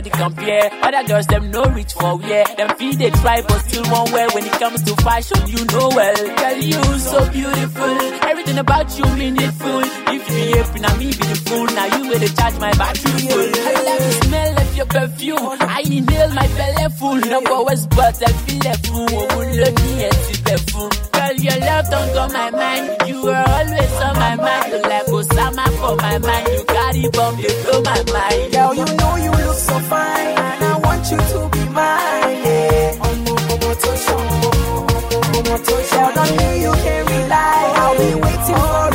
nobody 0.00 0.10
compare. 0.10 0.70
Other 0.82 1.06
girls 1.06 1.26
them 1.26 1.50
no 1.50 1.64
reach 1.64 1.92
for 1.92 2.20
yeah. 2.22 2.44
Them 2.54 2.76
feel 2.76 2.94
they 2.96 3.10
try 3.10 3.42
but 3.42 3.58
still 3.60 3.84
won't 3.90 4.12
wear. 4.12 4.28
When 4.30 4.44
it 4.44 4.52
comes 4.52 4.82
to 4.82 4.94
fashion, 4.96 5.38
you 5.46 5.64
know 5.66 5.88
well. 5.94 6.16
Girl, 6.36 6.56
you 6.56 6.98
so 6.98 7.30
beautiful. 7.30 7.96
Everything 8.30 8.58
about 8.58 8.98
you 8.98 9.04
meaningful. 9.16 9.82
If 10.08 10.30
you 10.30 10.56
happy, 10.56 10.80
now 10.80 10.96
me 10.96 11.06
be 11.06 11.12
the 11.12 11.36
fool. 11.46 11.66
Now 11.66 11.86
you 11.96 12.08
will 12.08 12.28
charge 12.28 12.58
my 12.58 12.72
battery 12.72 13.20
full. 13.28 13.40
I 13.40 13.72
love 13.86 13.98
the 13.98 14.20
smell 14.24 14.58
of 14.60 14.76
your 14.76 14.86
perfume. 14.86 15.56
I 15.60 15.80
inhale 15.84 16.32
my 16.32 16.46
belly 16.56 16.88
full. 16.98 17.20
No 17.20 17.40
powers 17.42 17.86
but 17.86 18.16
I 18.22 18.32
feel 18.44 18.66
a 18.66 18.74
fool. 18.84 19.08
Oh, 19.10 19.44
look 19.58 19.74
me 19.82 20.10
see 20.24 20.42
the 20.42 20.56
fool. 20.70 20.90
Girl, 21.12 21.34
your 21.36 21.58
love 21.60 21.86
don't 21.90 22.12
go 22.14 22.28
my 22.28 22.50
mind. 22.50 23.08
You 23.08 23.28
are 23.28 23.48
always 23.48 23.92
on 24.00 24.14
my 24.16 24.36
mind. 24.36 24.72
Like 24.82 25.08
for 25.90 25.96
my 25.96 26.18
mind. 26.18 26.48
You 26.48 26.64
got 26.64 26.96
it 26.96 27.12
bomb, 27.12 27.38
you 27.38 27.48
blow 27.64 27.82
my 27.82 28.02
mind. 28.12 28.52
Girl, 28.52 28.74
you 28.74 28.84
know 28.96 29.16
you 29.16 29.30
look 29.30 29.56
so 29.56 29.78
fine, 29.90 30.38
and 30.38 30.64
I 30.64 30.78
want 30.84 31.10
you 31.10 31.18
to 31.18 31.48
be 31.54 31.64
mine. 31.70 32.42
Yeah. 32.44 32.96
Girl, 35.90 36.18
on 36.18 36.36
me 36.36 36.62
you 36.62 36.72
can 36.84 37.06
rely. 37.06 37.72
I'll 37.80 37.96
be 37.98 38.14
waiting 38.22 38.58
for 38.62 38.89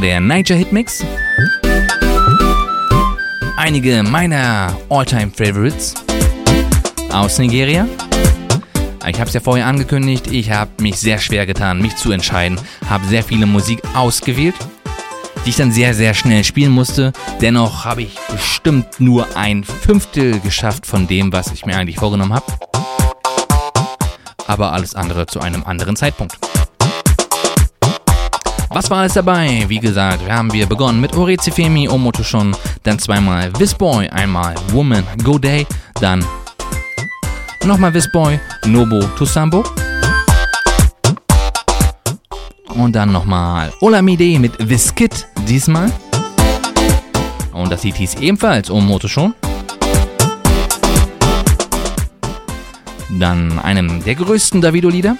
der 0.00 0.20
Niger 0.20 0.54
Hitmix. 0.54 1.04
Einige 3.56 4.02
meiner 4.02 4.76
All-Time 4.88 5.30
Favorites 5.30 5.94
aus 7.12 7.38
Nigeria. 7.38 7.86
Ich 9.06 9.18
habe 9.18 9.28
es 9.28 9.34
ja 9.34 9.40
vorher 9.40 9.66
angekündigt, 9.66 10.28
ich 10.30 10.50
habe 10.50 10.70
mich 10.80 10.96
sehr 10.96 11.18
schwer 11.18 11.44
getan, 11.44 11.82
mich 11.82 11.96
zu 11.96 12.12
entscheiden, 12.12 12.58
habe 12.88 13.04
sehr 13.06 13.22
viele 13.22 13.46
Musik 13.46 13.82
ausgewählt, 13.94 14.54
die 15.44 15.50
ich 15.50 15.56
dann 15.56 15.72
sehr, 15.72 15.92
sehr 15.92 16.14
schnell 16.14 16.44
spielen 16.44 16.72
musste. 16.72 17.12
Dennoch 17.40 17.84
habe 17.84 18.02
ich 18.02 18.16
bestimmt 18.30 19.00
nur 19.00 19.36
ein 19.36 19.64
Fünftel 19.64 20.40
geschafft 20.40 20.86
von 20.86 21.08
dem, 21.08 21.32
was 21.32 21.52
ich 21.52 21.66
mir 21.66 21.76
eigentlich 21.76 21.96
vorgenommen 21.96 22.32
habe. 22.32 22.46
Aber 24.46 24.72
alles 24.72 24.94
andere 24.94 25.26
zu 25.26 25.40
einem 25.40 25.64
anderen 25.64 25.96
Zeitpunkt. 25.96 26.38
Was 28.72 28.88
war 28.88 28.98
alles 28.98 29.14
dabei? 29.14 29.64
Wie 29.66 29.80
gesagt, 29.80 30.24
wir 30.24 30.32
haben 30.32 30.52
wir 30.52 30.64
begonnen 30.64 31.00
mit 31.00 31.16
Orezifemi, 31.16 31.88
Omotoshon, 31.88 32.54
dann 32.84 33.00
zweimal 33.00 33.52
Visboy, 33.58 34.08
einmal 34.10 34.54
Woman, 34.68 35.02
Go 35.24 35.38
Day, 35.38 35.66
dann 36.00 36.24
nochmal 37.64 37.92
Visboy, 37.92 38.38
Nobo 38.66 39.00
Tusambo. 39.18 39.64
Und 42.68 42.94
dann 42.94 43.10
nochmal 43.10 43.72
Olamide 43.80 44.38
mit 44.38 44.52
Viskit 44.60 45.26
diesmal. 45.48 45.90
Und 47.52 47.72
das 47.72 47.82
Lied 47.82 47.96
hieß 47.96 48.14
ebenfalls 48.20 48.70
Omotoshon. 48.70 49.34
Dann 53.18 53.58
einem 53.58 54.04
der 54.04 54.14
größten 54.14 54.60
Davido-Lieder. 54.60 55.16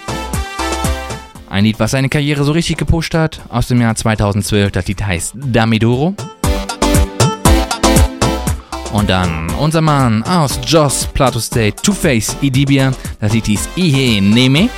Ein 1.50 1.64
Lied, 1.64 1.80
was 1.80 1.90
seine 1.90 2.08
Karriere 2.08 2.44
so 2.44 2.52
richtig 2.52 2.76
gepusht 2.76 3.12
hat, 3.12 3.40
aus 3.48 3.66
dem 3.66 3.80
Jahr 3.80 3.96
2012. 3.96 4.70
Das 4.70 4.86
Lied 4.86 5.04
heißt 5.04 5.32
Damidoro. 5.34 6.14
Und 8.92 9.10
dann 9.10 9.50
unser 9.54 9.80
Mann 9.80 10.22
aus 10.22 10.60
Joss 10.64 11.08
Plateau 11.12 11.40
State, 11.40 11.82
Two-Face 11.82 12.36
Idibia. 12.40 12.92
Das 13.18 13.32
Lied 13.32 13.46
hieß 13.46 13.68
Ihe 13.74 14.22
Neme. 14.22 14.70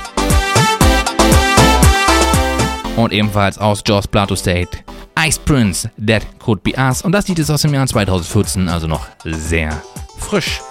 Und 2.97 3.13
ebenfalls 3.13 3.59
aus 3.59 3.83
Joss 3.85 4.09
Plateau 4.09 4.35
State, 4.35 4.79
Ice 5.27 5.39
Prince, 5.45 5.91
That 6.07 6.23
Could 6.39 6.63
Be 6.63 6.73
Us. 6.79 7.03
Und 7.03 7.13
das 7.13 7.29
Lied 7.29 7.39
ist 7.39 7.51
aus 7.51 7.61
dem 7.61 7.75
Jahr 7.75 7.87
2014, 7.87 8.71
also 8.71 8.87
noch 8.87 9.07
sehr 9.25 9.83
frisch. 10.19 10.63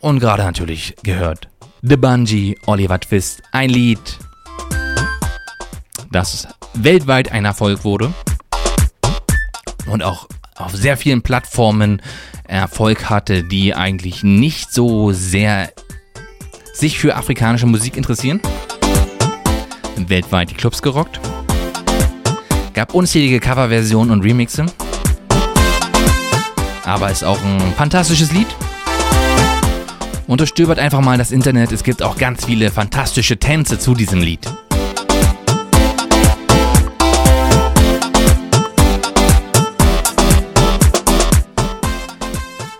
Und 0.00 0.18
gerade 0.18 0.42
natürlich 0.42 0.96
gehört 1.04 1.48
The 1.86 1.98
Bungee, 1.98 2.56
Oliver 2.64 2.98
Twist, 2.98 3.42
ein 3.52 3.68
Lied, 3.68 3.98
das 6.10 6.48
weltweit 6.72 7.30
ein 7.30 7.44
Erfolg 7.44 7.84
wurde 7.84 8.14
und 9.84 10.02
auch 10.02 10.26
auf 10.56 10.72
sehr 10.72 10.96
vielen 10.96 11.20
Plattformen 11.20 12.00
Erfolg 12.44 13.10
hatte, 13.10 13.44
die 13.44 13.74
eigentlich 13.74 14.22
nicht 14.22 14.72
so 14.72 15.12
sehr 15.12 15.72
sich 16.72 16.98
für 16.98 17.16
afrikanische 17.16 17.66
Musik 17.66 17.98
interessieren. 17.98 18.40
Weltweit 19.96 20.52
die 20.52 20.54
Clubs 20.54 20.80
gerockt. 20.80 21.20
Gab 22.72 22.94
unzählige 22.94 23.40
Coverversionen 23.40 24.10
und 24.10 24.22
Remixe. 24.22 24.64
Aber 26.86 27.10
ist 27.10 27.24
auch 27.24 27.42
ein 27.44 27.74
fantastisches 27.76 28.32
Lied. 28.32 28.48
Und 30.26 30.40
durchstöbert 30.40 30.78
einfach 30.78 31.00
mal 31.00 31.18
das 31.18 31.30
Internet. 31.30 31.72
Es 31.72 31.84
gibt 31.84 32.02
auch 32.02 32.16
ganz 32.16 32.44
viele 32.46 32.70
fantastische 32.70 33.36
Tänze 33.36 33.78
zu 33.78 33.94
diesem 33.94 34.20
Lied. 34.20 34.40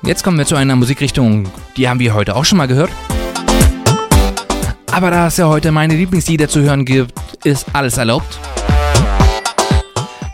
Jetzt 0.07 0.23
kommen 0.23 0.37
wir 0.37 0.45
zu 0.45 0.55
einer 0.55 0.77
Musikrichtung, 0.77 1.49
die 1.79 1.89
haben 1.89 1.99
wir 1.99 2.13
heute 2.13 2.37
auch 2.37 2.45
schon 2.45 2.59
mal 2.59 2.69
gehört. 2.69 2.91
Aber 4.93 5.11
da 5.11 5.29
es 5.29 5.39
ja 5.39 5.49
heute 5.49 5.73
meine 5.73 5.95
Lieblingslieder 5.95 6.47
zu 6.47 6.61
hören 6.61 6.85
gibt, 6.85 7.15
ist 7.43 7.67
alles 7.73 7.97
erlaubt. 7.97 8.39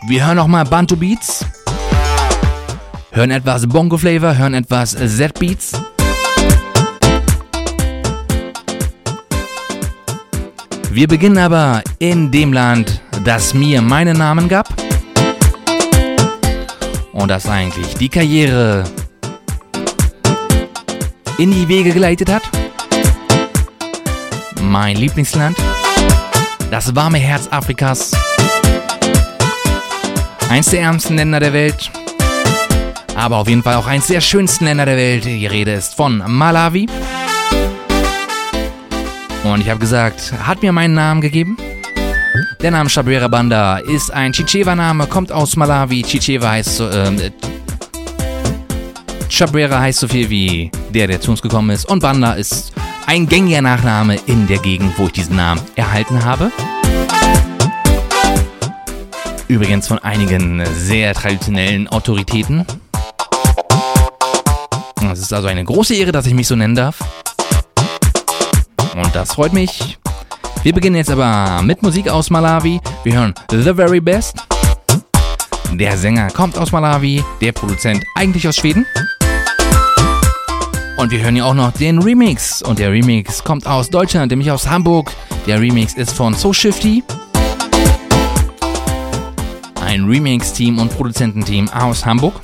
Wir 0.07 0.25
hören 0.25 0.35
nochmal 0.35 0.65
Bantu 0.65 0.97
Beats, 0.97 1.45
hören 3.11 3.31
etwas 3.31 3.65
Bongo 3.65 3.97
Flavor, 3.97 4.37
hören 4.37 4.55
etwas 4.55 4.91
Z 4.91 5.39
Beats. 5.39 5.71
Wir 10.93 11.07
beginnen 11.07 11.37
aber 11.37 11.81
in 11.99 12.31
dem 12.31 12.51
Land, 12.51 13.01
das 13.23 13.53
mir 13.53 13.81
meinen 13.81 14.17
Namen 14.17 14.49
gab. 14.49 14.67
Und 17.13 17.29
das 17.29 17.45
eigentlich 17.45 17.93
die 17.95 18.09
Karriere 18.09 18.83
in 21.37 21.51
die 21.51 21.65
Wege 21.69 21.91
geleitet 21.91 22.29
hat. 22.29 22.41
Mein 24.61 24.97
Lieblingsland. 24.97 25.55
Das 26.69 26.93
warme 26.93 27.19
Herz 27.19 27.47
Afrikas. 27.49 28.11
Eins 30.49 30.71
der 30.71 30.81
ärmsten 30.81 31.15
Länder 31.15 31.39
der 31.39 31.53
Welt. 31.53 31.89
Aber 33.15 33.37
auf 33.37 33.47
jeden 33.47 33.63
Fall 33.63 33.75
auch 33.75 33.87
eins 33.87 34.07
der 34.07 34.19
schönsten 34.19 34.65
Länder 34.65 34.85
der 34.85 34.97
Welt. 34.97 35.23
Die 35.23 35.47
Rede 35.47 35.71
ist 35.71 35.95
von 35.95 36.21
Malawi. 36.27 36.87
Und 39.51 39.59
ich 39.59 39.69
habe 39.69 39.79
gesagt, 39.81 40.31
hat 40.31 40.61
mir 40.61 40.71
meinen 40.71 40.93
Namen 40.93 41.19
gegeben. 41.19 41.57
Der 42.61 42.71
Name 42.71 42.89
Shabera 42.89 43.27
Banda 43.27 43.79
ist 43.79 44.11
ein 44.13 44.31
Chichewa-Name, 44.31 45.07
kommt 45.07 45.31
aus 45.31 45.57
Malawi. 45.57 46.03
Chichewa 46.03 46.51
heißt 46.51 46.77
so, 46.77 46.87
äh, 46.87 47.31
Chabrera 49.29 49.81
heißt 49.81 49.99
so 49.99 50.07
viel 50.07 50.29
wie 50.29 50.71
der, 50.93 51.07
der 51.07 51.19
zu 51.19 51.31
uns 51.31 51.41
gekommen 51.41 51.71
ist. 51.71 51.85
Und 51.89 51.99
Banda 51.99 52.33
ist 52.33 52.71
ein 53.07 53.27
gängiger 53.27 53.61
Nachname 53.61 54.19
in 54.25 54.47
der 54.47 54.59
Gegend, 54.59 54.97
wo 54.97 55.07
ich 55.07 55.13
diesen 55.13 55.35
Namen 55.35 55.59
erhalten 55.75 56.23
habe. 56.23 56.49
Übrigens 59.49 59.87
von 59.87 59.99
einigen 59.99 60.63
sehr 60.75 61.13
traditionellen 61.13 61.89
Autoritäten. 61.89 62.65
Es 65.11 65.19
ist 65.19 65.33
also 65.33 65.49
eine 65.49 65.65
große 65.65 65.93
Ehre, 65.93 66.13
dass 66.13 66.25
ich 66.25 66.33
mich 66.33 66.47
so 66.47 66.55
nennen 66.55 66.75
darf. 66.75 66.99
Das 69.13 69.33
freut 69.33 69.51
mich. 69.51 69.97
Wir 70.63 70.73
beginnen 70.73 70.95
jetzt 70.95 71.11
aber 71.11 71.61
mit 71.63 71.81
Musik 71.83 72.07
aus 72.07 72.29
Malawi. 72.29 72.79
Wir 73.03 73.13
hören 73.13 73.33
The 73.49 73.73
Very 73.73 73.99
Best. 73.99 74.37
Der 75.73 75.97
Sänger 75.97 76.29
kommt 76.29 76.57
aus 76.57 76.71
Malawi, 76.71 77.23
der 77.41 77.51
Produzent 77.51 78.05
eigentlich 78.15 78.47
aus 78.47 78.55
Schweden. 78.55 78.85
Und 80.97 81.11
wir 81.11 81.19
hören 81.19 81.35
ja 81.35 81.43
auch 81.43 81.53
noch 81.53 81.71
den 81.73 81.99
Remix. 81.99 82.61
Und 82.61 82.79
der 82.79 82.91
Remix 82.91 83.43
kommt 83.43 83.67
aus 83.67 83.89
Deutschland, 83.89 84.31
nämlich 84.31 84.49
aus 84.49 84.69
Hamburg. 84.69 85.11
Der 85.45 85.59
Remix 85.59 85.93
ist 85.95 86.11
von 86.11 86.33
So 86.33 86.53
Shifty. 86.53 87.03
Ein 89.83 90.05
Remix-Team 90.05 90.79
und 90.79 90.95
Produzententeam 90.95 91.67
aus 91.69 92.05
Hamburg. 92.05 92.35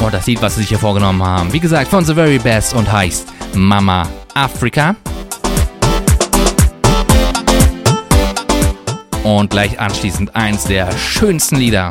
Und 0.00 0.14
das 0.14 0.26
Lied, 0.26 0.40
was 0.40 0.54
sie 0.54 0.60
sich 0.60 0.68
hier 0.68 0.78
vorgenommen 0.78 1.22
haben, 1.22 1.52
wie 1.52 1.60
gesagt, 1.60 1.88
von 1.88 2.04
The 2.04 2.14
Very 2.14 2.38
Best 2.38 2.74
und 2.74 2.90
heißt 2.90 3.26
Mama 3.54 4.06
Africa. 4.34 4.96
Und 9.24 9.50
gleich 9.50 9.78
anschließend 9.78 10.34
eins 10.34 10.64
der 10.64 10.90
schönsten 10.98 11.56
Lieder. 11.56 11.90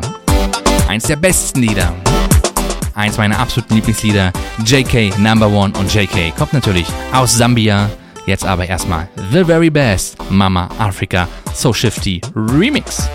Eins 0.88 1.04
der 1.04 1.16
besten 1.16 1.60
Lieder. 1.60 1.92
Eins 2.94 3.16
meiner 3.16 3.38
absoluten 3.38 3.74
Lieblingslieder. 3.74 4.32
JK 4.66 5.18
Number 5.18 5.48
One 5.48 5.72
und 5.78 5.92
JK 5.92 6.36
kommt 6.36 6.52
natürlich 6.52 6.86
aus 7.12 7.36
Sambia. 7.36 7.88
Jetzt 8.26 8.44
aber 8.44 8.68
erstmal 8.68 9.08
The 9.32 9.44
Very 9.44 9.70
Best 9.70 10.16
Mama 10.30 10.68
Africa 10.78 11.26
So 11.54 11.72
Shifty 11.72 12.20
Remix. 12.34 13.08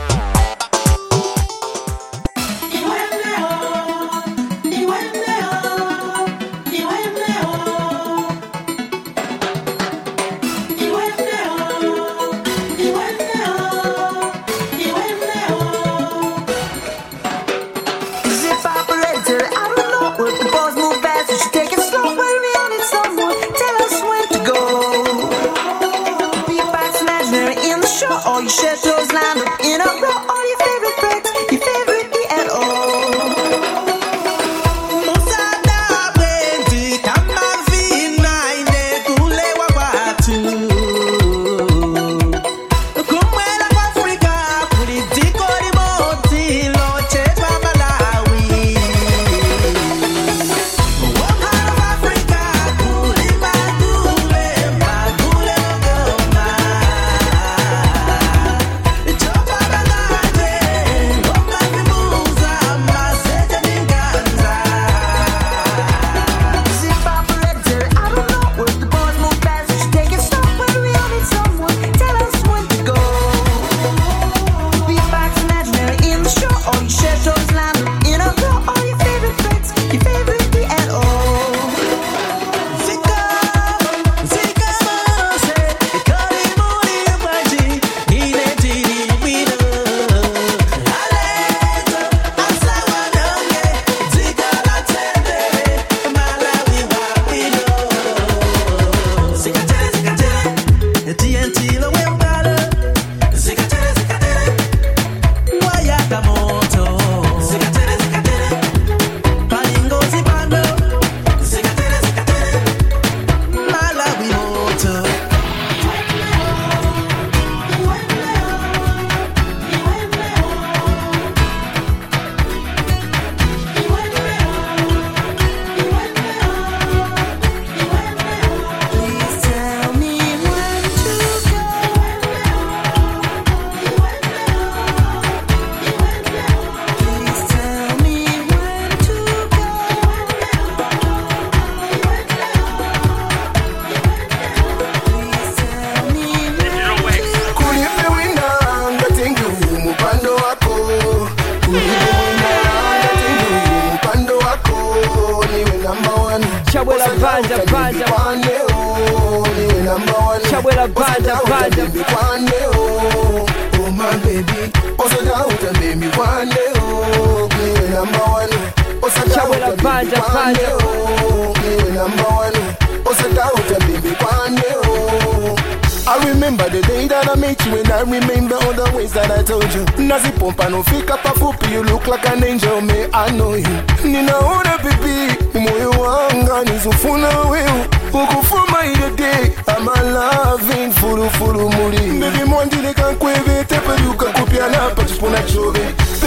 I 177.43 177.55
you 177.65 177.77
and 177.77 177.91
I 177.91 178.01
remember 178.01 178.55
all 178.55 178.73
the 178.73 178.91
ways 178.95 179.14
that 179.14 179.30
I 179.31 179.43
told 179.43 179.72
you. 179.73 179.85
Nazipompa 180.03 180.69
nofika 180.69 181.18
pafupi 181.18 181.72
you 181.73 181.84
look 181.84 182.07
like 182.07 182.26
an 182.30 182.43
angel 182.43 182.81
me 182.81 183.05
I 183.14 183.30
know 183.31 183.53
you. 183.55 183.77
Ninaona 184.03 184.77
bibi 184.77 185.59
moyo 185.59 185.89
wanga 185.91 186.64
nizofuna 186.72 187.27
wewe 187.39 187.85
ukufuma 188.14 188.85
ile 188.85 189.09
day 189.15 189.51
I'm 189.68 189.88
a 189.88 190.03
loving 190.03 190.91
furu 190.93 191.30
furu 191.30 191.69
muri. 191.69 192.19
Baby 192.19 192.43
mwandile 192.47 192.93
kankweve 192.93 193.64
teperuka 193.68 194.26
kupyana 194.26 194.77
pachipuna 194.95 195.39
chove 195.43 195.80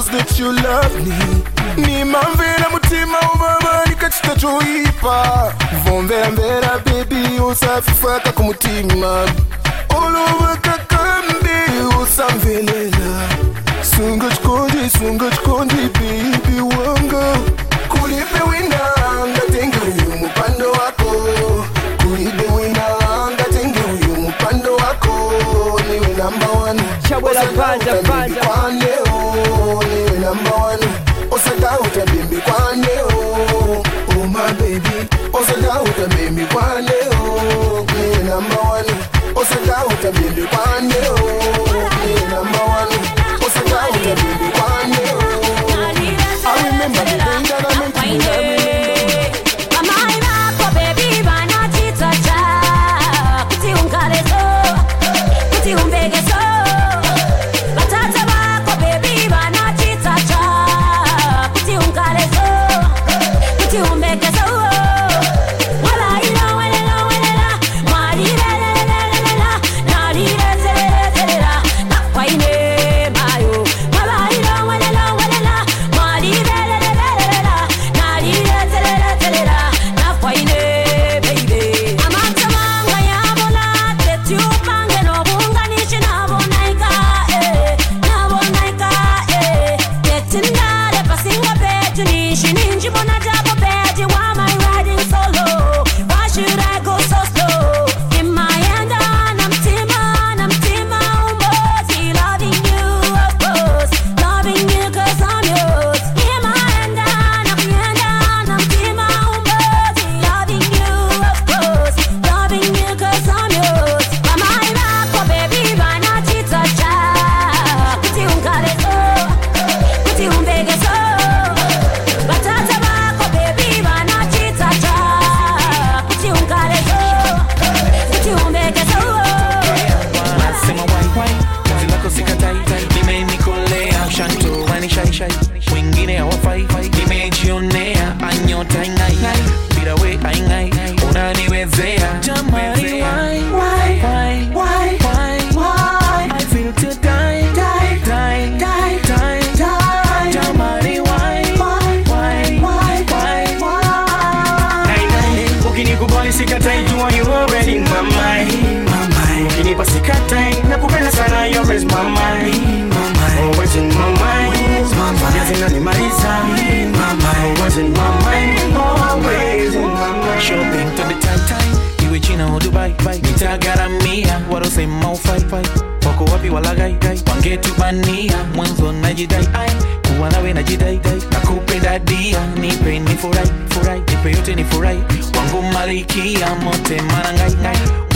shows 0.00 0.10
that 0.10 0.38
you 0.38 0.52
love 0.52 0.94
me. 1.06 1.18
Nimamvera 1.76 2.70
mutima 2.70 3.18
ubaba 3.34 3.84
nikachita 3.88 4.36
choipa. 4.36 5.52
Vomvera 5.84 6.30
mvera 6.30 6.78
bebi 6.84 7.40
usafifaka 7.40 8.32
kumutima. 8.32 9.26
Olova 9.96 10.56
kakambe 10.60 11.56
usamvelela. 12.02 13.28
Sunga 13.82 14.30
chikondi 14.30 14.90
sunga 14.90 15.30
chikondi 15.30 15.74
bebi 15.74 16.60
wanga. 16.60 17.36
Kulipe 17.88 18.40
wina 18.50 18.80
ngatenge 19.28 19.78
uyu 19.78 20.16
mupando 20.18 20.72
wako. 20.72 21.12
Kulipe 22.02 22.52
wina 22.52 22.82
ngatenge 23.34 23.80
uyu 23.80 24.16
mupando 24.20 24.72
wako. 24.76 25.32
Niwe 25.90 26.14
namba 26.18 26.46
one. 26.64 26.82
Chabwela 27.08 27.44
banja, 27.56 27.94
number 30.20 30.50
one. 30.50 30.78
Oh, 31.32 31.38
sit 31.38 31.60
down 31.60 31.80
with 31.82 31.96
a 31.96 32.04
one 32.44 32.84
oh, 32.86 33.82
oh, 34.10 34.26
my 34.28 34.52
baby. 34.54 35.08
Oh, 35.32 35.42
sit 35.44 35.60
down 35.62 35.84
with 35.84 35.98
a 35.98 36.08
baby, 36.10 36.44
one 36.54 36.86
oh, 37.14 37.86
me 37.94 38.28
number 38.28 38.54
one. 38.56 38.70
One. 40.52 41.39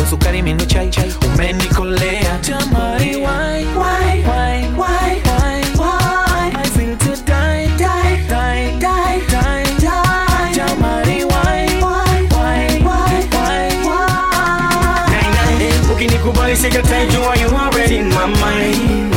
con 0.05 0.11
su 0.11 0.19
cari 0.19 0.43
mini 0.43 0.67
chai, 0.67 0.91
chai. 0.91 1.15
Umenikolea 1.25 2.39
tamari 2.43 3.17
wine, 3.17 3.69
wine. 5.79 6.57
I 6.57 6.63
feel 6.75 6.97
to 6.97 7.17
die, 7.25 7.69
die, 7.79 8.27
die, 8.29 8.79
die, 8.79 9.23
die, 9.29 9.65
die. 9.81 10.53
Tamari 10.55 11.25
wine, 11.25 11.81
wine, 11.81 12.29
wine, 12.31 12.85
wine, 12.85 13.29
wine, 13.33 14.29
jua 17.11 17.35
you 17.37 17.49
already 17.57 17.97
in 17.99 18.09
my 18.09 18.27
mind, 18.27 19.11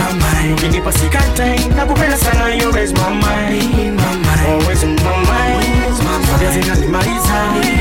sana, 2.17 2.55
you 2.55 2.71
raise 2.71 2.93
my 2.93 3.09
mind, 3.09 3.95
my 3.95 4.15
mind. 4.15 4.41
Always 4.47 4.83
in 4.83 4.95
my 4.95 5.15
mind, 5.27 5.67
my 6.91 7.03
mind. 7.03 7.76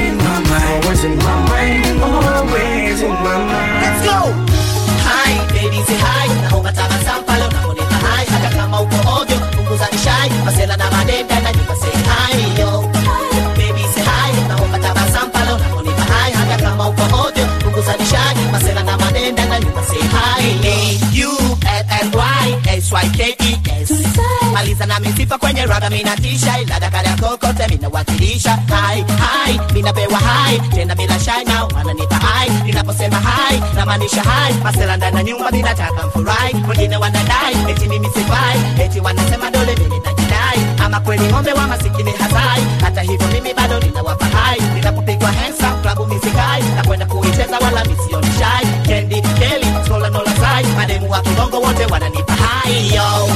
Inanimaliza 24.76 24.78
sana 24.78 25.00
misifa 25.00 25.38
kwenye 25.38 25.66
raga 25.66 25.90
minatisha 25.90 26.60
ilada 26.60 26.90
kale 26.90 27.08
ya 27.08 27.16
kokote 27.16 27.66
minawakilisha 27.68 28.50
hai 28.68 29.04
hai 29.18 29.60
minapewa 29.74 30.18
hai 30.18 30.58
tena 30.74 30.94
bila 30.94 31.18
shai 31.20 31.44
na 31.44 31.64
wananipa 31.64 32.16
hai 32.16 32.50
ninaposema 32.64 33.16
hai 33.20 33.62
namaanisha 33.74 34.22
hai 34.22 34.54
masela 34.64 34.96
ndani 34.96 35.16
ya 35.16 35.22
nyumba 35.22 35.50
ninataka 35.50 36.06
mfurahi 36.06 36.56
wengine 36.68 36.96
wanadai 36.96 37.56
eti 37.70 37.88
mimi 37.88 38.06
sifai 38.06 38.58
eti 38.84 39.00
wanasema 39.00 39.50
dole 39.50 39.74
mimi 39.76 39.98
najidai 40.04 40.66
ama 40.84 41.00
kweli 41.00 41.24
ng'ombe 41.32 41.52
wa 41.52 41.66
masikini 41.66 42.10
hazai. 42.12 42.66
Hata 42.80 43.00
hivyo 43.02 43.26
mimi 43.28 43.54
bado 43.54 43.78
ninawapa 43.80 44.24
hai. 44.26 44.60
Ninapopigwa 44.74 45.30
hensa 45.32 45.70
klabu 45.82 46.06
misikai 46.06 46.62
na 46.76 46.84
kwenda 46.84 47.06
kuicheza 47.06 47.58
wala 47.58 47.84
misioni 47.84 48.26
shai. 48.38 48.66
Kendi 48.86 49.20
deli 49.20 49.66
sola 49.88 50.10
nola 50.10 50.32
zai 50.40 50.64
mademu 50.76 51.10
wa 51.10 51.20
kibongo 51.20 51.60
wote 51.60 51.86
wananipa 51.86 52.32
hai 52.34 52.94
yo 52.94 53.28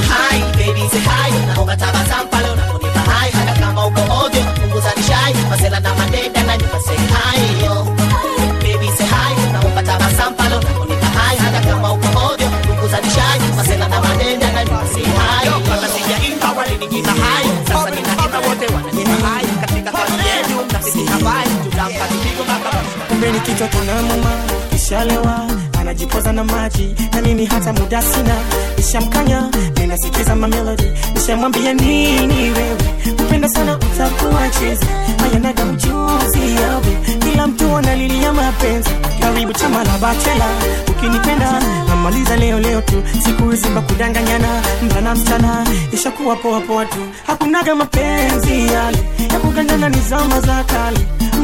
kumbe 23.40 23.52
ni 23.52 23.54
kichwa 23.54 23.68
kinamuma 23.68 24.30
kishalewa 24.70 25.46
anajipoza 25.80 26.32
na 26.32 26.44
maji 26.44 26.94
na 27.12 27.22
mimi 27.22 27.46
hata 27.46 27.72
muda 27.72 28.02
sina. 28.02 28.34
Nishamkanya 28.76 29.50
ninasikiza 29.80 30.36
mamelodi 30.36 30.90
nishamwambia 31.14 31.74
nini 31.74 32.50
wewe? 32.50 32.76
Kupenda 33.16 33.48
sana 33.48 33.76
utakuwa 33.76 34.48
chezi 34.48 34.86
hayanaga 35.22 35.64
ujuzi 35.64 36.54
yawe. 36.62 36.98
Kila 37.18 37.46
mtu 37.46 37.76
analilia 37.76 38.32
mapenzi 38.32 38.90
karibu 39.20 39.52
chama 39.52 39.84
la 39.84 39.98
bachela 39.98 40.46
ukinipenda 40.88 41.62
namaliza 41.88 42.36
leo 42.36 42.60
leo 42.60 42.80
tu 42.80 43.02
siku 43.24 43.74
pa 43.74 43.80
kudanganyana. 43.80 44.62
Mvulana 44.82 45.14
msichana 45.14 45.66
ishakuwa 45.92 46.36
poa 46.36 46.60
poa 46.60 46.84
tu. 46.86 46.98
Hakunaga 47.26 47.74
mapenzi 47.74 48.66
yale 48.72 48.98
ya 49.32 49.38
kugandana 49.40 49.88
ni 49.88 50.00
zama 50.00 50.40
za 50.40 50.64
kale 50.64 50.98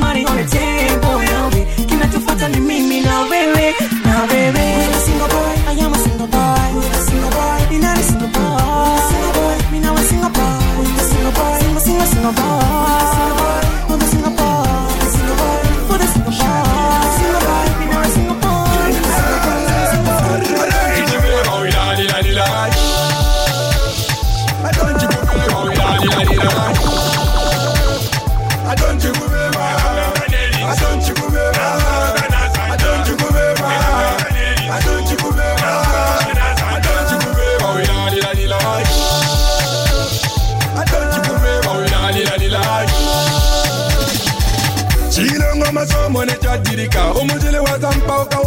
marione 0.06 0.44
tembo 0.44 1.22
yawe 1.30 1.60
kinachofuata 1.88 2.48
ni 2.48 2.60
mimi 2.60 3.00
na 3.00 3.20
wewe 3.20 3.74
na 4.04 4.22
wewe 4.30 4.66
a 4.96 5.00
single 5.06 5.28
boy? 5.28 5.54
I 5.70 5.84
am 5.84 5.92
a 5.94 5.98
single 5.98 6.26
boy. 6.26 6.66
Who's 6.74 6.86
a 6.98 7.00
single 7.10 7.30
boy? 7.30 7.60
Ni 7.70 7.78
nani 7.78 8.02
single 8.02 8.28
boy? 8.28 8.98
Single 9.10 9.32
boy. 9.38 9.56
Mi 9.72 9.78
nawe 9.80 10.02
single 10.08 10.30
boy. 10.30 10.86
A 11.00 11.02
single 11.10 11.32
boy? 11.38 11.58
Single, 11.60 11.80
single. 11.80 12.06
Single 12.06 12.32
boy. 12.32 13.05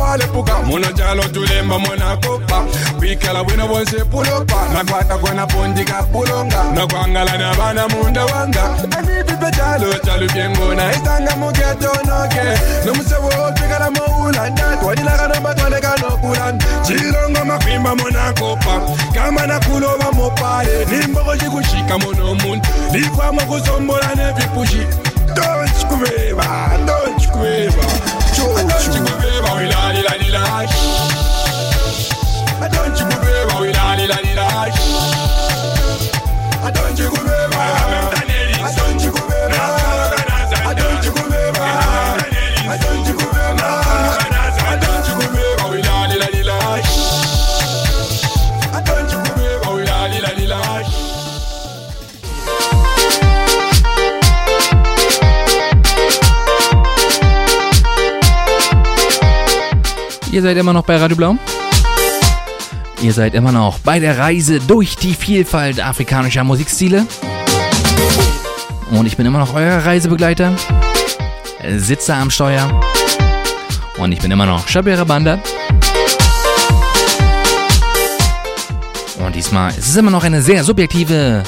walipuka 0.09 0.53
munajalo 0.59 1.23
tulemba 1.23 1.79
munakopa 1.79 2.63
kwikala 2.99 3.43
bwino 3.43 3.67
bonse 3.67 4.03
pulopa. 4.05 4.55
Nakwatako 4.73 5.29
napondika 5.33 6.01
bulonga. 6.01 6.63
Nakwangala 6.75 7.37
nabana 7.37 7.87
munda 7.87 8.25
wanga. 8.25 8.63
Anipipetalo 8.97 9.93
calubyengona 10.05 10.91
isanga 10.91 11.35
muketonoke 11.35 12.41
nomusewo 12.85 13.51
twikala 13.53 13.91
moulanda 13.91 14.77
twadilakanoba 14.81 15.53
twalekanokula 15.55 16.53
cilongo 16.81 17.45
makwimba 17.45 17.95
munakopa 17.95 18.81
kama 19.13 19.47
nakuloba 19.47 20.11
mopale. 20.11 20.85
Nimbogo 20.85 21.37
cikushika 21.37 21.97
muno 21.97 22.35
muntu 22.35 22.69
likwama 22.91 23.41
kusombola 23.41 24.15
nevipushi 24.15 24.87
don't 25.35 25.69
squeva 25.79 26.45
don't 26.85 27.21
squeva 27.21 27.83
I 36.61 36.71
don't 36.71 36.99
you 36.99 37.09
go 37.09 37.15
baby, 37.23 38.08
Ihr 60.39 60.43
seid 60.43 60.55
immer 60.55 60.71
noch 60.71 60.85
bei 60.85 60.95
Radio 60.95 61.17
Blau? 61.17 61.35
Ihr 63.01 63.11
seid 63.11 63.33
immer 63.33 63.51
noch 63.51 63.79
bei 63.79 63.99
der 63.99 64.17
Reise 64.17 64.61
durch 64.61 64.95
die 64.95 65.13
Vielfalt 65.13 65.81
afrikanischer 65.81 66.45
Musikstile? 66.45 67.05
Und 68.91 69.05
ich 69.05 69.17
bin 69.17 69.25
immer 69.25 69.39
noch 69.39 69.53
euer 69.53 69.79
Reisebegleiter, 69.79 70.53
Sitzer 71.75 72.15
am 72.15 72.29
Steuer. 72.29 72.71
Und 73.97 74.13
ich 74.13 74.19
bin 74.19 74.31
immer 74.31 74.45
noch 74.45 74.65
Shabira 74.65 75.03
Banda. 75.03 75.39
Und 79.19 79.35
diesmal 79.35 79.71
ist 79.71 79.89
es 79.89 79.95
immer 79.97 80.11
noch 80.11 80.23
eine 80.23 80.41
sehr 80.41 80.63
subjektive 80.63 81.43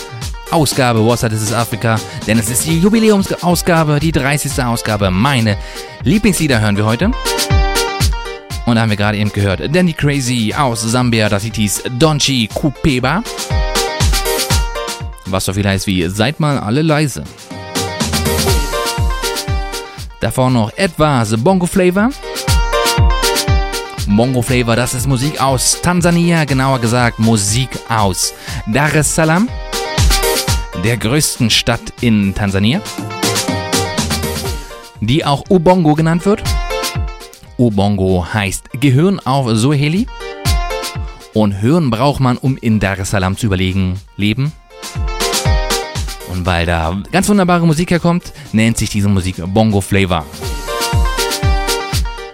Ausgabe 0.50 1.02
What's 1.02 1.22
This 1.22 1.42
is 1.42 1.54
Africa, 1.54 1.98
denn 2.28 2.40
es 2.40 2.50
ist 2.50 2.66
die 2.66 2.78
Jubiläumsausgabe, 2.78 4.02
die 4.02 4.12
30. 4.12 4.62
Ausgabe. 4.66 5.12
Meine 5.12 5.56
Lieblingslieder 6.04 6.60
hören 6.60 6.76
wir 6.76 6.86
heute. 6.86 7.12
Und 8.66 8.76
da 8.76 8.82
haben 8.82 8.90
wir 8.90 8.98
gerade 8.98 9.18
eben 9.18 9.32
gehört 9.32 9.62
Danny 9.76 9.94
Crazy 9.94 10.54
aus 10.56 10.82
Sambia, 10.82 11.30
das 11.30 11.44
hieß 11.44 11.84
Donchi 11.98 12.48
Kupeba. 12.54 13.24
Was 15.26 15.46
so 15.46 15.54
viel 15.54 15.68
heißt 15.68 15.88
wie 15.88 16.08
Seid 16.08 16.40
mal 16.40 16.60
alle 16.60 16.82
leise. 16.82 17.24
Davor 20.20 20.52
noch 20.52 20.72
etwas 20.78 21.36
Bongo 21.38 21.66
Flavor. 21.66 22.12
Bongo 24.08 24.42
Flavor, 24.42 24.76
das 24.76 24.94
ist 24.94 25.08
Musik 25.08 25.42
aus 25.42 25.80
Tansania, 25.82 26.46
genauer 26.46 26.80
gesagt 26.80 27.18
Musik 27.18 27.70
aus 27.90 28.34
Dar 28.68 28.94
es 28.94 29.16
Salaam, 29.16 29.48
der 30.84 30.98
größten 30.98 31.50
Stadt 31.50 31.94
in 32.02 32.36
Tansania, 32.36 32.82
die 35.00 35.26
auch 35.26 35.44
Ubongo 35.50 35.96
genannt 35.96 36.26
wird. 36.26 36.44
Ubongo 37.62 38.26
heißt 38.34 38.72
Gehirn 38.80 39.20
auf 39.20 39.48
Swahili. 39.56 40.08
Und 41.36 41.52
Hirn 41.52 41.92
braucht 41.92 42.20
man, 42.20 42.38
um 42.38 42.58
in 42.58 42.80
Dar 42.80 42.98
es 42.98 43.12
Salaam 43.12 43.38
zu 43.38 43.46
überlegen, 43.46 44.00
leben. 44.18 44.52
Und 46.32 46.44
weil 46.48 46.66
da 46.66 47.00
ganz 47.12 47.30
wunderbare 47.30 47.68
Musik 47.68 47.92
herkommt, 47.92 48.34
nennt 48.52 48.80
sich 48.80 48.90
diese 48.90 49.10
Musik 49.10 49.36
Bongo 49.46 49.80
Flavor. 49.80 50.26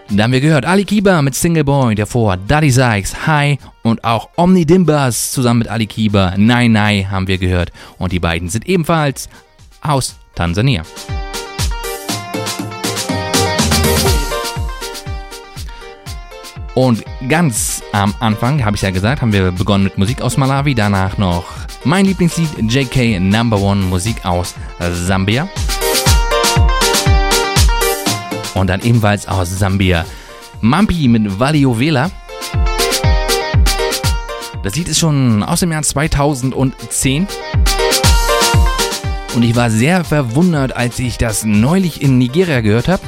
Da 0.10 0.24
haben 0.24 0.32
wir 0.32 0.40
gehört 0.40 0.66
Ali 0.66 0.86
Kiba 0.86 1.22
mit 1.22 1.36
Single 1.36 1.66
Boy, 1.66 1.94
davor 1.96 2.38
Daddy 2.38 2.72
Sykes, 2.72 3.28
Hi 3.28 3.60
und 3.84 4.06
auch 4.06 4.30
Omni 4.38 4.66
Dimbas 4.66 5.32
zusammen 5.32 5.60
mit 5.60 5.68
Ali 5.68 5.88
Kiba, 5.88 6.36
Nai 6.38 6.70
Nai 6.70 7.06
haben 7.12 7.28
wir 7.28 7.38
gehört. 7.38 7.74
Und 7.98 8.14
die 8.14 8.22
beiden 8.22 8.48
sind 8.48 8.66
ebenfalls 8.66 9.28
aus 9.82 10.16
Tansania. 10.36 10.84
Und 16.78 17.04
ganz 17.28 17.82
am 17.92 18.14
Anfang, 18.20 18.64
habe 18.64 18.76
ich 18.76 18.84
ja 18.84 18.92
gesagt, 18.92 19.24
haben 19.24 19.34
wir 19.34 19.52
begonnen 19.52 19.86
mit 19.86 19.98
Musik 19.98 20.22
aus 20.22 20.38
Malawi, 20.38 20.76
danach 20.76 21.18
noch 21.18 21.46
mein 21.84 22.06
Lieblingslied 22.06 22.72
JK 22.72 23.20
Number 23.20 23.60
One 23.60 23.82
Musik 23.82 24.24
aus 24.24 24.54
Sambia. 24.92 25.50
Und 28.54 28.68
dann 28.68 28.84
ebenfalls 28.84 29.28
aus 29.28 29.58
Sambia 29.58 30.06
Mampi 30.62 31.08
mit 31.08 31.40
Valiovela. 31.40 32.12
Das 34.62 34.76
Lied 34.76 34.90
ist 34.90 35.00
schon 35.00 35.42
aus 35.42 35.62
dem 35.62 35.72
Jahr 35.72 35.82
2010. 35.82 37.28
Und 39.34 39.42
ich 39.42 39.56
war 39.56 39.72
sehr 39.72 40.04
verwundert, 40.04 40.76
als 40.76 41.00
ich 41.00 41.18
das 41.18 41.44
neulich 41.44 42.04
in 42.04 42.20
Nigeria 42.20 42.62
gehört 42.62 42.88
habe. 42.88 43.02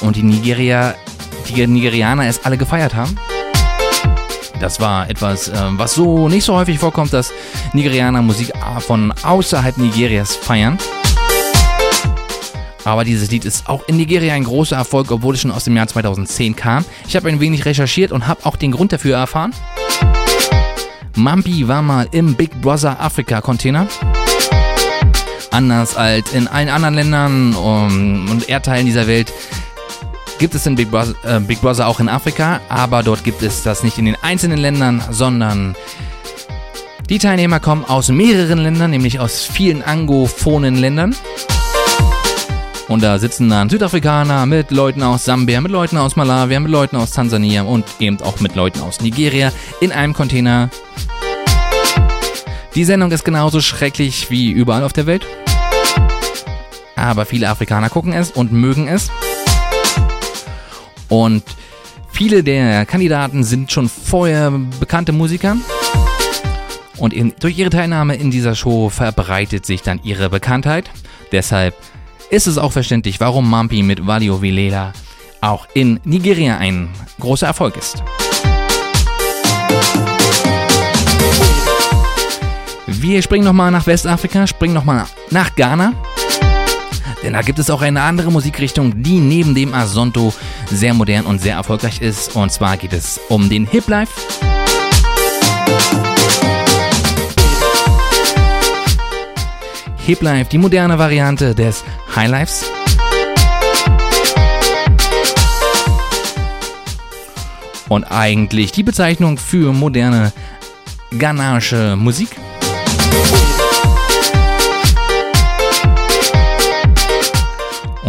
Und 0.00 0.14
die 0.14 0.22
Nigeria, 0.22 0.94
die 1.52 1.66
Nigerianer 1.66 2.26
es 2.26 2.44
alle 2.44 2.56
gefeiert 2.56 2.94
haben. 2.94 3.16
Das 4.60 4.78
war 4.78 5.08
etwas, 5.08 5.48
äh, 5.48 5.54
was 5.72 5.94
so 5.94 6.28
nicht 6.28 6.44
so 6.44 6.54
häufig 6.54 6.78
vorkommt, 6.78 7.12
dass 7.12 7.32
Nigerianer 7.72 8.20
Musik 8.22 8.52
von 8.80 9.12
außerhalb 9.22 9.78
Nigerias 9.78 10.36
feiern. 10.36 10.78
Aber 12.84 13.04
dieses 13.04 13.30
Lied 13.30 13.44
ist 13.44 13.68
auch 13.68 13.86
in 13.88 13.96
Nigeria 13.96 14.34
ein 14.34 14.44
großer 14.44 14.76
Erfolg, 14.76 15.10
obwohl 15.10 15.34
es 15.34 15.40
schon 15.40 15.50
aus 15.50 15.64
dem 15.64 15.76
Jahr 15.76 15.86
2010 15.86 16.56
kam. 16.56 16.84
Ich 17.06 17.16
habe 17.16 17.28
ein 17.28 17.40
wenig 17.40 17.64
recherchiert 17.64 18.12
und 18.12 18.26
habe 18.26 18.44
auch 18.44 18.56
den 18.56 18.72
Grund 18.72 18.92
dafür 18.92 19.16
erfahren. 19.16 19.54
Mampi 21.14 21.68
war 21.68 21.82
mal 21.82 22.08
im 22.12 22.34
Big 22.34 22.60
Brother 22.60 23.00
Afrika 23.00 23.40
Container. 23.40 23.86
Anders 25.50 25.96
als 25.96 26.32
in 26.32 26.48
allen 26.48 26.68
anderen 26.68 26.94
Ländern 26.94 27.54
und 27.54 28.48
Erdteilen 28.48 28.86
dieser 28.86 29.06
Welt 29.06 29.32
gibt 30.40 30.54
es 30.54 30.64
den 30.64 30.74
Big 30.74 30.90
Brother, 30.90 31.14
äh, 31.22 31.38
Big 31.38 31.60
Brother 31.60 31.86
auch 31.86 32.00
in 32.00 32.08
Afrika, 32.08 32.60
aber 32.70 33.02
dort 33.02 33.24
gibt 33.24 33.42
es 33.42 33.62
das 33.62 33.84
nicht 33.84 33.98
in 33.98 34.06
den 34.06 34.16
einzelnen 34.22 34.58
Ländern, 34.58 35.02
sondern 35.10 35.76
die 37.10 37.18
Teilnehmer 37.18 37.60
kommen 37.60 37.84
aus 37.84 38.08
mehreren 38.08 38.58
Ländern, 38.58 38.90
nämlich 38.90 39.20
aus 39.20 39.44
vielen 39.44 39.82
angophonen 39.82 40.76
Ländern. 40.76 41.14
Und 42.88 43.02
da 43.02 43.18
sitzen 43.18 43.50
dann 43.50 43.68
Südafrikaner 43.68 44.46
mit 44.46 44.70
Leuten 44.70 45.02
aus 45.02 45.26
Sambia, 45.26 45.60
mit 45.60 45.70
Leuten 45.70 45.98
aus 45.98 46.16
Malawi, 46.16 46.58
mit 46.58 46.72
Leuten 46.72 46.96
aus 46.96 47.10
Tansania 47.10 47.62
und 47.62 47.84
eben 48.00 48.20
auch 48.22 48.40
mit 48.40 48.56
Leuten 48.56 48.80
aus 48.80 49.02
Nigeria 49.02 49.52
in 49.80 49.92
einem 49.92 50.14
Container. 50.14 50.70
Die 52.74 52.84
Sendung 52.84 53.12
ist 53.12 53.26
genauso 53.26 53.60
schrecklich 53.60 54.30
wie 54.30 54.50
überall 54.50 54.84
auf 54.84 54.94
der 54.94 55.04
Welt. 55.04 55.26
Aber 56.96 57.26
viele 57.26 57.50
Afrikaner 57.50 57.90
gucken 57.90 58.14
es 58.14 58.30
und 58.30 58.52
mögen 58.52 58.88
es. 58.88 59.10
Und 61.10 61.42
viele 62.10 62.42
der 62.42 62.86
Kandidaten 62.86 63.44
sind 63.44 63.70
schon 63.70 63.90
vorher 63.90 64.50
bekannte 64.78 65.12
Musiker. 65.12 65.56
Und 66.96 67.12
in, 67.12 67.34
durch 67.40 67.58
ihre 67.58 67.70
Teilnahme 67.70 68.14
in 68.14 68.30
dieser 68.30 68.54
Show 68.54 68.88
verbreitet 68.88 69.66
sich 69.66 69.82
dann 69.82 70.00
ihre 70.02 70.30
Bekanntheit. 70.30 70.90
Deshalb 71.32 71.74
ist 72.30 72.46
es 72.46 72.58
auch 72.58 72.72
verständlich, 72.72 73.20
warum 73.20 73.50
Mampi 73.50 73.82
mit 73.82 74.06
Valio 74.06 74.40
Vilela 74.40 74.92
auch 75.40 75.66
in 75.74 75.98
Nigeria 76.04 76.58
ein 76.58 76.90
großer 77.18 77.46
Erfolg 77.46 77.76
ist. 77.76 78.02
Wir 82.86 83.22
springen 83.22 83.44
nochmal 83.44 83.70
nach 83.70 83.86
Westafrika, 83.86 84.46
springen 84.46 84.74
nochmal 84.74 85.06
nach 85.30 85.54
Ghana. 85.56 85.94
Denn 87.22 87.34
da 87.34 87.42
gibt 87.42 87.58
es 87.58 87.68
auch 87.68 87.82
eine 87.82 88.02
andere 88.02 88.30
Musikrichtung, 88.30 89.02
die 89.02 89.18
neben 89.18 89.54
dem 89.54 89.74
Asonto 89.74 90.32
sehr 90.70 90.94
modern 90.94 91.26
und 91.26 91.40
sehr 91.40 91.56
erfolgreich 91.56 92.00
ist. 92.00 92.34
Und 92.34 92.50
zwar 92.50 92.76
geht 92.76 92.92
es 92.92 93.20
um 93.28 93.48
den 93.50 93.66
Hip 93.66 93.88
Life. 93.88 94.12
Hip 99.98 100.22
Life, 100.22 100.50
die 100.50 100.58
moderne 100.58 100.98
Variante 100.98 101.54
des 101.54 101.84
High 102.16 102.30
Lifes. 102.30 102.64
Und 107.88 108.04
eigentlich 108.04 108.72
die 108.72 108.82
Bezeichnung 108.82 109.36
für 109.36 109.72
moderne 109.72 110.32
ghanaische 111.12 111.96
Musik. 111.96 112.30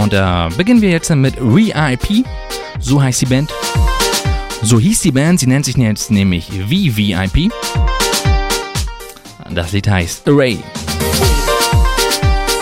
Und 0.02 0.14
da 0.14 0.50
beginnen 0.58 0.82
wir 0.82 0.90
jetzt 0.90 1.14
mit 1.14 1.36
ReIP. 1.40 2.26
So 2.80 3.00
heißt 3.00 3.22
die 3.22 3.28
Band. 3.28 3.54
So 4.64 4.80
hieß 4.80 5.02
die 5.02 5.12
Band, 5.12 5.40
sie 5.40 5.46
nennt 5.46 5.66
sich 5.66 5.78
jetzt 5.78 6.10
nämlich 6.10 6.48
VVIP. 6.48 7.52
Das 9.52 9.72
Lied 9.72 9.88
heißt 9.88 10.28
Array. 10.28 10.58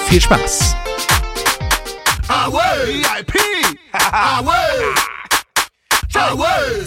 Viel 0.09 0.19
Spaß. 0.19 0.75
Away, 2.27 3.03
IP. 3.19 3.35
Away. 3.93 4.55
Away. 6.15 6.83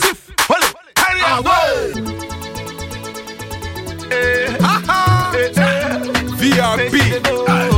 Away. 1.25 1.93
Eh. 4.11 4.49
VIP. 6.39 7.72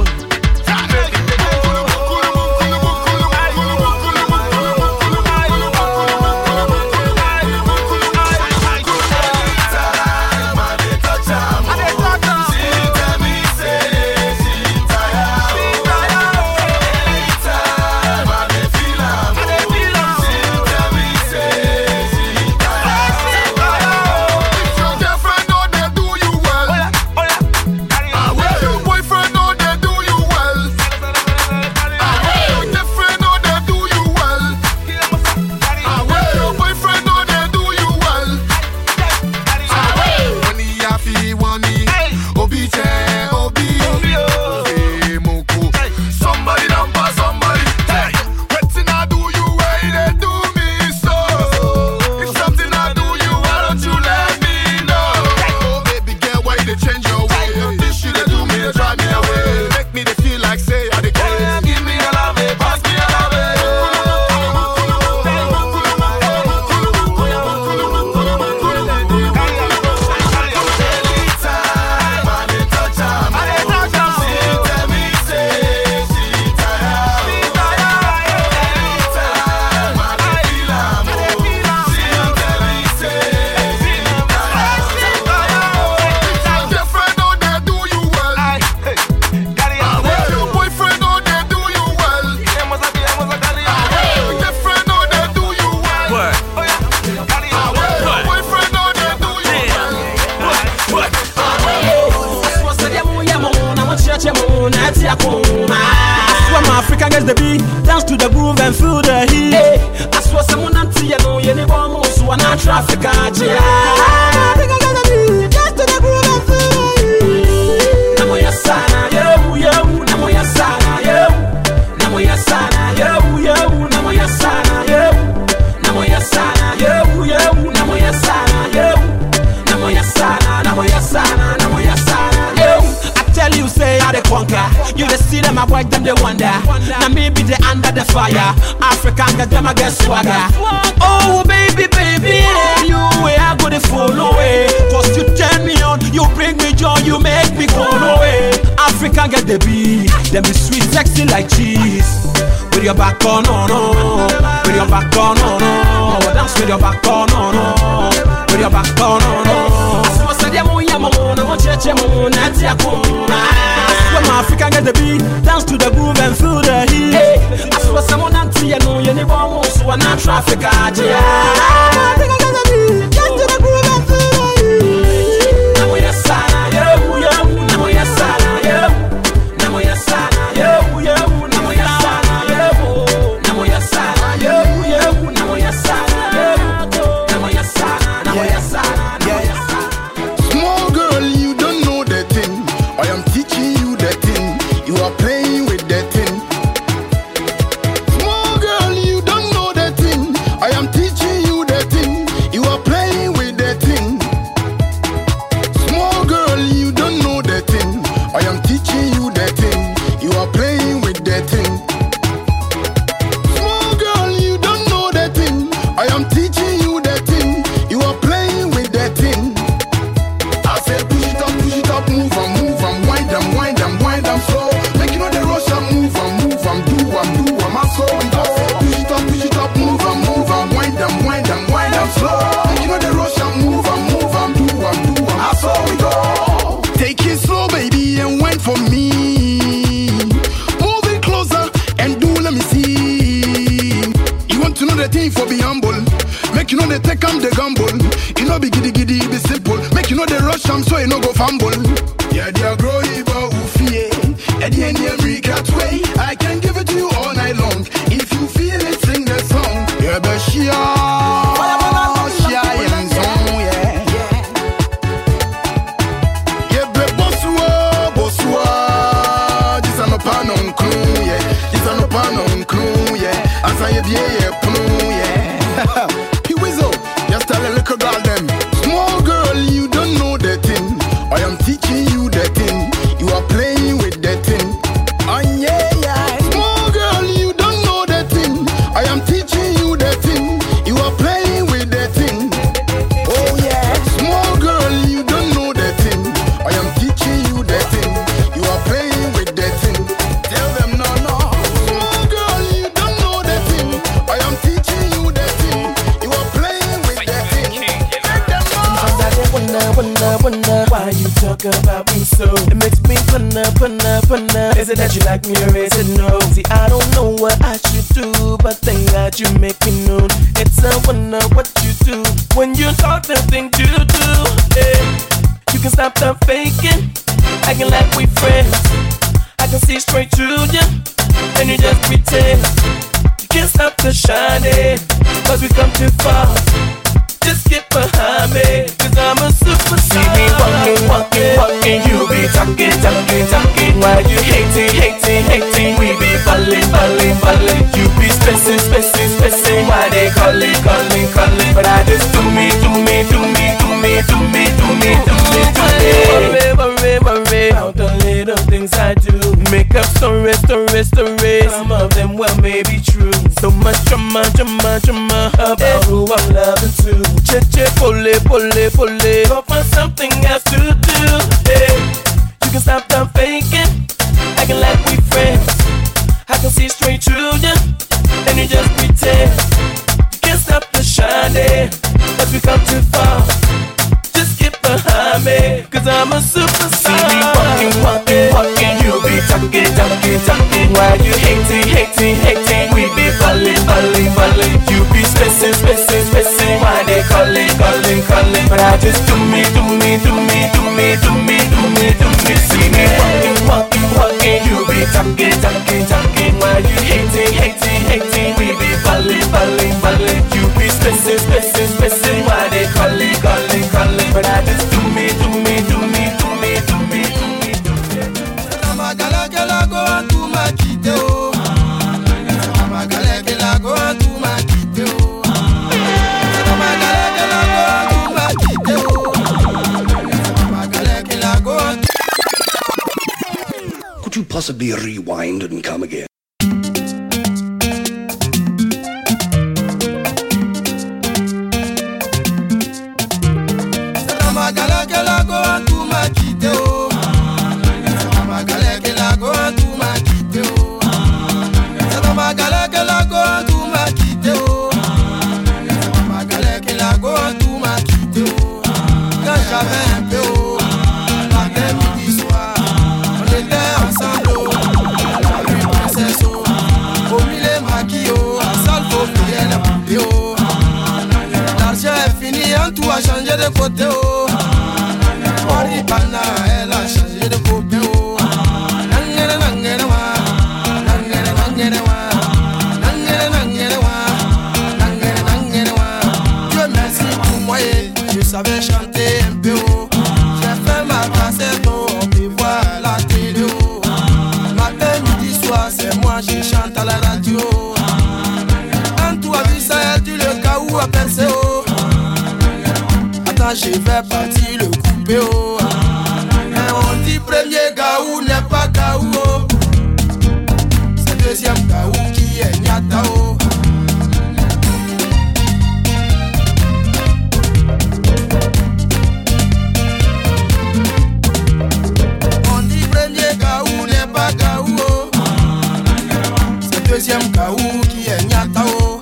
Deuxième 527.15 527.49
gaou 527.53 527.77
qui 528.11 528.29
est 528.29 528.45
nyata, 528.47 528.85
oh. 529.01 529.21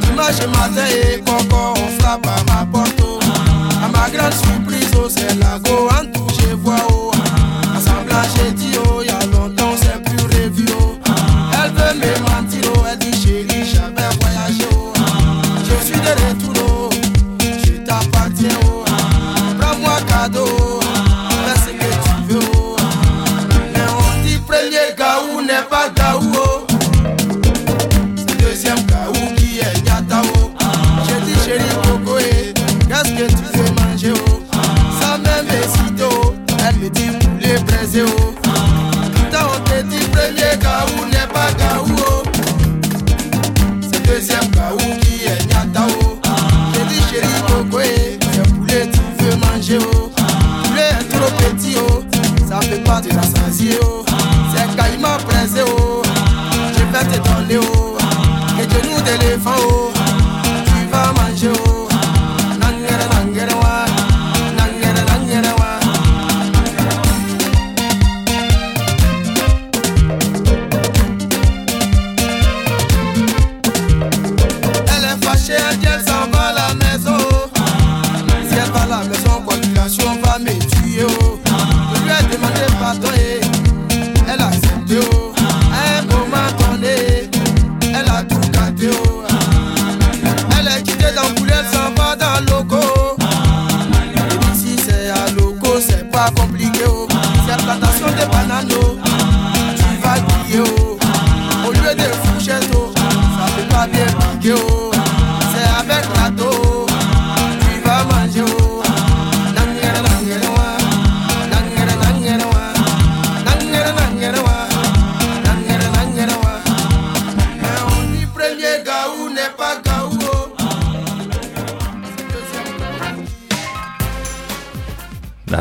Dimanche 0.00 0.46
matin 0.56 0.86
et 0.88 1.20
coco, 1.20 1.74
on 1.76 2.00
frappe 2.00 2.26
à 2.26 2.42
ma 2.50 2.66
porte, 2.66 2.94
oh. 3.02 3.18
À 3.84 3.88
ma 3.88 4.08
grande 4.08 4.32
surprise, 4.32 4.90
oh, 4.96 5.06
c'est 5.08 5.38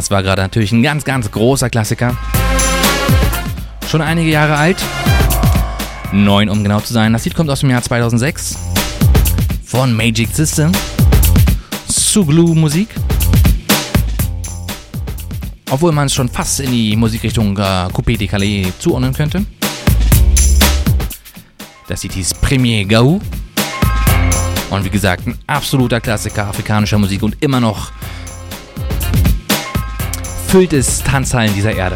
Das 0.09 0.15
war 0.15 0.23
gerade 0.23 0.41
natürlich 0.41 0.71
ein 0.71 0.81
ganz, 0.81 1.05
ganz 1.05 1.29
großer 1.29 1.69
Klassiker. 1.69 2.17
Schon 3.87 4.01
einige 4.01 4.31
Jahre 4.31 4.55
alt. 4.55 4.77
Neun, 6.11 6.49
um 6.49 6.63
genau 6.63 6.79
zu 6.79 6.93
sein. 6.93 7.13
Das 7.13 7.25
Lied 7.25 7.35
kommt 7.35 7.47
aus 7.51 7.59
dem 7.59 7.69
Jahr 7.69 7.83
2006 7.83 8.57
von 9.63 9.95
Magic 9.95 10.29
System. 10.33 10.71
Suglu 11.87 12.55
Musik. 12.55 12.89
Obwohl 15.69 15.91
man 15.91 16.07
es 16.07 16.15
schon 16.15 16.27
fast 16.27 16.59
in 16.59 16.71
die 16.71 16.95
Musikrichtung 16.95 17.55
äh, 17.55 17.59
Coupé 17.59 18.17
de 18.17 18.27
Calais 18.27 18.73
zuordnen 18.79 19.13
könnte. 19.13 19.45
Das 21.87 22.01
Lied 22.01 22.13
hieß 22.13 22.33
Premier 22.33 22.83
Gaou. 22.83 23.21
Und 24.71 24.85
wie 24.85 24.89
gesagt, 24.89 25.27
ein 25.27 25.37
absoluter 25.45 26.01
Klassiker 26.01 26.47
afrikanischer 26.47 26.97
Musik 26.97 27.21
und 27.21 27.37
immer 27.41 27.59
noch 27.59 27.91
füllt 30.49 30.73
Tanzhallen 31.03 31.53
dieser 31.53 31.75
Erde. 31.75 31.95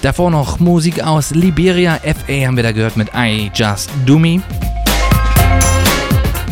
Davor 0.00 0.30
noch 0.30 0.60
Musik 0.60 1.02
aus 1.02 1.32
Liberia, 1.32 1.96
FA 1.96 2.46
haben 2.46 2.54
wir 2.54 2.62
da 2.62 2.70
gehört 2.70 2.96
mit 2.96 3.08
I 3.16 3.50
Just 3.52 3.90
Do 4.06 4.16
Me. 4.16 4.40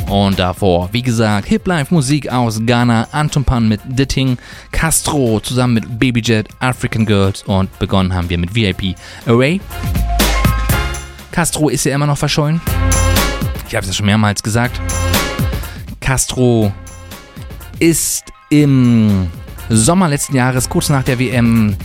Und 0.08 0.40
davor, 0.40 0.88
wie 0.90 1.02
gesagt, 1.02 1.46
Hip 1.46 1.64
Life 1.68 1.94
Musik 1.94 2.28
aus 2.28 2.60
Ghana, 2.66 3.06
Anton 3.12 3.44
Pan 3.44 3.68
mit 3.68 3.80
Ditting, 3.84 4.36
Castro 4.72 5.38
zusammen 5.38 5.74
mit 5.74 5.96
Babyjet, 5.96 6.48
African 6.58 7.06
Girls 7.06 7.44
und 7.44 7.78
begonnen 7.78 8.12
haben 8.12 8.28
wir 8.28 8.38
mit 8.38 8.52
VIP 8.52 8.96
Array. 9.26 9.60
Castro 11.30 11.68
ist 11.68 11.84
ja 11.84 11.94
immer 11.94 12.06
noch 12.06 12.18
verschollen. 12.18 12.60
Ich 13.68 13.76
habe 13.76 13.82
es 13.82 13.86
ja 13.86 13.92
schon 13.92 14.06
mehrmals 14.06 14.42
gesagt. 14.42 14.80
Castro 16.00 16.72
ist 17.78 18.24
im 18.48 19.28
Sommer 19.68 20.08
letzten 20.08 20.36
Jahres, 20.36 20.68
kurz 20.68 20.88
nach 20.88 21.02
der 21.02 21.18
WM, 21.18 21.76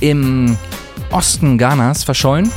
im 0.00 0.56
Osten 1.10 1.58
Ghanas 1.58 2.04
verschollen. 2.04 2.50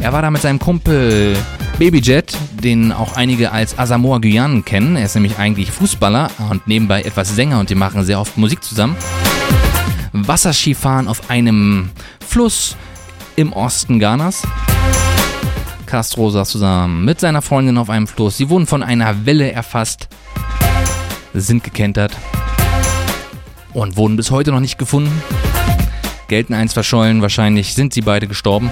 Er 0.00 0.12
war 0.12 0.22
da 0.22 0.30
mit 0.30 0.42
seinem 0.42 0.58
Kumpel 0.58 1.36
Babyjet, 1.78 2.36
den 2.52 2.92
auch 2.92 3.14
einige 3.16 3.52
als 3.52 3.78
Asamoah 3.78 4.20
Gyan 4.20 4.64
kennen. 4.64 4.96
Er 4.96 5.04
ist 5.04 5.14
nämlich 5.14 5.38
eigentlich 5.38 5.70
Fußballer 5.70 6.30
und 6.50 6.66
nebenbei 6.66 7.02
etwas 7.02 7.34
Sänger 7.34 7.60
und 7.60 7.70
die 7.70 7.74
machen 7.74 8.04
sehr 8.04 8.20
oft 8.20 8.36
Musik 8.36 8.62
zusammen. 8.62 8.96
Wasserskifahren 10.12 11.08
auf 11.08 11.30
einem 11.30 11.90
Fluss 12.26 12.76
im 13.36 13.52
Osten 13.52 13.98
Ghanas. 13.98 14.42
Castro 15.86 16.30
saß 16.30 16.48
zusammen 16.48 17.04
mit 17.04 17.20
seiner 17.20 17.42
Freundin 17.42 17.78
auf 17.78 17.90
einem 17.90 18.06
Fluss. 18.06 18.36
Sie 18.36 18.48
wurden 18.48 18.66
von 18.66 18.82
einer 18.82 19.24
Welle 19.24 19.52
erfasst, 19.52 20.08
sind 21.34 21.62
gekentert 21.62 22.12
und 23.74 23.96
wurden 23.96 24.16
bis 24.16 24.30
heute 24.30 24.52
noch 24.52 24.60
nicht 24.60 24.78
gefunden. 24.78 25.22
Gelten 26.28 26.54
eins 26.54 26.72
verschollen, 26.72 27.22
wahrscheinlich 27.22 27.74
sind 27.74 27.92
sie 27.92 28.00
beide 28.00 28.26
gestorben. 28.26 28.70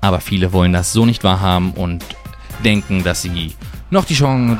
Aber 0.00 0.20
viele 0.20 0.52
wollen 0.52 0.72
das 0.72 0.92
so 0.92 1.06
nicht 1.06 1.24
wahrhaben 1.24 1.72
und 1.72 2.04
denken, 2.64 3.04
dass 3.04 3.22
sie 3.22 3.54
noch 3.90 4.04
die 4.04 4.14
Chance 4.14 4.58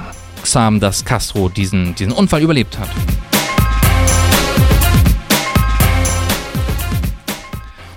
haben, 0.54 0.80
dass 0.80 1.04
Castro 1.04 1.48
diesen, 1.48 1.94
diesen 1.94 2.12
Unfall 2.12 2.42
überlebt 2.42 2.78
hat. 2.78 2.88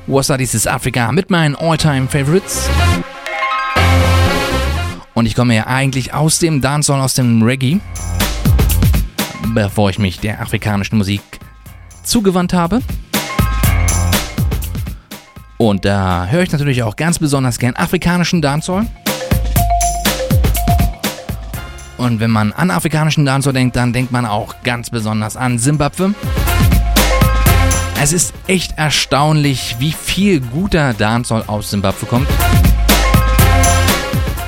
USA, 0.08 0.38
dies 0.38 0.56
ist 0.56 0.68
Afrika 0.68 1.12
mit 1.12 1.30
meinen 1.30 1.56
All-Time 1.56 2.08
Favorites. 2.08 2.68
Und 5.14 5.26
ich 5.28 5.36
komme 5.36 5.56
ja 5.56 5.68
eigentlich 5.68 6.14
aus 6.14 6.40
dem 6.40 6.62
Dancehall, 6.62 7.02
aus 7.02 7.14
dem 7.14 7.44
Reggae. 7.44 7.80
Bevor 9.64 9.90
ich 9.90 10.00
mich 10.00 10.22
der 10.22 10.42
afrikanischen 10.42 10.98
Musik 10.98 11.22
zugewandt 12.04 12.54
habe. 12.54 12.82
Und 15.58 15.84
da 15.84 16.28
höre 16.28 16.44
ich 16.44 16.52
natürlich 16.54 16.82
auch 16.84 16.96
ganz 16.96 17.20
besonders 17.20 17.60
gern 17.60 17.76
afrikanischen 17.76 18.42
Dancehall. 18.42 18.88
Und 21.98 22.22
wenn 22.22 22.32
man 22.32 22.54
an 22.54 22.72
afrikanischen 22.72 23.26
Dancehall 23.26 23.54
denkt, 23.54 23.76
dann 23.76 23.92
denkt 23.92 24.14
man 24.14 24.26
auch 24.26 24.56
ganz 24.64 24.90
besonders 24.90 25.36
an 25.36 25.60
Simbabwe. 25.60 26.14
Es 28.02 28.14
ist 28.14 28.34
echt 28.48 28.78
erstaunlich, 28.78 29.76
wie 29.80 29.92
viel 29.92 30.40
guter 30.40 30.94
Dancehall 30.94 31.44
aus 31.48 31.70
Simbabwe 31.70 32.06
kommt. 32.06 32.30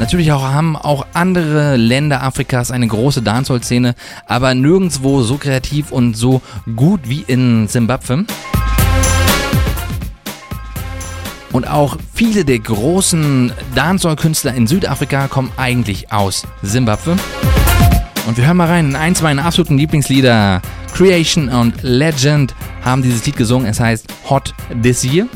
Natürlich 0.01 0.31
auch, 0.31 0.41
haben 0.41 0.75
auch 0.75 1.05
andere 1.13 1.77
Länder 1.77 2.23
Afrikas 2.23 2.71
eine 2.71 2.87
große 2.87 3.21
Dancehall-Szene, 3.21 3.93
aber 4.25 4.55
nirgendwo 4.55 5.21
so 5.21 5.37
kreativ 5.37 5.91
und 5.91 6.17
so 6.17 6.41
gut 6.75 7.01
wie 7.03 7.23
in 7.27 7.67
Simbabwe. 7.67 8.25
Und 11.51 11.69
auch 11.69 11.97
viele 12.15 12.45
der 12.45 12.57
großen 12.57 13.53
Dancehall-Künstler 13.75 14.55
in 14.55 14.65
Südafrika 14.65 15.27
kommen 15.27 15.51
eigentlich 15.55 16.11
aus 16.11 16.47
Simbabwe. 16.63 17.15
Und 18.25 18.37
wir 18.37 18.47
hören 18.47 18.57
mal 18.57 18.69
rein 18.69 18.89
in 18.89 18.95
eins 18.95 19.21
meiner 19.21 19.45
absoluten 19.45 19.77
Lieblingslieder. 19.77 20.63
Creation 20.95 21.47
und 21.47 21.83
Legend 21.83 22.55
haben 22.83 23.03
dieses 23.03 23.23
Lied 23.27 23.37
gesungen. 23.37 23.67
Es 23.67 23.79
heißt 23.79 24.07
Hot 24.31 24.55
This 24.81 25.03
Year. 25.03 25.27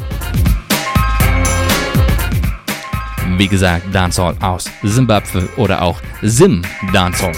Wie 3.38 3.48
gesagt, 3.48 3.94
Dancehall 3.94 4.36
aus 4.40 4.66
Simbabwe 4.84 5.50
oder 5.58 5.82
auch 5.82 6.00
Sim 6.22 6.62
Dancehall. 6.94 7.34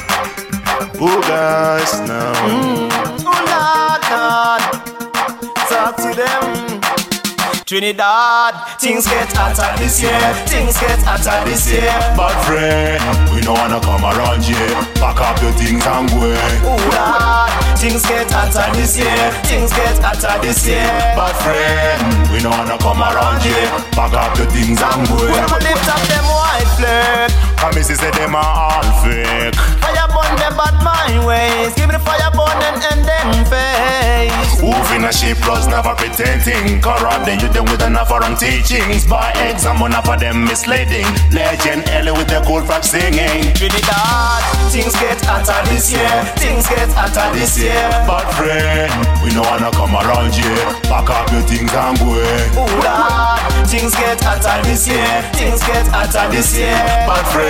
Who 0.99 1.07
guys 1.21 2.01
now? 2.07 2.76
Trinidad, 7.67 8.79
things 8.79 9.03
get 9.03 9.27
hotter 9.35 9.75
this 9.75 9.99
year. 10.01 10.15
Things 10.47 10.79
get 10.79 11.03
hotter 11.03 11.43
this 11.43 11.67
year. 11.67 11.91
Bad 12.15 12.31
friend, 12.47 13.03
we 13.35 13.43
don't 13.43 13.59
wanna 13.59 13.83
come 13.83 14.07
around 14.07 14.39
here. 14.39 14.71
Pack 14.95 15.19
up 15.19 15.35
your 15.43 15.51
things 15.59 15.83
and 15.83 16.07
go. 16.07 16.31
Oh 16.63 16.79
Lord, 16.79 17.51
things 17.75 18.07
get 18.07 18.31
hotter 18.31 18.71
this 18.71 18.95
year. 18.95 19.11
Things 19.43 19.67
get 19.75 19.99
hotter 19.99 20.39
this 20.39 20.63
year. 20.63 20.87
Bad 21.11 21.35
friend, 21.43 22.31
we 22.31 22.39
don't 22.39 22.55
wanna 22.55 22.79
come 22.79 23.03
around 23.03 23.43
here. 23.43 23.67
Pack 23.91 24.15
up 24.15 24.31
your 24.39 24.47
things 24.47 24.79
and 24.79 25.03
go. 25.11 25.27
We 25.27 25.35
gonna 25.35 25.59
lift 25.59 25.91
up 25.91 25.99
them 26.07 26.23
white 26.23 26.71
flag. 26.79 27.35
Come 27.57 27.73
see 27.83 27.95
say 27.95 28.11
them 28.11 28.35
are 28.35 28.45
all 28.45 28.87
fake. 29.01 29.55
Fire 29.81 30.07
burn 30.13 30.33
them 30.37 30.53
bad 30.55 30.77
mind 30.85 31.25
ways. 31.25 31.73
Give 31.75 31.87
me 31.89 31.93
the 31.97 31.99
fire 31.99 32.29
burn 32.31 32.57
and 32.61 32.81
end 32.85 33.03
them 33.05 33.29
face. 33.49 34.61
Wolf 34.61 34.91
in 34.93 35.05
a 35.05 35.11
sheep 35.11 35.37
plus 35.41 35.67
never 35.67 35.93
pretending. 35.95 36.81
Corrupt 36.81 37.25
the 37.25 37.33
youth 37.35 37.53
them 37.53 37.65
with 37.65 37.81
enough 37.81 38.09
wrong 38.11 38.35
teachings. 38.37 39.05
By 39.05 39.31
exam 39.49 39.81
enough 39.81 40.07
of 40.09 40.19
them 40.19 40.45
misleading. 40.45 41.07
Legend 41.33 41.89
Ellie 41.89 42.11
with 42.11 42.27
the 42.27 42.41
cold 42.45 42.65
frog 42.65 42.83
singing. 42.83 43.53
Trinidad, 43.57 44.41
things 44.69 44.93
get 44.93 45.17
hotter 45.25 45.61
this 45.69 45.91
year. 45.91 46.13
Things 46.37 46.67
get 46.69 46.89
hotter 46.93 47.29
this 47.37 47.57
year. 47.57 47.89
Bad 48.05 48.27
friend, 48.37 48.93
we 49.23 49.29
don't 49.33 49.45
wanna 49.45 49.71
come 49.71 49.95
around 49.97 50.33
here. 50.33 50.61
Pack 50.89 51.09
up 51.09 51.29
your 51.33 51.41
things 51.49 51.73
and 51.73 51.97
go. 51.97 52.21
Oh 52.57 52.69
Lord, 52.85 53.67
things 53.69 53.93
get 53.95 54.21
hotter 54.21 54.61
this 54.67 54.87
year. 54.87 55.09
Things 55.33 55.61
get 55.65 55.85
hotter 55.87 56.29
this 56.29 56.57
year. 56.57 56.77
Bad 57.05 57.25
friend, 57.33 57.46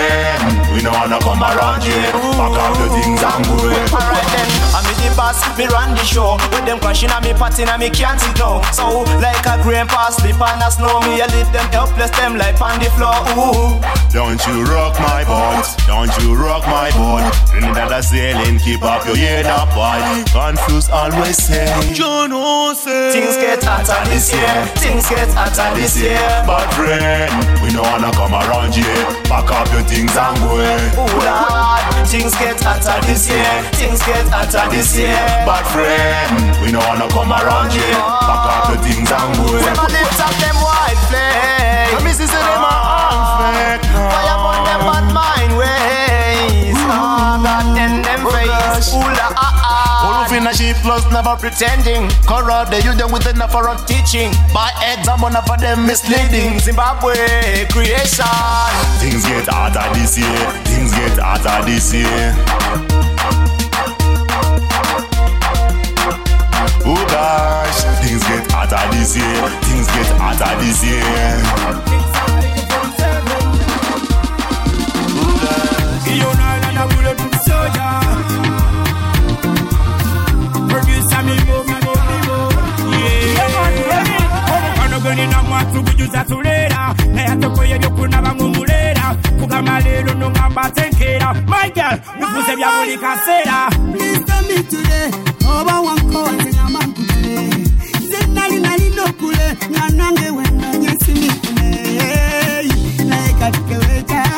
we 0.72 0.80
don't 0.82 0.94
wanna 0.94 1.18
come 1.20 1.42
around 1.42 1.82
here. 1.82 2.10
Pack 2.38 2.54
up 2.54 2.78
your 2.78 2.90
things 2.94 3.22
and 3.22 3.44
go. 3.46 3.56
Alright 3.94 4.28
then, 4.30 4.48
I'm 4.76 4.86
in 4.86 4.96
the 5.02 5.10
boss, 5.16 5.40
me 5.58 5.66
run 5.66 5.94
the 5.94 6.04
show. 6.04 6.38
With 6.54 6.64
them 6.66 6.78
crashing 6.78 7.10
on 7.10 7.22
me 7.22 7.32
party 7.34 7.64
and 7.64 7.80
me 7.80 7.90
can't 7.90 8.20
sit 8.20 8.36
down. 8.36 8.62
So 8.72 9.02
like 9.18 9.44
a 9.46 9.58
grandpa 9.62 10.10
sleep 10.10 10.40
on 10.40 10.58
the 10.58 10.70
snow, 10.70 11.00
me 11.02 11.20
I 11.20 11.26
leave 11.34 11.50
them 11.52 11.66
helpless, 11.72 12.10
them 12.14 12.36
like 12.36 12.60
on 12.60 12.78
the 12.78 12.90
floor. 12.94 13.18
Ooh. 13.34 13.80
Don't 14.12 14.40
you 14.46 14.64
rock 14.64 14.96
my 15.00 15.22
boat, 15.24 15.66
don't 15.86 16.12
you 16.22 16.34
rock 16.34 16.64
my 16.66 16.88
boat. 16.96 17.28
Trinidad 17.50 17.92
a 17.92 18.02
sailing, 18.02 18.58
keep 18.58 18.82
up 18.82 19.04
your 19.04 19.16
head 19.16 19.46
up 19.46 19.68
high. 19.72 20.24
Confused 20.32 20.90
always 20.90 21.36
say, 21.36 21.68
you 21.92 22.28
know 22.28 22.72
say. 22.74 23.12
Things 23.12 23.36
get 23.36 23.62
hotter 23.62 24.00
this 24.08 24.32
year. 24.32 24.66
Things 24.76 25.08
get 25.08 25.28
hotter 25.36 25.74
this 25.76 26.00
year. 26.00 26.16
Bad 26.48 26.68
friend, 26.72 27.32
we 27.62 27.68
don't 27.70 27.84
wanna 27.84 28.10
come 28.12 28.32
around 28.32 28.72
here. 28.74 29.04
Pack 29.28 29.50
up 29.52 29.68
your 29.72 29.84
things 29.88 30.14
and 30.16 30.36
go. 30.44 30.60
Oh 31.00 31.08
Lord, 31.08 32.06
things 32.06 32.36
get 32.36 32.60
hotter 32.60 33.00
this 33.08 33.28
year. 33.28 33.48
Things 33.74 34.00
get 34.04 34.28
hotter 34.28 34.68
this 34.70 34.92
year. 34.96 35.16
Bad 35.48 35.64
friend, 35.72 36.52
we 36.60 36.70
don't 36.70 36.84
wanna 36.84 37.08
come 37.08 37.32
around 37.32 37.72
here. 37.72 37.96
Pack 37.96 38.44
up 38.52 38.68
your 38.68 38.80
things 38.84 39.08
and 39.08 39.32
go. 39.40 39.48
We 39.48 39.64
gonna 39.64 39.88
lift 39.88 40.20
up 40.20 40.34
them 40.36 40.56
white 40.60 41.00
flag. 41.08 41.96
Come 41.96 42.06
see 42.12 42.28
say 42.28 42.36
them 42.36 42.64
are 42.68 42.84
all 42.84 43.40
fake. 43.48 43.82
Fire 43.88 44.38
burn 44.44 44.60
them 44.68 44.80
bad 44.84 45.06
mind 45.16 45.52
ways. 45.56 46.76
Oh 46.76 47.40
God, 47.40 47.66
then 47.72 48.04
them 48.04 48.22
oh, 48.28 48.30
face. 48.30 48.92
Ooh 48.92 49.08
la 49.16 49.47
a 50.48 50.54
sheep 50.54 50.76
plus 50.82 51.04
never 51.12 51.36
pretending. 51.36 52.08
Corrupt 52.26 52.70
the 52.70 52.80
youth 52.82 52.96
them 52.96 53.12
with 53.12 53.26
enough 53.28 53.54
of 53.54 53.64
wrong 53.64 53.78
teaching. 53.86 54.32
By 54.54 54.70
exam 54.92 55.20
enough 55.24 55.50
of 55.50 55.60
them 55.60 55.86
misleading. 55.86 56.58
Zimbabwe 56.60 57.66
creation. 57.70 58.24
Things 59.00 59.24
get 59.24 59.46
hotter 59.48 59.88
this 59.98 60.16
year. 60.16 60.44
Things 60.64 60.92
get 60.94 61.18
hotter 61.18 61.64
this 61.66 61.92
year. 61.92 62.34
Oh 66.90 67.04
gosh, 67.12 67.84
things 68.00 68.22
get 68.24 68.50
hotter 68.50 68.84
this 68.96 69.16
year. 69.16 69.48
Things 69.68 69.86
get 69.88 70.08
hotter 70.16 70.56
this 70.64 70.84
year. 70.84 72.08
nina 85.18 85.42
mwatukujuza 85.42 86.24
tulera 86.24 86.94
naye 87.14 87.28
atokoye 87.28 87.74
ebyokunaba 87.76 88.30
ng'omulera 88.34 89.06
kugamba 89.40 89.80
leero 89.80 90.14
nogamba 90.14 90.62
ate 90.62 90.84
nkeera 90.90 91.34
michael 91.34 91.96
bifuze 92.18 92.52
bya 92.56 92.68
buli 92.76 92.96
kaseera 93.02 93.58
oba 95.60 95.80
wankowatenyama 95.80 96.80
nkule. 96.86 97.34
Nze 98.02 98.26
nali 98.34 98.60
nalina 98.60 99.02
okule 99.04 99.46
mwanange 99.78 100.30
wenanyesimi 100.30 101.30
kule 101.30 101.70
naye 103.08 103.32
katikewekaa 103.40 104.37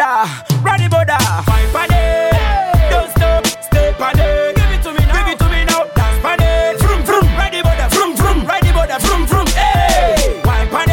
border, 0.00 0.62
run 0.62 0.80
the 0.80 0.88
border. 0.88 1.18
Fight 1.44 1.68
for 1.72 1.84
it, 1.84 2.90
don't 2.90 3.10
stop, 3.10 3.46
stay 3.46 3.92
for. 3.98 4.12
Give 4.16 4.72
it 4.72 4.82
to 4.82 4.92
me 4.92 5.04
now, 5.06 5.12
give 5.20 5.28
it 5.32 5.38
to 5.38 5.48
me 5.52 5.64
now, 5.64 5.84
dance 5.92 6.18
for 6.24 6.36
it. 6.40 6.80
Vroom 6.80 7.26
ride 7.36 7.52
the 7.52 7.60
border, 7.62 7.88
vroom 7.92 8.16
vroom, 8.16 8.46
ride 8.46 8.62
the 8.64 8.72
border, 8.72 8.98
vroom 8.98 9.26
vroom. 9.26 9.46
Hey, 9.52 10.40
wine 10.44 10.68
for 10.72 10.84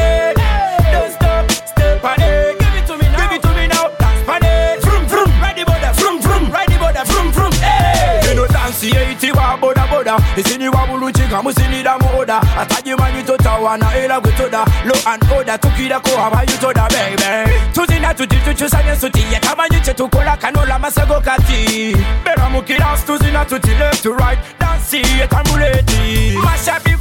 don't 0.92 1.12
stop, 1.16 1.52
stay 1.52 2.00
for 2.04 2.16
it. 2.20 2.60
Give 2.60 2.76
it 2.76 2.86
to 2.88 2.96
me 2.98 3.08
now, 3.08 3.20
give 3.24 3.32
it 3.38 3.42
to 3.44 3.52
me 3.56 3.68
now, 3.68 3.88
dance 3.96 4.22
for 4.28 4.40
it. 4.44 4.84
Vroom 4.84 5.04
vroom, 5.08 5.30
ride 5.40 5.56
the 5.56 5.64
border, 5.64 5.92
vroom 5.96 6.18
vroom, 6.22 6.44
ride 6.52 6.68
the 6.68 6.78
border, 6.78 7.04
vroom 7.08 7.28
vroom. 7.32 7.54
Hey, 7.64 8.20
you 8.28 8.36
know 8.36 8.48
dance 8.48 8.80
the 8.82 8.92
eighty 8.92 9.32
wa 9.32 9.56
border 9.56 9.88
border, 9.90 10.18
isini 10.36 10.68
wa 10.68 10.84
buluchika 10.88 11.42
musini 11.44 11.84
damu 11.84 12.08
oda, 12.20 12.42
ataji 12.60 12.96
mani 12.96 13.24
tota 13.24 13.56
wana 13.56 13.88
ila 14.04 14.20
kutoda, 14.20 14.66
low 14.86 15.00
and 15.08 15.24
order 15.32 15.58
tukida 15.58 16.00
kuhaba 16.00 16.44
yutoda 16.44 16.88
baby 16.90 17.47
tujijuchusanye 18.18 18.96
sugiye 18.96 19.40
kabanye 19.40 19.78
icyo 19.78 19.94
tukora 19.94 20.38
kanura 20.38 20.76
amasego 20.76 21.22
kati 21.22 21.96
bera 22.26 22.50
mu 22.50 22.62
kirasi 22.62 23.06
tuzina 23.06 23.46
tuti 23.46 23.70
left 23.70 24.04
to 24.04 24.14
right 24.18 24.40
dansi 24.60 25.02
etamureti 25.24 26.38
mashabi 26.44 26.97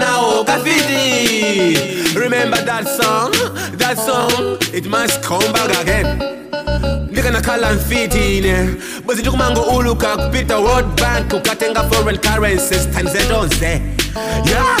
Kanguja 0.00 0.44
Kafidi 0.44 2.14
Remember 2.14 2.56
that 2.64 2.86
song? 2.86 3.32
That 3.78 3.96
song 3.98 4.58
It 4.74 4.86
must 4.88 5.22
come 5.22 5.52
back 5.52 5.70
again. 5.82 6.22
Ndikanakhala 7.10 7.72
mfitine 7.72 8.68
bwezi 9.04 9.20
ndikumango 9.22 9.60
uluka 9.60 10.16
kupita 10.16 10.58
world 10.58 11.00
bank. 11.00 11.32
Ukatenga 11.32 11.82
foreign 11.82 12.18
currencies 12.18 12.86
times 12.90 13.14
edonze 13.14 13.66
yeah 14.46 14.76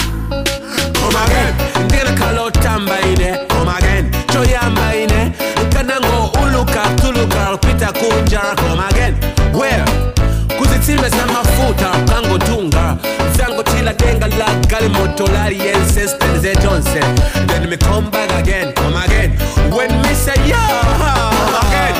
come 0.92 1.16
again. 1.24 1.54
Ndikanakhala 1.84 2.42
otamba 2.42 3.00
ine 3.00 3.38
come 3.48 3.70
again. 3.78 4.10
Choyamba 4.32 4.96
ine 4.96 5.32
kanango 5.72 6.32
uluka 6.42 6.82
tuluka 7.02 7.46
kupita 7.46 7.92
kunja 7.92 8.40
come 8.40 8.82
again 8.90 8.95
gali 15.16 15.26
moto 15.26 15.32
lariense 15.32 16.08
spenze 16.08 16.54
johnson. 16.60 17.46
Then 17.46 17.68
me 17.70 17.76
come 17.76 18.10
back 18.10 18.30
again 18.42 18.72
come 18.74 18.96
again. 18.96 19.30
When 19.70 19.90
me 20.02 20.14
say 20.14 20.34
yeah 20.46 20.82
come 20.98 21.56
again. 21.66 21.96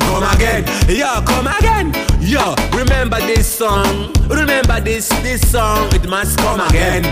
Come 0.00 0.24
again. 0.34 0.64
Yo 0.88 1.22
come 1.24 1.46
again. 1.46 1.92
Yo 2.20 2.54
remember 2.76 3.20
this 3.20 3.46
song. 3.46 4.12
Remember 4.28 4.80
this 4.80 5.08
this 5.22 5.40
song. 5.50 5.88
It 5.94 6.08
must 6.08 6.38
come 6.38 6.60
again. 6.60 7.02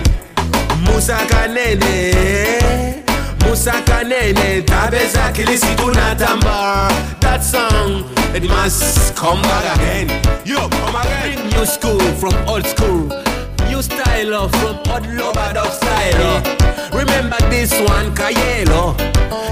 Musa 0.85 1.17
kanene. 1.29 3.01
Musa 3.45 3.73
Kanene, 3.85 4.63
Tabeza 4.65 5.33
Kilisi 5.33 5.75
Tunatamba. 5.75 6.89
That 7.21 7.43
song, 7.43 8.05
it 8.33 8.45
must 8.49 9.17
come 9.17 9.43
back 9.43 9.77
again. 9.77 10.09
Yo, 10.45 10.69
come 10.69 10.95
again. 10.95 11.49
New 11.51 11.67
school 11.67 11.99
from 12.21 12.33
old 12.47 12.65
school. 12.65 13.09
New 13.81 13.85
style 13.85 14.35
of 14.35 14.53
from 14.61 14.77
old 14.93 15.07
lover 15.17 15.53
dog 15.55 15.73
style. 15.73 16.13
oh. 16.21 16.91
Remember 16.93 17.39
this 17.49 17.73
one, 17.81 18.15
Kayelo. 18.15 18.95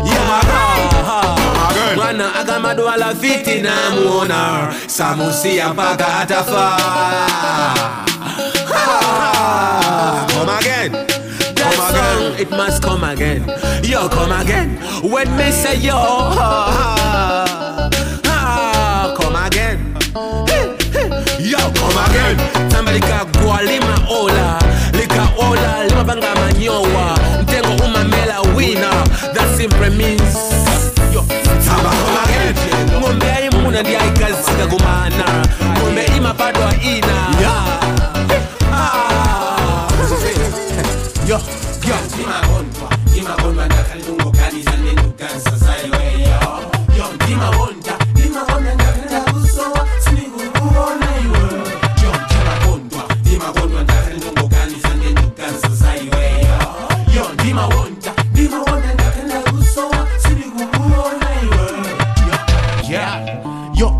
Yeah, 0.04 0.42
mwana 1.96 2.34
agamado 2.34 2.88
ala 2.90 3.14
fiti 3.14 3.62
na 3.62 3.90
muona 3.90 4.68
samusia 4.86 5.68
mpaka 5.72 6.18
atafa 6.18 6.76
come 10.28 10.50
again 10.58 10.92
That 11.54 11.74
song, 11.94 12.38
it 12.38 12.50
must 12.50 12.82
come 12.82 13.04
again. 13.04 13.44
Yo, 13.82 14.08
come 14.10 14.32
again. 14.32 14.76
When 15.10 15.34
me 15.38 15.50
say 15.52 15.76
yo, 15.78 15.94
ah, 15.96 17.88
ah, 18.26 19.14
come 19.18 19.36
again. 19.36 19.94
yo 21.50 21.58
koma 21.80 22.04
girl 22.12 22.36
tamba 22.68 22.92
likagwa 22.92 23.62
limaola 23.62 24.58
likaola 24.92 25.84
limabanga 25.84 26.34
manyowa. 26.34 27.18
Mtengo 27.42 27.84
umamela 27.84 28.40
wina 28.56 28.90
that 29.34 29.56
simple 29.56 29.90
means 29.90 30.36
yo. 31.14 31.24
Tamba 31.66 31.90
koma 31.90 32.22
girl 32.26 32.54
ng'ombe 33.00 33.26
yaimuna 33.26 33.80
ndi 33.82 33.96
ayikazika 33.96 34.66
kumana. 34.66 35.24
Ng'ombe 35.78 36.04
imapadwa 36.16 36.74
ina. 36.82 37.16
Yeah. 37.40 37.80
ah. 38.72 39.88
yo 41.28 41.40
yo. 41.88 41.94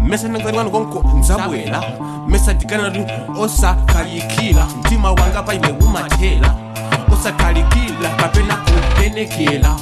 mesananganiwa 0.09 0.64
nikonko 0.64 1.05
nzabwela 1.18 1.82
mesadikana 2.28 2.90
ti 2.90 3.05
osakhalikila 3.39 4.66
mtima 4.80 5.12
wanga 5.12 5.43
paine 5.43 5.68
umathela. 5.68 6.55
Osakhalikila 7.12 8.09
kapena 8.16 8.56
kupenekela 8.56 9.76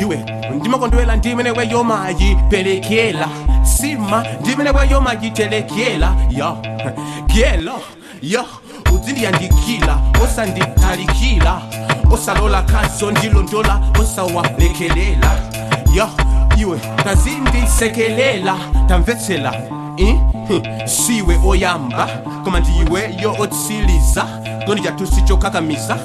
iwe 0.00 0.24
ndimakondwela 0.54 1.16
ndimenewe 1.16 1.68
yomayipelekela 1.68 3.28
sima 3.62 4.24
ndimenewe 4.40 4.88
yomayitelekela 4.90 6.14
yo 6.30 6.56
gelo 7.26 7.80
yo 8.22 8.44
uzindiyandikila 8.94 9.98
osanditalikila 10.24 11.60
osalola 12.12 12.62
kaso 12.62 13.10
ndilondola 13.10 13.80
osawa 14.00 14.46
lekelela. 14.58 15.30
Yo 15.94 16.08
iwe 16.60 16.80
tazindisekelela 17.04 18.56
tamvetsela 18.88 19.54
eh? 19.96 20.16
siwe 20.84 21.40
oyamba 21.46 22.06
koma 22.44 22.60
ndiweyo 22.60 23.36
otsiriza 23.38 24.26
ndondijatu 24.62 25.06
sichokakamiza 25.06 25.98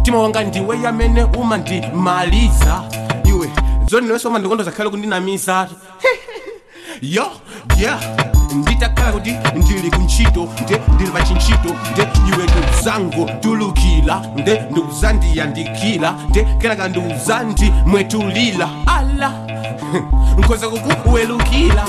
mtima 0.00 0.18
wanga 0.18 0.44
ndiwe 0.44 0.80
yamene 0.82 1.24
umandimaliza 1.24 2.82
iwe 3.24 3.50
dzoni 3.84 4.04
ndiwesoma 4.04 4.38
ndikondo 4.38 4.64
zakhale 4.64 4.90
kundinamiza 4.90 5.68
yo 7.14 7.30
yeah 7.78 8.00
ndita 8.56 8.88
kandi 8.88 9.36
ndili 9.56 9.90
kuntchito 9.90 10.48
nde 10.62 10.80
ndili 10.94 11.10
pa 11.10 11.20
nde 11.92 12.08
iwe 12.28 12.44
ndiuzangotulukira 12.44 14.22
nde 14.36 14.62
ndiuzandiyandikira 14.70 16.14
nde 16.28 16.44
kenaka 16.44 16.88
ndiuzandi 16.88 17.72
mwetulira 17.86 18.68
ala 18.86 19.32
nkhoza 20.38 20.68
kukuwelukira 20.68 21.84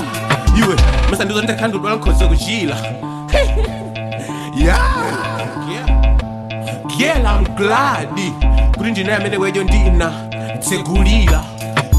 iwe 0.58 0.76
masandizo 1.10 1.42
ndakhandulwa 1.42 1.96
nkhoza 1.96 2.26
kuchira 2.28 2.76
yeah. 4.60 5.08
mgladi 7.40 8.32
kuti 8.76 8.90
ndine 8.90 9.14
amene 9.14 9.36
wejo 9.36 9.64
ndina 9.64 10.12
tsegulira 10.60 11.44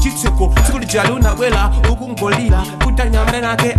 chitseko 0.02 0.52
tsiku 0.62 0.78
lijali 0.78 1.12
unabwera 1.12 1.70
ukungolira 1.92 2.62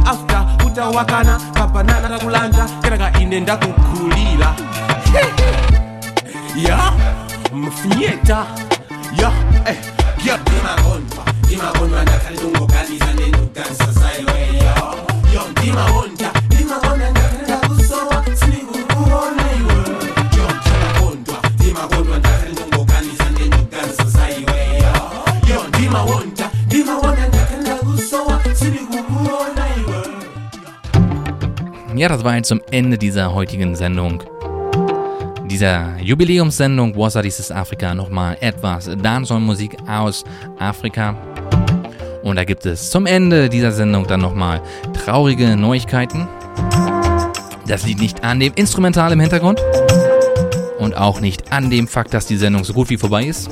after 0.05 0.45
utawakana 0.71 1.39
kapanana 1.53 2.09
kakulanja 2.09 2.65
kenaka 2.81 3.19
ine 3.19 3.39
ndakukhulira 3.39 4.55
ya 6.67 6.93
mfinyeta. 7.53 8.45
Ya 9.17 9.31
eh, 9.67 9.77
yo 10.25 10.37
ndimawonda 10.37 11.11
ndimakonda 16.49 17.09
ndakhalidakusowa 17.11 18.25
sinikukuona 18.35 19.43
iwe. 19.59 19.75
Yo 20.37 20.47
yo 25.53 25.63
ndimawonda 25.69 26.30
Ja, 32.01 32.07
das 32.07 32.23
war 32.23 32.35
jetzt 32.35 32.47
zum 32.47 32.61
Ende 32.71 32.97
dieser 32.97 33.31
heutigen 33.31 33.75
Sendung. 33.75 34.23
Dieser 35.45 35.99
Jubiläumssendung 35.99 36.97
Wasser 36.97 37.21
dieses 37.21 37.51
Afrika 37.51 37.93
nochmal 37.93 38.37
etwas 38.41 38.89
Dancehall-Musik 39.03 39.77
aus 39.87 40.23
Afrika. 40.57 41.15
Und 42.23 42.37
da 42.37 42.43
gibt 42.43 42.65
es 42.65 42.89
zum 42.89 43.05
Ende 43.05 43.49
dieser 43.49 43.71
Sendung 43.71 44.07
dann 44.07 44.19
nochmal 44.19 44.63
traurige 44.93 45.55
Neuigkeiten. 45.55 46.27
Das 47.67 47.85
liegt 47.85 48.01
nicht 48.01 48.23
an 48.23 48.39
dem 48.39 48.53
Instrumental 48.55 49.11
im 49.11 49.19
Hintergrund 49.19 49.61
und 50.79 50.97
auch 50.97 51.19
nicht 51.19 51.51
an 51.53 51.69
dem 51.69 51.87
Fakt, 51.87 52.15
dass 52.15 52.25
die 52.25 52.37
Sendung 52.37 52.63
so 52.63 52.73
gut 52.73 52.89
wie 52.89 52.97
vorbei 52.97 53.25
ist, 53.25 53.47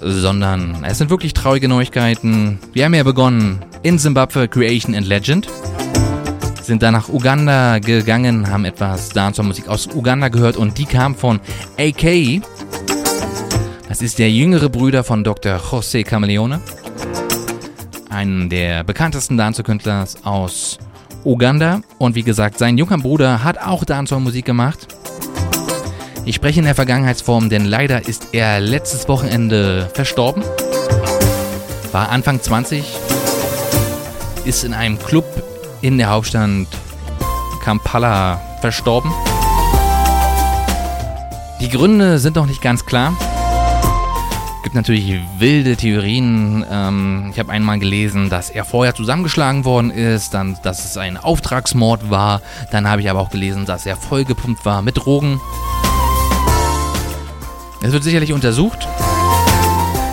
sondern 0.00 0.84
es 0.84 0.98
sind 0.98 1.10
wirklich 1.10 1.34
traurige 1.34 1.66
Neuigkeiten. 1.66 2.60
Wir 2.72 2.84
haben 2.84 2.94
ja 2.94 3.02
begonnen 3.02 3.58
in 3.82 3.98
Zimbabwe 3.98 4.46
Creation 4.46 4.94
and 4.94 5.08
Legend 5.08 5.48
sind 6.70 6.84
dann 6.84 6.92
nach 6.92 7.08
Uganda 7.08 7.80
gegangen, 7.80 8.48
haben 8.48 8.64
etwas 8.64 9.08
Dancehall-Musik 9.08 9.66
aus 9.66 9.88
Uganda 9.92 10.28
gehört 10.28 10.56
und 10.56 10.78
die 10.78 10.84
kam 10.84 11.16
von 11.16 11.40
AK. 11.76 12.42
Das 13.88 14.00
ist 14.00 14.20
der 14.20 14.30
jüngere 14.30 14.68
Bruder 14.68 15.02
von 15.02 15.24
Dr. 15.24 15.56
José 15.56 16.04
Camaleone, 16.04 16.60
einen 18.08 18.48
der 18.48 18.84
bekanntesten 18.84 19.36
Dancehall-Künstler 19.36 20.06
aus 20.22 20.78
Uganda. 21.24 21.80
Und 21.98 22.14
wie 22.14 22.22
gesagt, 22.22 22.58
sein 22.58 22.78
junger 22.78 22.98
Bruder 22.98 23.42
hat 23.42 23.58
auch 23.58 23.84
Dancehall-Musik 23.84 24.44
gemacht. 24.44 24.86
Ich 26.24 26.36
spreche 26.36 26.60
in 26.60 26.66
der 26.66 26.76
Vergangenheitsform, 26.76 27.48
denn 27.48 27.64
leider 27.64 28.06
ist 28.06 28.28
er 28.30 28.60
letztes 28.60 29.08
Wochenende 29.08 29.90
verstorben. 29.92 30.44
War 31.90 32.10
Anfang 32.10 32.40
20, 32.40 32.84
ist 34.44 34.62
in 34.62 34.72
einem 34.72 35.00
Club 35.00 35.49
in 35.82 35.98
der 35.98 36.10
Hauptstadt 36.10 36.66
Kampala 37.62 38.40
verstorben. 38.60 39.12
Die 41.60 41.68
Gründe 41.68 42.18
sind 42.18 42.36
noch 42.36 42.46
nicht 42.46 42.62
ganz 42.62 42.86
klar. 42.86 43.12
Gibt 44.62 44.74
natürlich 44.74 45.20
wilde 45.38 45.76
Theorien. 45.76 46.64
Ähm, 46.70 47.30
ich 47.32 47.38
habe 47.38 47.50
einmal 47.50 47.78
gelesen, 47.78 48.30
dass 48.30 48.50
er 48.50 48.64
vorher 48.64 48.94
zusammengeschlagen 48.94 49.64
worden 49.64 49.90
ist, 49.90 50.34
dann, 50.34 50.56
dass 50.62 50.84
es 50.84 50.96
ein 50.96 51.16
Auftragsmord 51.16 52.10
war. 52.10 52.40
Dann 52.70 52.88
habe 52.88 53.00
ich 53.00 53.10
aber 53.10 53.20
auch 53.20 53.30
gelesen, 53.30 53.66
dass 53.66 53.86
er 53.86 53.96
vollgepumpt 53.96 54.64
war 54.64 54.82
mit 54.82 54.98
Drogen. 54.98 55.40
Es 57.82 57.92
wird 57.92 58.04
sicherlich 58.04 58.32
untersucht. 58.32 58.86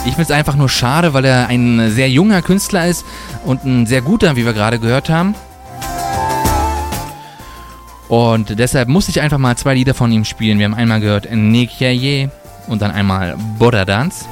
Ich 0.06 0.15
finde 0.15 0.23
es 0.23 0.31
einfach 0.31 0.56
nur 0.56 0.69
schade, 0.69 1.14
weil 1.14 1.26
er 1.26 1.48
ein 1.48 1.91
sehr 1.91 2.10
junger 2.10 2.41
Künstler 2.41 2.88
ist 2.88 3.06
und 3.45 3.65
ein 3.65 3.85
sehr 3.85 4.02
guter, 4.02 4.38
wie 4.38 4.45
wir 4.45 4.53
gerade 4.53 4.80
gehört 4.80 5.10
haben. 5.10 5.35
Und 8.09 8.57
deshalb 8.57 8.88
musste 8.88 9.11
ich 9.11 9.21
einfach 9.21 9.38
mal 9.38 9.57
zwei 9.57 9.73
Lieder 9.73 9.93
von 9.93 10.11
ihm 10.11 10.23
spielen. 10.23 10.59
Wir 10.59 10.65
haben 10.65 10.73
einmal 10.73 11.01
gehört 11.01 11.27
Nekyaye 11.29 12.29
und 12.67 12.81
dann 12.81 12.91
einmal 12.91 13.35
Boda 13.57 13.84
Dance. 13.85 14.25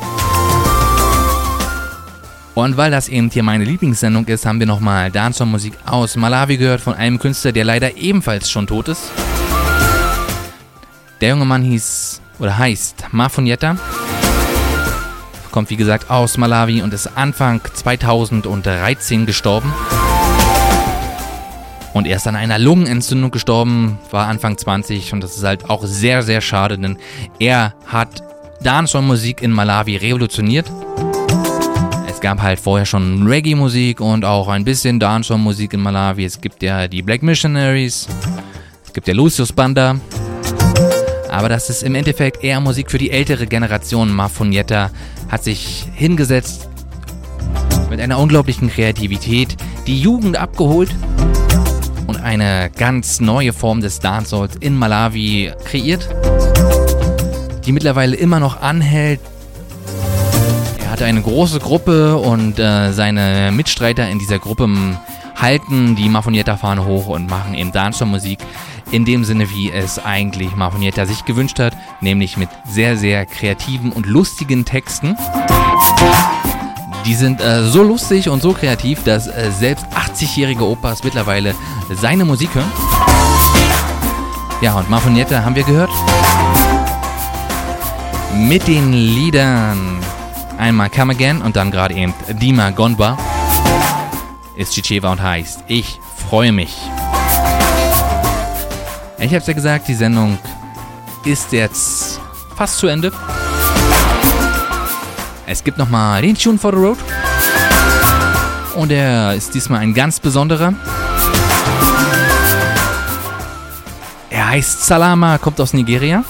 Und 2.53 2.77
weil 2.77 2.89
das 2.89 3.09
eben 3.09 3.29
hier 3.29 3.43
meine 3.43 3.65
Lieblingssendung 3.65 4.25
ist, 4.27 4.45
haben 4.45 4.59
wir 4.59 4.65
nochmal 4.65 5.11
Dancehall-Musik 5.11 5.73
aus 5.85 6.15
Malawi 6.15 6.55
gehört 6.55 6.79
von 6.79 6.93
einem 6.93 7.19
Künstler, 7.19 7.51
der 7.51 7.65
leider 7.65 7.97
ebenfalls 7.97 8.49
schon 8.49 8.65
tot 8.65 8.87
ist. 8.87 9.11
Der 11.19 11.29
junge 11.29 11.43
Mann 11.43 11.63
hieß 11.63 12.21
oder 12.39 12.57
heißt 12.57 13.07
Mafunietta. 13.11 13.75
Kommt 15.51 15.69
wie 15.69 15.75
gesagt 15.75 16.09
aus 16.09 16.37
Malawi 16.37 16.81
und 16.81 16.93
ist 16.93 17.07
Anfang 17.17 17.61
2013 17.73 19.25
gestorben. 19.25 19.73
Und 21.95 22.07
er 22.07 22.17
ist 22.17 22.27
an 22.27 22.35
einer 22.35 22.59
Lungenentzündung 22.59 23.31
gestorben, 23.31 23.97
war 24.11 24.27
Anfang 24.27 24.57
20 24.57 25.13
und 25.13 25.23
das 25.23 25.37
ist 25.37 25.45
halt 25.45 25.69
auch 25.69 25.85
sehr, 25.85 26.23
sehr 26.23 26.41
schade, 26.41 26.77
denn 26.77 26.97
er 27.39 27.73
hat 27.85 28.21
Dancehall-Musik 28.61 29.41
in 29.41 29.51
Malawi 29.51 29.95
revolutioniert. 29.95 30.69
Es 32.05 32.19
gab 32.19 32.41
halt 32.41 32.59
vorher 32.59 32.85
schon 32.85 33.25
Reggae-Musik 33.25 34.01
und 34.01 34.25
auch 34.25 34.49
ein 34.49 34.65
bisschen 34.65 34.99
Dancehall-Musik 34.99 35.71
in 35.71 35.79
Malawi. 35.79 36.25
Es 36.25 36.41
gibt 36.41 36.61
ja 36.63 36.89
die 36.89 37.01
Black 37.01 37.23
Missionaries, 37.23 38.09
es 38.85 38.91
gibt 38.91 39.07
ja 39.07 39.13
Lucius 39.13 39.53
Banda. 39.53 39.95
Aber 41.29 41.47
das 41.47 41.69
ist 41.69 41.81
im 41.81 41.95
Endeffekt 41.95 42.43
eher 42.43 42.59
Musik 42.59 42.91
für 42.91 42.97
die 42.97 43.11
ältere 43.11 43.47
Generation. 43.47 44.11
Mafunietta 44.11 44.91
hat 45.29 45.45
sich 45.45 45.85
hingesetzt 45.93 46.67
mit 47.89 48.01
einer 48.01 48.19
unglaublichen 48.19 48.69
Kreativität, 48.69 49.55
die 49.87 49.97
Jugend 49.97 50.35
abgeholt 50.35 50.93
eine 52.25 52.71
ganz 52.75 53.21
neue 53.21 53.53
Form 53.53 53.81
des 53.81 53.99
Dancehalls 53.99 54.55
in 54.55 54.75
Malawi 54.75 55.53
kreiert, 55.63 56.09
die 57.65 57.71
mittlerweile 57.71 58.15
immer 58.15 58.39
noch 58.39 58.61
anhält. 58.61 59.19
Er 60.83 60.91
hatte 60.91 61.05
eine 61.05 61.21
große 61.21 61.59
Gruppe 61.59 62.17
und 62.17 62.57
äh, 62.57 62.91
seine 62.93 63.51
Mitstreiter 63.51 64.09
in 64.09 64.17
dieser 64.17 64.39
Gruppe 64.39 64.67
halten 65.35 65.95
die 65.95 66.09
Mafonietta-Fahne 66.09 66.85
hoch 66.85 67.07
und 67.07 67.29
machen 67.29 67.53
eben 67.53 67.71
Dancehall-Musik 67.71 68.39
in 68.89 69.05
dem 69.05 69.23
Sinne, 69.23 69.51
wie 69.51 69.69
es 69.69 70.03
eigentlich 70.03 70.55
Mafonietta 70.55 71.05
sich 71.05 71.25
gewünscht 71.25 71.59
hat, 71.59 71.77
nämlich 72.01 72.37
mit 72.37 72.49
sehr, 72.67 72.97
sehr 72.97 73.27
kreativen 73.27 73.91
und 73.91 74.07
lustigen 74.07 74.65
Texten. 74.65 75.15
Die 77.05 77.13
sind 77.13 77.39
äh, 77.39 77.63
so 77.63 77.83
lustig 77.83 78.29
und 78.29 78.41
so 78.41 78.53
kreativ, 78.53 79.03
dass 79.03 79.27
äh, 79.27 79.51
selbst 79.51 79.85
80-jährige 79.93 80.65
Opas 80.65 81.03
mittlerweile 81.03 81.53
seine 81.93 82.25
Musik 82.25 82.49
hören. 82.55 82.71
Ja, 84.61 84.73
und 84.73 84.89
Mafonietta 84.89 85.43
haben 85.43 85.55
wir 85.55 85.63
gehört. 85.63 85.91
Mit 88.35 88.67
den 88.67 88.91
Liedern 88.91 89.99
einmal 90.57 90.89
Come 90.89 91.13
Again 91.13 91.41
und 91.41 91.55
dann 91.55 91.69
gerade 91.69 91.93
eben 91.93 92.13
Dima 92.39 92.71
Gonba 92.71 93.17
ist 94.55 94.73
Chicheva 94.73 95.11
und 95.11 95.21
heißt 95.21 95.63
Ich 95.67 95.99
freue 96.29 96.51
mich. 96.51 96.75
Ich 99.19 99.33
hab's 99.33 99.47
ja 99.47 99.53
gesagt, 99.53 99.87
die 99.87 99.93
Sendung 99.93 100.37
ist 101.23 101.51
jetzt 101.51 102.19
fast 102.55 102.77
zu 102.79 102.87
Ende. 102.87 103.11
Es 105.47 105.63
gibt 105.63 105.77
nochmal 105.77 106.21
den 106.23 106.35
Tune 106.35 106.57
for 106.57 106.71
the 106.71 106.77
Road. 106.77 106.97
Und 108.75 108.91
er 108.91 109.35
ist 109.35 109.53
diesmal 109.53 109.79
ein 109.81 109.93
ganz 109.93 110.19
besonderer. 110.19 110.73
Er 114.29 114.49
heißt 114.49 114.85
Salama, 114.85 115.37
kommt 115.37 115.61
aus 115.61 115.73
Nigeria. 115.73 116.23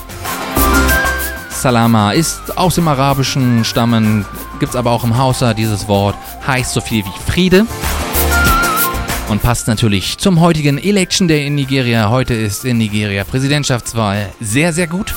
Salama 1.50 2.12
ist 2.12 2.58
aus 2.58 2.76
dem 2.76 2.88
arabischen 2.88 3.64
Stammen, 3.64 4.26
gibt 4.60 4.72
es 4.72 4.76
aber 4.76 4.92
auch 4.92 5.04
im 5.04 5.18
Hausa. 5.18 5.54
Dieses 5.54 5.88
Wort 5.88 6.16
heißt 6.46 6.74
so 6.74 6.82
viel 6.82 7.04
wie 7.04 7.32
Friede. 7.32 7.66
Und 9.30 9.42
passt 9.42 9.68
natürlich 9.68 10.18
zum 10.20 10.40
heutigen 10.40 10.78
Election 10.78 11.28
Day 11.28 11.48
in 11.48 11.56
Nigeria. 11.56 12.10
Heute 12.10 12.36
ist 12.36 12.64
in 12.66 12.78
Nigeria 12.78 13.24
Präsidentschaftswahl 13.24 14.30
sehr, 14.40 14.72
sehr 14.72 14.86
gut. 14.86 15.16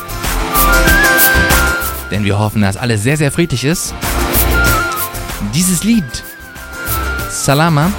Denn 2.11 2.25
wir 2.25 2.39
hoffen, 2.39 2.63
dass 2.63 2.77
alles 2.77 3.03
sehr, 3.03 3.17
sehr 3.17 3.31
friedlich 3.31 3.65
ist. 3.65 3.95
Dieses 5.55 5.85
Lied, 5.85 6.05
Salama, 7.31 7.91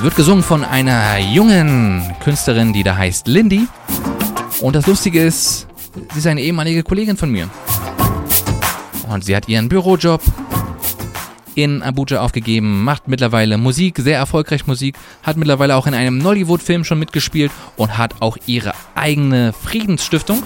wird 0.00 0.14
gesungen 0.14 0.44
von 0.44 0.64
einer 0.64 1.18
jungen 1.18 2.14
Künstlerin, 2.22 2.72
die 2.72 2.82
da 2.82 2.96
heißt 2.96 3.26
Lindy. 3.26 3.66
Und 4.60 4.76
das 4.76 4.86
Lustige 4.86 5.22
ist, 5.22 5.66
sie 6.12 6.18
ist 6.18 6.26
eine 6.26 6.40
ehemalige 6.40 6.82
Kollegin 6.82 7.16
von 7.16 7.30
mir. 7.30 7.48
Und 9.08 9.24
sie 9.24 9.34
hat 9.34 9.48
ihren 9.48 9.68
Bürojob 9.68 10.22
in 11.54 11.82
Abuja 11.82 12.20
aufgegeben, 12.20 12.84
macht 12.84 13.08
mittlerweile 13.08 13.58
Musik, 13.58 13.98
sehr 13.98 14.18
erfolgreich 14.18 14.68
Musik, 14.68 14.96
hat 15.24 15.36
mittlerweile 15.36 15.74
auch 15.74 15.88
in 15.88 15.94
einem 15.94 16.18
Nollywood-Film 16.18 16.84
schon 16.84 17.00
mitgespielt 17.00 17.50
und 17.76 17.98
hat 17.98 18.22
auch 18.22 18.36
ihre 18.46 18.72
eigene 18.94 19.52
Friedensstiftung. 19.52 20.42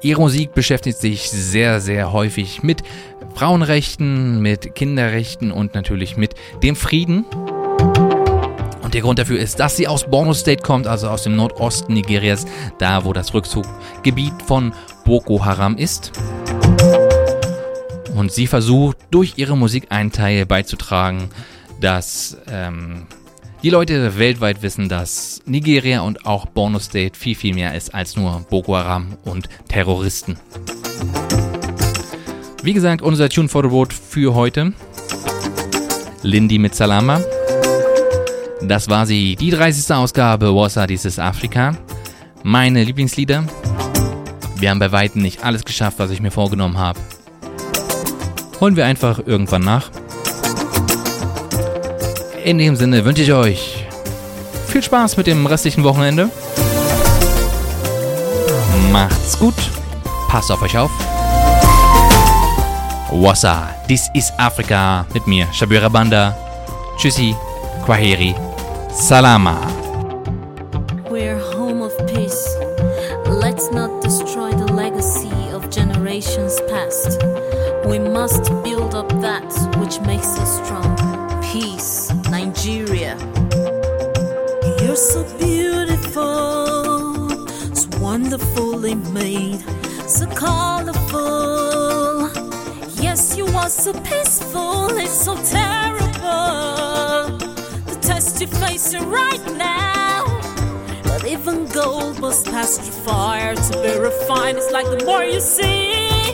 Ihre 0.00 0.20
Musik 0.20 0.54
beschäftigt 0.54 0.98
sich 0.98 1.28
sehr, 1.28 1.80
sehr 1.80 2.12
häufig 2.12 2.62
mit 2.62 2.82
Frauenrechten, 3.34 4.40
mit 4.40 4.76
Kinderrechten 4.76 5.50
und 5.50 5.74
natürlich 5.74 6.16
mit 6.16 6.34
dem 6.62 6.76
Frieden. 6.76 7.24
Und 8.82 8.94
der 8.94 9.00
Grund 9.00 9.18
dafür 9.18 9.40
ist, 9.40 9.58
dass 9.58 9.76
sie 9.76 9.88
aus 9.88 10.08
Borno 10.08 10.34
State 10.34 10.62
kommt, 10.62 10.86
also 10.86 11.08
aus 11.08 11.24
dem 11.24 11.34
Nordosten 11.34 11.94
Nigerias, 11.94 12.46
da 12.78 13.04
wo 13.04 13.12
das 13.12 13.34
Rückzuggebiet 13.34 14.34
von 14.46 14.72
Boko 15.04 15.44
Haram 15.44 15.76
ist. 15.76 16.12
Und 18.14 18.32
sie 18.32 18.46
versucht 18.46 18.98
durch 19.10 19.34
ihre 19.36 19.56
Musik 19.56 19.86
einen 19.90 20.12
Teil 20.12 20.46
beizutragen, 20.46 21.28
dass 21.80 22.36
ähm, 22.50 23.06
die 23.62 23.70
Leute 23.70 24.18
weltweit 24.18 24.62
wissen, 24.62 24.88
dass 24.88 25.42
Nigeria 25.44 26.02
und 26.02 26.26
auch 26.26 26.46
Borno 26.46 26.78
State 26.78 27.18
viel, 27.18 27.34
viel 27.34 27.54
mehr 27.54 27.74
ist 27.74 27.94
als 27.94 28.16
nur 28.16 28.44
Boko 28.48 28.76
Haram 28.76 29.16
und 29.24 29.48
Terroristen. 29.68 30.38
Wie 32.62 32.72
gesagt, 32.72 33.02
unser 33.02 33.28
Tune 33.28 33.48
for 33.48 33.62
the 33.62 33.68
Road 33.68 33.92
für 33.92 34.34
heute. 34.34 34.72
Lindy 36.22 36.58
mit 36.58 36.74
Salama. 36.74 37.20
Das 38.62 38.88
war 38.88 39.06
sie, 39.06 39.36
die 39.36 39.50
30. 39.50 39.94
Ausgabe 39.94 40.54
Wassa 40.54 40.86
dieses 40.86 41.18
Afrika. 41.18 41.76
Meine 42.42 42.84
Lieblingslieder. 42.84 43.44
Wir 44.56 44.70
haben 44.70 44.78
bei 44.78 44.92
weitem 44.92 45.22
nicht 45.22 45.44
alles 45.44 45.64
geschafft, 45.64 45.98
was 45.98 46.10
ich 46.10 46.20
mir 46.20 46.30
vorgenommen 46.30 46.78
habe. 46.78 46.98
Holen 48.60 48.76
wir 48.76 48.86
einfach 48.86 49.20
irgendwann 49.24 49.62
nach. 49.62 49.90
In 52.44 52.58
dem 52.58 52.76
Sinne 52.76 53.04
wünsche 53.04 53.22
ich 53.22 53.32
euch 53.32 53.84
viel 54.68 54.82
Spaß 54.82 55.16
mit 55.16 55.26
dem 55.26 55.46
restlichen 55.46 55.82
Wochenende. 55.82 56.30
Macht's 58.92 59.38
gut. 59.38 59.54
Passt 60.28 60.50
auf 60.50 60.60
euch 60.62 60.76
auf. 60.76 60.90
Wassa, 63.10 63.68
this 63.88 64.08
is 64.14 64.30
Africa 64.36 65.06
mit 65.14 65.26
mir, 65.26 65.46
Shabira 65.52 65.88
Banda. 65.88 66.36
Tschüssi, 66.98 67.34
Kwaheri, 67.84 68.34
Salama. 68.92 69.77
Right 98.96 99.44
now. 99.56 100.24
But 101.04 101.24
even 101.26 101.66
gold 101.66 102.20
must 102.20 102.46
pass 102.46 102.78
through 102.78 103.04
fire 103.04 103.54
to 103.54 103.82
be 103.82 103.98
refined. 103.98 104.58
It's 104.58 104.72
like 104.72 104.86
the 104.86 105.04
more 105.04 105.24
you 105.24 105.40
see, 105.40 106.32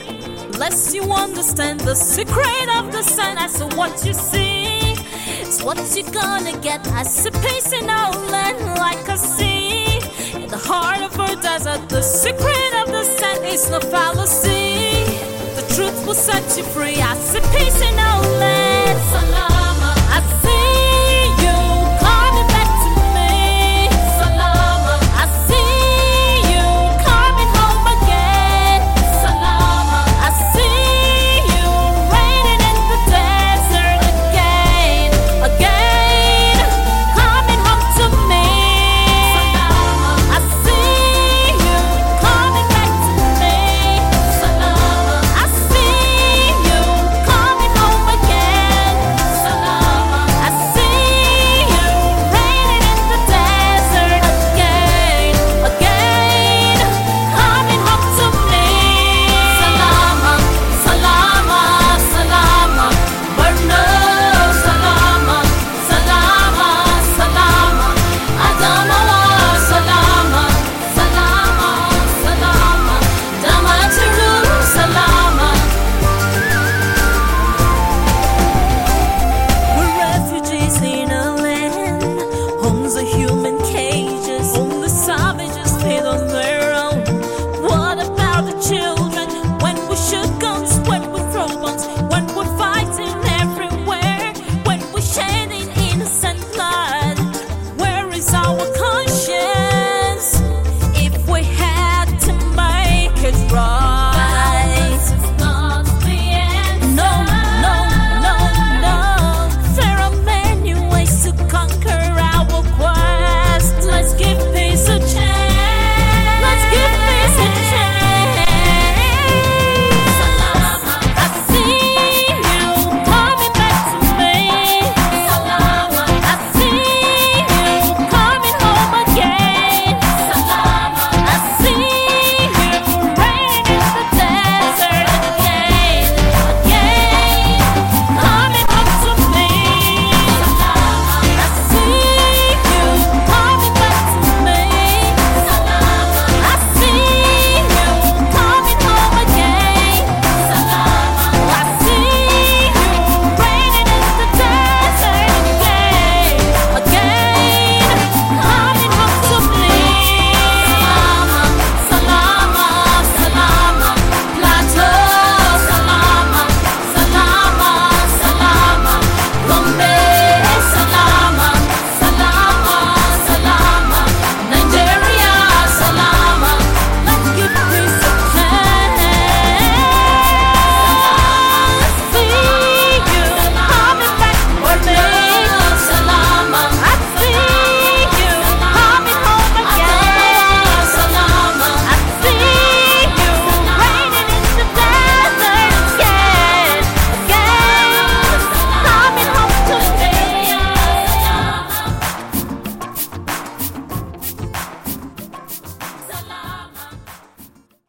less 0.59 0.95
you 0.95 1.03
understand 1.03 1.81
the 1.81 1.95
secret 1.95 2.69
of 2.79 2.93
the 2.93 3.03
sun. 3.03 3.39
As 3.39 3.59
to 3.59 3.67
what 3.77 4.05
you 4.07 4.15
see, 4.15 4.95
it's 5.41 5.63
what 5.63 5.79
you're 5.97 6.11
gonna 6.13 6.57
get. 6.61 6.87
As 6.93 7.27
a 7.27 7.33
peace 7.33 7.73
in 7.73 7.89
our 7.91 8.13
land, 8.35 8.59
like 8.79 9.09
a 9.09 9.17
sea. 9.17 9.99
In 10.35 10.49
the 10.49 10.59
heart 10.59 11.03
of 11.03 11.19
our 11.19 11.37
desert, 11.37 11.89
the 11.89 12.03
secret 12.03 12.73
of 12.83 12.87
the 12.89 13.05
sun 13.19 13.45
is 13.45 13.69
no 13.71 13.81
fallacy. 13.81 15.05
The 15.59 15.65
truth 15.75 16.07
will 16.07 16.15
set 16.15 16.45
you 16.57 16.65
free. 16.65 17.01
As 17.01 17.35
a 17.35 17.41
peace 17.53 17.81
in 17.81 17.99
our 17.99 18.23
land. 18.39 19.54